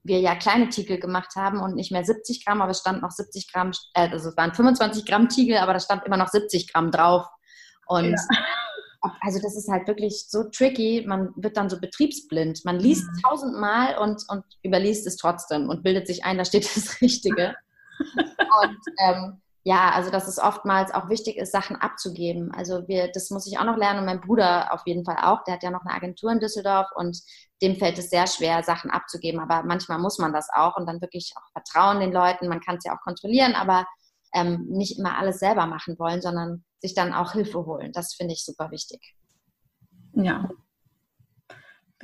wir 0.04 0.20
ja 0.20 0.36
kleine 0.36 0.70
Tiegel 0.70 1.00
gemacht 1.00 1.36
haben 1.36 1.60
und 1.60 1.76
nicht 1.76 1.92
mehr 1.92 2.06
70 2.06 2.46
Gramm, 2.46 2.62
aber 2.62 2.72
es 2.72 2.80
stand 2.80 3.02
noch 3.02 3.12
70 3.12 3.52
Gramm, 3.52 3.72
äh, 3.94 4.10
also 4.10 4.30
es 4.30 4.38
waren 4.38 4.54
25 4.54 5.06
Gramm 5.06 5.30
Tiegel, 5.30 5.58
aber 5.58 5.74
da 5.74 5.80
stand 5.80 6.06
immer 6.06 6.18
noch 6.18 6.30
70 6.30 6.72
Gramm 6.72 6.92
drauf. 6.92 7.26
Und 7.88 8.12
ja. 8.12 8.18
Also 9.02 9.40
das 9.42 9.56
ist 9.56 9.70
halt 9.70 9.88
wirklich 9.88 10.26
so 10.28 10.44
tricky, 10.44 11.06
man 11.08 11.34
wird 11.36 11.58
dann 11.58 11.70
so 11.70 11.80
betriebsblind. 11.80 12.66
Man 12.66 12.80
liest 12.80 13.08
mhm. 13.08 13.22
tausendmal 13.22 13.98
und, 13.98 14.24
und 14.28 14.44
überliest 14.64 15.08
es 15.08 15.18
trotzdem 15.18 15.70
und 15.70 15.84
bildet 15.84 16.08
sich 16.08 16.26
ein, 16.26 16.38
da 16.38 16.46
steht 16.46 16.66
das 16.76 17.02
Richtige. 17.02 17.56
und 18.00 18.78
ähm, 19.00 19.42
ja, 19.64 19.92
also 19.92 20.10
dass 20.10 20.28
es 20.28 20.40
oftmals 20.40 20.94
auch 20.94 21.10
wichtig 21.10 21.38
ist, 21.38 21.52
Sachen 21.52 21.76
abzugeben. 21.76 22.52
Also 22.54 22.88
wir, 22.88 23.12
das 23.12 23.30
muss 23.30 23.46
ich 23.46 23.60
auch 23.60 23.66
noch 23.66 23.78
lernen 23.78 24.00
und 24.00 24.06
mein 24.06 24.22
Bruder 24.22 24.74
auf 24.74 24.82
jeden 24.86 25.04
Fall 25.04 25.18
auch. 25.22 25.44
Der 25.44 25.56
hat 25.56 25.64
ja 25.64 25.70
noch 25.70 25.86
eine 25.86 25.94
Agentur 25.94 26.32
in 26.32 26.40
Düsseldorf 26.40 26.88
und 26.96 27.20
dem 27.62 27.76
fällt 27.76 28.00
es 28.00 28.10
sehr 28.10 28.26
schwer, 28.26 28.64
Sachen 28.64 28.90
abzugeben. 28.90 29.40
Aber 29.40 29.64
manchmal 29.64 30.00
muss 30.00 30.18
man 30.18 30.34
das 30.34 30.48
auch 30.54 30.78
und 30.78 30.88
dann 30.88 31.02
wirklich 31.02 31.34
auch 31.36 31.52
vertrauen 31.52 32.00
den 32.00 32.14
Leuten. 32.14 32.48
Man 32.48 32.62
kann 32.62 32.78
es 32.78 32.86
ja 32.86 32.96
auch 32.96 33.02
kontrollieren, 33.04 33.54
aber 33.54 33.86
ähm, 34.34 34.66
nicht 34.70 35.00
immer 35.00 35.18
alles 35.18 35.40
selber 35.40 35.66
machen 35.66 35.98
wollen, 36.00 36.22
sondern 36.22 36.64
sich 36.80 36.94
dann 36.94 37.14
auch 37.14 37.34
Hilfe 37.34 37.66
holen. 37.66 37.92
Das 37.94 38.14
finde 38.14 38.34
ich 38.34 38.44
super 38.44 38.72
wichtig. 38.72 39.16
Ja, 40.14 40.50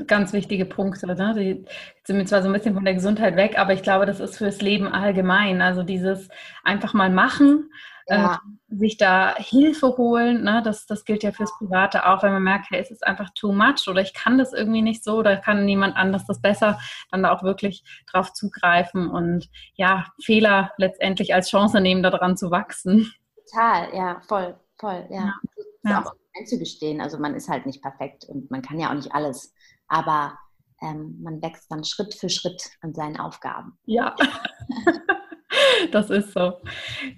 ganz 0.08 0.34
wichtige 0.34 0.66
Punkte. 0.66 1.08
Ne? 1.08 1.34
Die 1.38 1.66
sind 2.06 2.18
mir 2.18 2.26
zwar 2.26 2.42
so 2.42 2.50
ein 2.50 2.54
bisschen 2.54 2.76
von 2.76 2.86
der 2.86 2.94
Gesundheit 2.94 3.36
weg, 3.36 3.58
aber 3.58 3.74
ich 3.74 3.82
glaube, 3.82 4.06
das 4.06 4.20
ist 4.20 4.38
fürs 4.38 4.62
Leben 4.62 4.88
allgemein. 4.88 5.62
Also 5.62 5.84
dieses 5.84 6.28
einfach 6.64 6.94
mal 6.94 7.10
machen, 7.10 7.72
ja. 8.08 8.36
äh, 8.36 8.76
sich 8.76 8.98
da 8.98 9.36
Hilfe 9.38 9.98
holen, 9.98 10.44
ne? 10.44 10.62
das, 10.64 10.86
das 10.86 11.06
gilt 11.06 11.24
ja 11.24 11.32
fürs 11.32 11.52
Private 11.58 12.08
auch, 12.08 12.24
wenn 12.24 12.34
man 12.34 12.44
merkt, 12.44 12.70
hey, 12.70 12.82
es 12.82 12.92
ist 12.92 13.06
einfach 13.06 13.30
too 13.36 13.52
much 13.52 13.88
oder 13.88 14.02
ich 14.02 14.14
kann 14.14 14.38
das 14.38 14.54
irgendwie 14.54 14.82
nicht 14.82 15.04
so 15.04 15.18
oder 15.18 15.38
kann 15.38 15.66
niemand 15.66 15.96
anders 15.96 16.26
das 16.26 16.42
besser, 16.42 16.80
dann 17.12 17.24
da 17.24 17.32
auch 17.32 17.44
wirklich 17.44 17.84
drauf 18.12 18.34
zugreifen 18.34 19.10
und 19.10 19.50
ja, 19.76 20.06
Fehler 20.24 20.72
letztendlich 20.78 21.34
als 21.34 21.50
Chance 21.50 21.82
nehmen, 21.82 22.04
daran 22.04 22.38
zu 22.38 22.52
wachsen. 22.52 23.12
Total, 23.50 23.94
ja, 23.94 24.22
voll, 24.28 24.56
voll, 24.80 25.08
ja. 25.10 25.34
ja. 25.84 25.92
ja. 25.92 26.04
auch 26.04 26.14
einzugestehen. 26.38 27.02
Also 27.02 27.18
man 27.18 27.34
ist 27.36 27.50
halt 27.50 27.66
nicht 27.66 27.82
perfekt 27.82 28.26
und 28.26 28.52
man 28.52 28.62
kann 28.62 28.80
ja 28.80 28.90
auch 28.90 28.96
nicht 28.96 29.14
alles 29.14 29.54
aber 29.88 30.38
ähm, 30.82 31.20
man 31.22 31.42
wächst 31.42 31.72
dann 31.72 31.84
Schritt 31.84 32.16
für 32.16 32.30
Schritt 32.30 32.70
an 32.82 32.94
seinen 32.94 33.18
Aufgaben. 33.18 33.78
Ja. 33.86 34.16
Das 35.92 36.10
ist 36.10 36.34
so. 36.34 36.54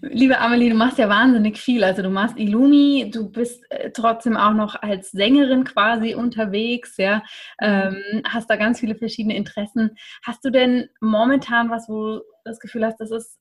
Liebe 0.02 0.40
Amelie, 0.40 0.70
du 0.70 0.76
machst 0.76 0.98
ja 0.98 1.10
wahnsinnig 1.10 1.58
viel. 1.58 1.84
Also 1.84 2.02
du 2.02 2.10
machst 2.10 2.38
Illumi, 2.38 3.12
du 3.14 3.30
bist 3.30 3.64
äh, 3.72 3.92
trotzdem 3.92 4.38
auch 4.38 4.54
noch 4.54 4.76
als 4.82 5.12
Sängerin 5.12 5.64
quasi 5.64 6.16
unterwegs, 6.16 6.98
ja. 6.98 7.24
Ähm, 7.62 7.98
hast 8.28 8.50
da 8.50 8.56
ganz 8.56 8.80
viele 8.80 8.96
verschiedene 8.96 9.36
Interessen. 9.36 9.98
Hast 10.24 10.44
du 10.46 10.50
denn 10.50 10.90
momentan 11.02 11.70
was, 11.70 11.90
wo 11.90 12.18
du 12.18 12.22
das 12.46 12.60
Gefühl 12.60 12.86
hast, 12.86 12.98
das 13.00 13.12
ist 13.12 13.40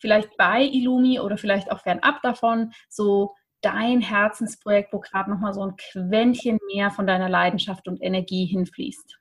vielleicht 0.00 0.36
bei 0.36 0.62
Illumi 0.62 1.20
oder 1.20 1.38
vielleicht 1.38 1.70
auch 1.70 1.80
fernab 1.80 2.20
davon 2.22 2.72
so 2.88 3.34
dein 3.60 4.00
Herzensprojekt, 4.00 4.92
wo 4.92 5.00
gerade 5.00 5.30
nochmal 5.30 5.54
so 5.54 5.62
ein 5.62 5.76
Quäntchen 5.76 6.58
mehr 6.72 6.90
von 6.90 7.06
deiner 7.06 7.28
Leidenschaft 7.28 7.88
und 7.88 8.02
Energie 8.02 8.46
hinfließt? 8.46 9.18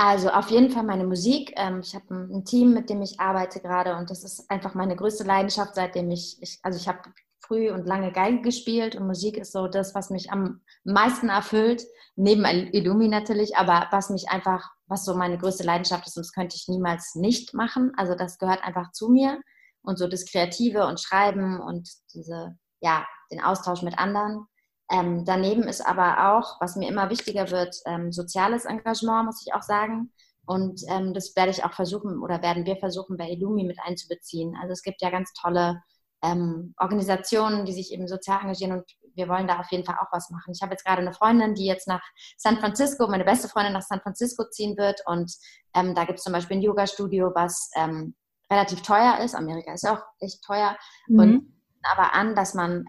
Also 0.00 0.30
auf 0.30 0.48
jeden 0.50 0.70
Fall 0.70 0.84
meine 0.84 1.04
Musik. 1.04 1.52
Ähm, 1.56 1.80
ich 1.80 1.92
habe 1.96 2.14
ein 2.14 2.44
Team, 2.44 2.72
mit 2.72 2.88
dem 2.88 3.02
ich 3.02 3.18
arbeite 3.18 3.58
gerade 3.58 3.96
und 3.96 4.10
das 4.10 4.22
ist 4.22 4.48
einfach 4.48 4.74
meine 4.74 4.94
größte 4.94 5.24
Leidenschaft, 5.24 5.74
seitdem 5.74 6.08
ich, 6.12 6.40
ich 6.40 6.60
also 6.62 6.78
ich 6.78 6.86
habe 6.86 7.00
früh 7.40 7.72
und 7.72 7.84
lange 7.84 8.12
Geige 8.12 8.40
gespielt 8.40 8.94
und 8.94 9.08
Musik 9.08 9.36
ist 9.36 9.50
so 9.50 9.66
das, 9.66 9.96
was 9.96 10.10
mich 10.10 10.30
am 10.30 10.60
meisten 10.84 11.30
erfüllt, 11.30 11.82
neben 12.14 12.44
Illumi 12.44 13.08
natürlich, 13.08 13.56
aber 13.56 13.88
was 13.90 14.08
mich 14.08 14.28
einfach, 14.28 14.70
was 14.86 15.04
so 15.04 15.16
meine 15.16 15.36
größte 15.36 15.64
Leidenschaft 15.64 16.06
ist 16.06 16.16
und 16.16 16.24
das 16.24 16.32
könnte 16.32 16.54
ich 16.54 16.68
niemals 16.68 17.16
nicht 17.16 17.52
machen. 17.52 17.90
Also 17.96 18.14
das 18.14 18.38
gehört 18.38 18.62
einfach 18.62 18.92
zu 18.92 19.08
mir 19.08 19.40
und 19.82 19.98
so 19.98 20.06
das 20.06 20.26
Kreative 20.26 20.86
und 20.86 21.00
Schreiben 21.00 21.60
und 21.60 21.90
diese 22.14 22.56
ja, 22.80 23.04
den 23.32 23.42
Austausch 23.42 23.82
mit 23.82 23.98
anderen. 23.98 24.46
Ähm, 24.90 25.24
daneben 25.24 25.64
ist 25.64 25.86
aber 25.86 26.32
auch, 26.34 26.60
was 26.60 26.76
mir 26.76 26.88
immer 26.88 27.10
wichtiger 27.10 27.50
wird, 27.50 27.76
ähm, 27.86 28.10
soziales 28.12 28.64
Engagement, 28.64 29.26
muss 29.26 29.44
ich 29.46 29.54
auch 29.54 29.62
sagen. 29.62 30.12
Und 30.46 30.80
ähm, 30.88 31.12
das 31.12 31.36
werde 31.36 31.50
ich 31.50 31.64
auch 31.64 31.74
versuchen 31.74 32.22
oder 32.22 32.40
werden 32.40 32.64
wir 32.64 32.76
versuchen, 32.76 33.18
bei 33.18 33.28
Illumi 33.28 33.64
mit 33.64 33.78
einzubeziehen. 33.84 34.56
Also 34.56 34.72
es 34.72 34.82
gibt 34.82 35.02
ja 35.02 35.10
ganz 35.10 35.32
tolle 35.34 35.82
ähm, 36.22 36.74
Organisationen, 36.78 37.66
die 37.66 37.74
sich 37.74 37.92
eben 37.92 38.08
sozial 38.08 38.40
engagieren 38.40 38.72
und 38.72 38.84
wir 39.14 39.28
wollen 39.28 39.46
da 39.46 39.58
auf 39.58 39.70
jeden 39.70 39.84
Fall 39.84 39.96
auch 40.00 40.10
was 40.10 40.30
machen. 40.30 40.52
Ich 40.54 40.62
habe 40.62 40.72
jetzt 40.72 40.84
gerade 40.84 41.02
eine 41.02 41.12
Freundin, 41.12 41.54
die 41.54 41.66
jetzt 41.66 41.86
nach 41.86 42.02
San 42.36 42.56
Francisco, 42.56 43.06
meine 43.08 43.24
beste 43.24 43.48
Freundin 43.48 43.74
nach 43.74 43.82
San 43.82 44.00
Francisco 44.00 44.44
ziehen 44.48 44.76
wird 44.78 45.02
und 45.06 45.30
ähm, 45.74 45.94
da 45.94 46.04
gibt 46.04 46.18
es 46.18 46.24
zum 46.24 46.32
Beispiel 46.32 46.56
ein 46.56 46.62
Yoga-Studio, 46.62 47.32
was 47.34 47.70
ähm, 47.76 48.14
relativ 48.50 48.82
teuer 48.82 49.18
ist. 49.22 49.34
Amerika 49.34 49.72
ist 49.74 49.86
auch 49.86 50.02
echt 50.18 50.42
teuer. 50.44 50.76
Mhm. 51.08 51.18
Und 51.18 51.58
aber 51.82 52.14
an, 52.14 52.34
dass 52.34 52.54
man 52.54 52.84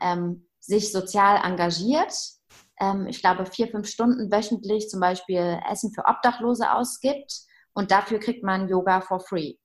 sich 0.60 0.92
sozial 0.92 1.42
engagiert. 1.44 2.14
Ähm, 2.80 3.08
ich 3.08 3.22
glaube, 3.22 3.46
vier, 3.46 3.68
fünf 3.68 3.88
Stunden 3.88 4.32
wöchentlich 4.32 4.90
zum 4.90 5.00
Beispiel 5.00 5.60
Essen 5.70 5.94
für 5.94 6.06
Obdachlose 6.06 6.72
ausgibt 6.72 7.42
und 7.74 7.92
dafür 7.92 8.20
kriegt 8.20 8.44
man 8.44 8.68
Yoga 8.68 9.02
for 9.02 9.20
free. 9.20 9.56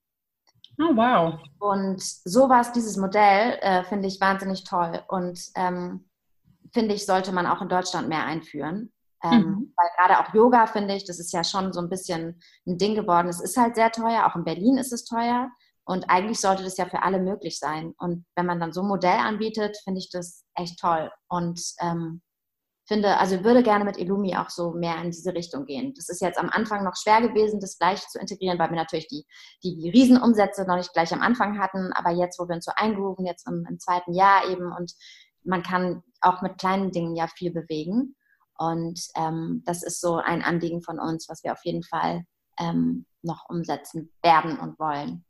Oh, 0.78 0.96
wow. 0.96 1.38
Und 1.60 2.02
sowas, 2.02 2.72
dieses 2.72 2.96
Modell, 2.96 3.58
äh, 3.60 3.84
finde 3.84 4.08
ich 4.08 4.20
wahnsinnig 4.20 4.64
toll 4.64 5.02
und 5.08 5.38
ähm, 5.54 6.08
finde 6.72 6.94
ich, 6.94 7.06
sollte 7.06 7.32
man 7.32 7.46
auch 7.46 7.62
in 7.62 7.68
Deutschland 7.68 8.08
mehr 8.08 8.24
einführen. 8.24 8.92
Ähm, 9.22 9.40
mhm. 9.40 9.74
Weil 9.76 9.88
gerade 9.96 10.20
auch 10.20 10.34
Yoga, 10.34 10.66
finde 10.66 10.94
ich, 10.94 11.04
das 11.04 11.18
ist 11.18 11.32
ja 11.32 11.44
schon 11.44 11.72
so 11.72 11.80
ein 11.80 11.88
bisschen 11.88 12.40
ein 12.66 12.76
Ding 12.76 12.94
geworden. 12.94 13.28
Es 13.28 13.40
ist 13.40 13.56
halt 13.56 13.76
sehr 13.76 13.90
teuer, 13.90 14.26
auch 14.26 14.36
in 14.36 14.44
Berlin 14.44 14.76
ist 14.76 14.92
es 14.92 15.04
teuer. 15.04 15.48
Und 15.84 16.08
eigentlich 16.08 16.40
sollte 16.40 16.62
das 16.62 16.76
ja 16.76 16.86
für 16.86 17.02
alle 17.02 17.20
möglich 17.20 17.58
sein. 17.58 17.92
Und 17.98 18.24
wenn 18.36 18.46
man 18.46 18.58
dann 18.58 18.72
so 18.72 18.82
ein 18.82 18.88
Modell 18.88 19.18
anbietet, 19.18 19.76
finde 19.84 19.98
ich 19.98 20.10
das 20.10 20.44
echt 20.54 20.80
toll. 20.80 21.10
Und 21.28 21.60
ähm, 21.80 22.22
finde, 22.86 23.18
also 23.18 23.44
würde 23.44 23.62
gerne 23.62 23.84
mit 23.84 23.98
Illumi 23.98 24.36
auch 24.36 24.50
so 24.50 24.72
mehr 24.72 24.96
in 25.02 25.10
diese 25.10 25.34
Richtung 25.34 25.64
gehen. 25.64 25.94
Das 25.94 26.08
ist 26.08 26.20
jetzt 26.20 26.38
am 26.38 26.50
Anfang 26.50 26.84
noch 26.84 26.96
schwer 26.96 27.20
gewesen, 27.20 27.60
das 27.60 27.78
gleich 27.78 28.06
zu 28.08 28.18
integrieren, 28.18 28.58
weil 28.58 28.70
wir 28.70 28.76
natürlich 28.76 29.08
die, 29.08 29.26
die, 29.62 29.76
die 29.76 29.90
Riesenumsätze 29.90 30.66
noch 30.66 30.76
nicht 30.76 30.92
gleich 30.92 31.12
am 31.12 31.22
Anfang 31.22 31.58
hatten. 31.58 31.92
Aber 31.92 32.10
jetzt, 32.10 32.38
wo 32.38 32.48
wir 32.48 32.56
uns 32.56 32.64
so 32.64 32.72
eingrooven, 32.76 33.26
jetzt 33.26 33.46
im, 33.48 33.66
im 33.68 33.78
zweiten 33.78 34.14
Jahr 34.14 34.48
eben 34.48 34.72
und 34.72 34.92
man 35.44 35.62
kann 35.62 36.02
auch 36.20 36.42
mit 36.42 36.58
kleinen 36.58 36.90
Dingen 36.90 37.14
ja 37.16 37.26
viel 37.26 37.52
bewegen. 37.52 38.16
Und 38.56 39.00
ähm, 39.16 39.62
das 39.66 39.82
ist 39.82 40.00
so 40.00 40.16
ein 40.16 40.42
Anliegen 40.42 40.82
von 40.82 40.98
uns, 40.98 41.28
was 41.28 41.42
wir 41.42 41.52
auf 41.52 41.64
jeden 41.64 41.82
Fall 41.82 42.24
ähm, 42.58 43.04
noch 43.22 43.48
umsetzen 43.48 44.12
werden 44.22 44.58
und 44.58 44.78
wollen. 44.78 45.24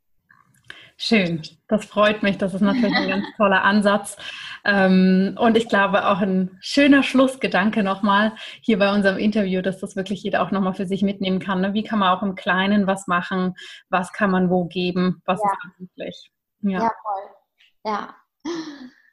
Schön, 0.97 1.41
das 1.67 1.85
freut 1.85 2.23
mich. 2.23 2.37
Das 2.37 2.53
ist 2.53 2.61
natürlich 2.61 2.95
ein 2.95 3.09
ganz 3.09 3.25
toller 3.35 3.63
Ansatz. 3.63 4.15
Ähm, 4.63 5.35
und 5.37 5.57
ich 5.57 5.67
glaube 5.67 6.07
auch 6.07 6.21
ein 6.21 6.57
schöner 6.61 7.03
Schlussgedanke 7.03 7.83
nochmal 7.83 8.33
hier 8.61 8.79
bei 8.79 8.93
unserem 8.93 9.17
Interview, 9.17 9.61
dass 9.61 9.79
das 9.79 9.95
wirklich 9.95 10.23
jeder 10.23 10.41
auch 10.41 10.51
nochmal 10.51 10.73
für 10.73 10.85
sich 10.85 11.01
mitnehmen 11.03 11.39
kann. 11.39 11.61
Ne? 11.61 11.73
Wie 11.73 11.83
kann 11.83 11.99
man 11.99 12.17
auch 12.17 12.23
im 12.23 12.35
Kleinen 12.35 12.87
was 12.87 13.07
machen? 13.07 13.55
Was 13.89 14.13
kann 14.13 14.31
man 14.31 14.49
wo 14.49 14.65
geben? 14.65 15.21
Was 15.25 15.41
ja. 15.43 15.51
ist 15.51 15.79
möglich? 15.79 16.31
Ja. 16.61 16.79
ja, 16.79 16.91
voll. 17.03 17.91
Ja. 17.91 18.15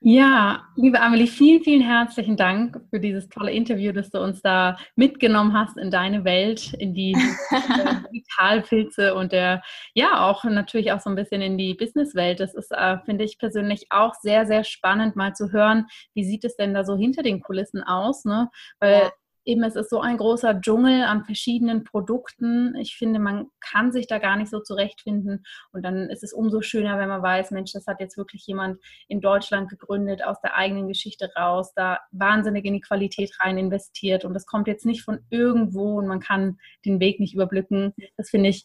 Ja, 0.05 0.65
liebe 0.75 1.01
Amelie, 1.01 1.29
vielen, 1.29 1.63
vielen 1.63 1.81
herzlichen 1.81 2.37
Dank 2.37 2.81
für 2.91 2.99
dieses 2.99 3.29
tolle 3.29 3.53
Interview, 3.53 3.93
dass 3.93 4.11
du 4.11 4.19
uns 4.21 4.43
da 4.43 4.77
mitgenommen 4.97 5.57
hast 5.57 5.77
in 5.77 5.93
deine 5.93 6.25
Welt, 6.25 6.75
in 6.75 6.93
die 6.93 7.13
Digitalpilze 8.13 9.15
und 9.15 9.31
der, 9.31 9.63
ja, 9.95 10.29
auch 10.29 10.43
natürlich 10.43 10.91
auch 10.91 10.99
so 10.99 11.09
ein 11.09 11.15
bisschen 11.15 11.41
in 11.41 11.57
die 11.57 11.75
Businesswelt. 11.75 12.41
Das 12.41 12.53
ist, 12.55 12.73
äh, 12.73 12.99
finde 13.05 13.23
ich 13.23 13.39
persönlich 13.39 13.87
auch 13.91 14.15
sehr, 14.15 14.45
sehr 14.45 14.65
spannend, 14.65 15.15
mal 15.15 15.35
zu 15.35 15.53
hören, 15.53 15.87
wie 16.15 16.25
sieht 16.25 16.45
es 16.45 16.57
denn 16.57 16.75
da 16.75 16.85
so 16.85 16.97
hinter 16.97 17.23
den 17.23 17.41
Kulissen 17.41 17.85
aus, 17.85 18.25
ne? 18.25 18.51
Weil 18.81 19.03
ja 19.03 19.11
eben 19.45 19.63
es 19.65 19.77
ist 19.77 19.91
so 19.91 20.01
ein 20.01 20.17
großer 20.17 20.61
Dschungel 20.61 21.03
an 21.05 21.25
verschiedenen 21.25 21.85
Produkten. 21.85 22.75
Ich 22.77 22.97
finde, 22.97 23.19
man 23.19 23.47
kann 23.61 23.93
sich 23.93 24.07
da 24.07 24.19
gar 24.19 24.37
nicht 24.37 24.51
so 24.51 24.61
zurechtfinden. 24.61 25.45
Und 25.73 25.85
dann 25.85 26.11
ist 26.11 26.23
es 26.23 26.33
umso 26.33 26.63
schöner, 26.63 26.99
wenn 26.99 27.09
man 27.09 27.23
weiß, 27.23 27.51
Mensch, 27.51 27.73
das 27.73 27.87
hat 27.87 28.01
jetzt 28.01 28.17
wirklich 28.17 28.47
jemand 28.47 28.79
in 29.09 29.21
Deutschland 29.21 29.69
gegründet, 29.69 30.25
aus 30.25 30.41
der 30.41 30.57
eigenen 30.57 30.89
Geschichte 30.89 31.31
raus, 31.37 31.73
da 31.75 31.99
wahnsinnig 32.13 32.65
in 32.65 32.75
die 32.75 32.81
Qualität 32.81 33.33
rein 33.41 33.59
investiert. 33.59 34.25
Und 34.25 34.35
das 34.35 34.47
kommt 34.47 34.69
jetzt 34.69 34.87
nicht 34.87 35.03
von 35.03 35.21
irgendwo 35.31 35.99
und 35.99 36.07
man 36.07 36.21
kann 36.21 36.59
den 36.85 37.01
Weg 37.01 37.21
nicht 37.21 37.35
überblicken. 37.35 37.95
Das 38.17 38.31
finde 38.31 38.51
ich 38.51 38.65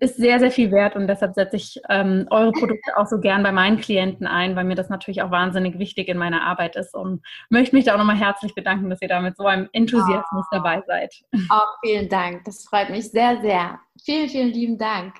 ist 0.00 0.16
sehr, 0.16 0.38
sehr 0.38 0.50
viel 0.50 0.70
wert 0.70 0.96
und 0.96 1.06
deshalb 1.06 1.34
setze 1.34 1.56
ich 1.56 1.80
ähm, 1.88 2.26
eure 2.30 2.52
Produkte 2.52 2.96
auch 2.96 3.06
so 3.06 3.18
gern 3.18 3.42
bei 3.42 3.52
meinen 3.52 3.78
Klienten 3.78 4.26
ein, 4.26 4.54
weil 4.54 4.64
mir 4.64 4.74
das 4.74 4.88
natürlich 4.88 5.22
auch 5.22 5.30
wahnsinnig 5.30 5.78
wichtig 5.78 6.08
in 6.08 6.18
meiner 6.18 6.42
Arbeit 6.42 6.76
ist 6.76 6.94
und 6.94 7.22
möchte 7.50 7.74
mich 7.74 7.84
da 7.84 7.94
auch 7.94 7.98
nochmal 7.98 8.18
herzlich 8.18 8.54
bedanken, 8.54 8.90
dass 8.90 9.02
ihr 9.02 9.08
da 9.08 9.20
mit 9.20 9.36
so 9.36 9.44
einem 9.44 9.68
Enthusiasmus 9.72 10.46
oh. 10.50 10.54
dabei 10.54 10.82
seid. 10.86 11.14
Auch 11.48 11.76
vielen 11.84 12.08
Dank, 12.08 12.44
das 12.44 12.64
freut 12.64 12.90
mich 12.90 13.10
sehr, 13.10 13.40
sehr. 13.40 13.80
Vielen, 14.04 14.28
vielen 14.28 14.52
lieben 14.52 14.78
Dank. 14.78 15.14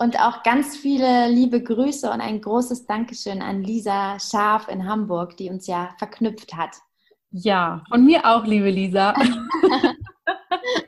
Und 0.00 0.18
auch 0.20 0.44
ganz 0.44 0.76
viele 0.76 1.28
liebe 1.28 1.62
Grüße 1.62 2.08
und 2.10 2.20
ein 2.20 2.40
großes 2.40 2.86
Dankeschön 2.86 3.42
an 3.42 3.64
Lisa 3.64 4.18
Scharf 4.20 4.68
in 4.68 4.88
Hamburg, 4.88 5.36
die 5.36 5.50
uns 5.50 5.66
ja 5.66 5.90
verknüpft 5.98 6.54
hat. 6.54 6.76
Ja, 7.30 7.82
und 7.90 8.06
mir 8.06 8.24
auch, 8.24 8.44
liebe 8.46 8.70
Lisa. 8.70 9.12